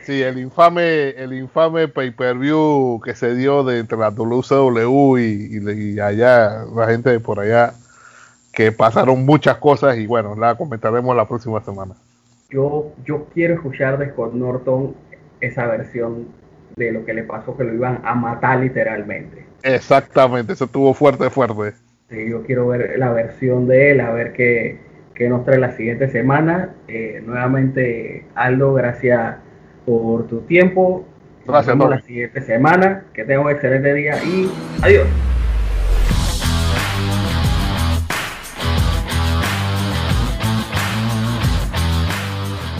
sí, 0.02 0.22
el 0.22 0.38
infame, 0.38 1.10
el 1.10 1.32
infame 1.32 1.88
pay-per-view 1.88 3.00
que 3.02 3.14
se 3.14 3.34
dio 3.34 3.64
de 3.64 3.78
entre 3.78 3.96
la 3.96 4.10
WCW 4.10 5.18
y, 5.18 5.58
y, 5.58 6.00
allá, 6.00 6.64
la 6.74 6.86
gente 6.86 7.10
de 7.10 7.20
por 7.20 7.40
allá, 7.40 7.72
que 8.52 8.72
pasaron 8.72 9.24
muchas 9.24 9.56
cosas 9.56 9.96
y 9.96 10.06
bueno, 10.06 10.36
la 10.36 10.54
comentaremos 10.54 11.16
la 11.16 11.26
próxima 11.26 11.62
semana. 11.62 11.94
Yo, 12.50 12.92
yo 13.04 13.26
quiero 13.32 13.54
escuchar 13.54 13.98
de 13.98 14.10
Scott 14.10 14.34
Norton 14.34 14.94
esa 15.40 15.66
versión 15.66 16.28
de 16.76 16.92
lo 16.92 17.06
que 17.06 17.14
le 17.14 17.22
pasó, 17.22 17.56
que 17.56 17.64
lo 17.64 17.72
iban 17.72 18.02
a 18.04 18.14
matar 18.14 18.60
literalmente. 18.60 19.46
Exactamente, 19.62 20.52
eso 20.52 20.66
estuvo 20.66 20.92
fuerte, 20.92 21.30
fuerte. 21.30 21.72
Sí, 22.10 22.28
yo 22.28 22.42
quiero 22.42 22.68
ver 22.68 22.98
la 22.98 23.12
versión 23.12 23.66
de 23.66 23.92
él, 23.92 24.00
a 24.02 24.10
ver 24.10 24.34
qué, 24.34 24.78
qué 25.14 25.30
nos 25.30 25.46
trae 25.46 25.58
la 25.58 25.72
siguiente 25.72 26.10
semana. 26.10 26.74
Eh, 26.86 27.22
nuevamente, 27.24 28.26
Aldo, 28.34 28.74
gracias 28.74 29.36
por 29.86 30.26
tu 30.26 30.42
tiempo. 30.42 31.06
Gracias, 31.46 31.74
Nos 31.74 31.88
vemos 31.88 31.90
la 32.02 32.06
siguiente 32.06 32.42
semana. 32.42 33.04
Que 33.14 33.24
tenga 33.24 33.40
un 33.40 33.50
excelente 33.50 33.94
día 33.94 34.22
y 34.22 34.50
adiós. 34.82 35.06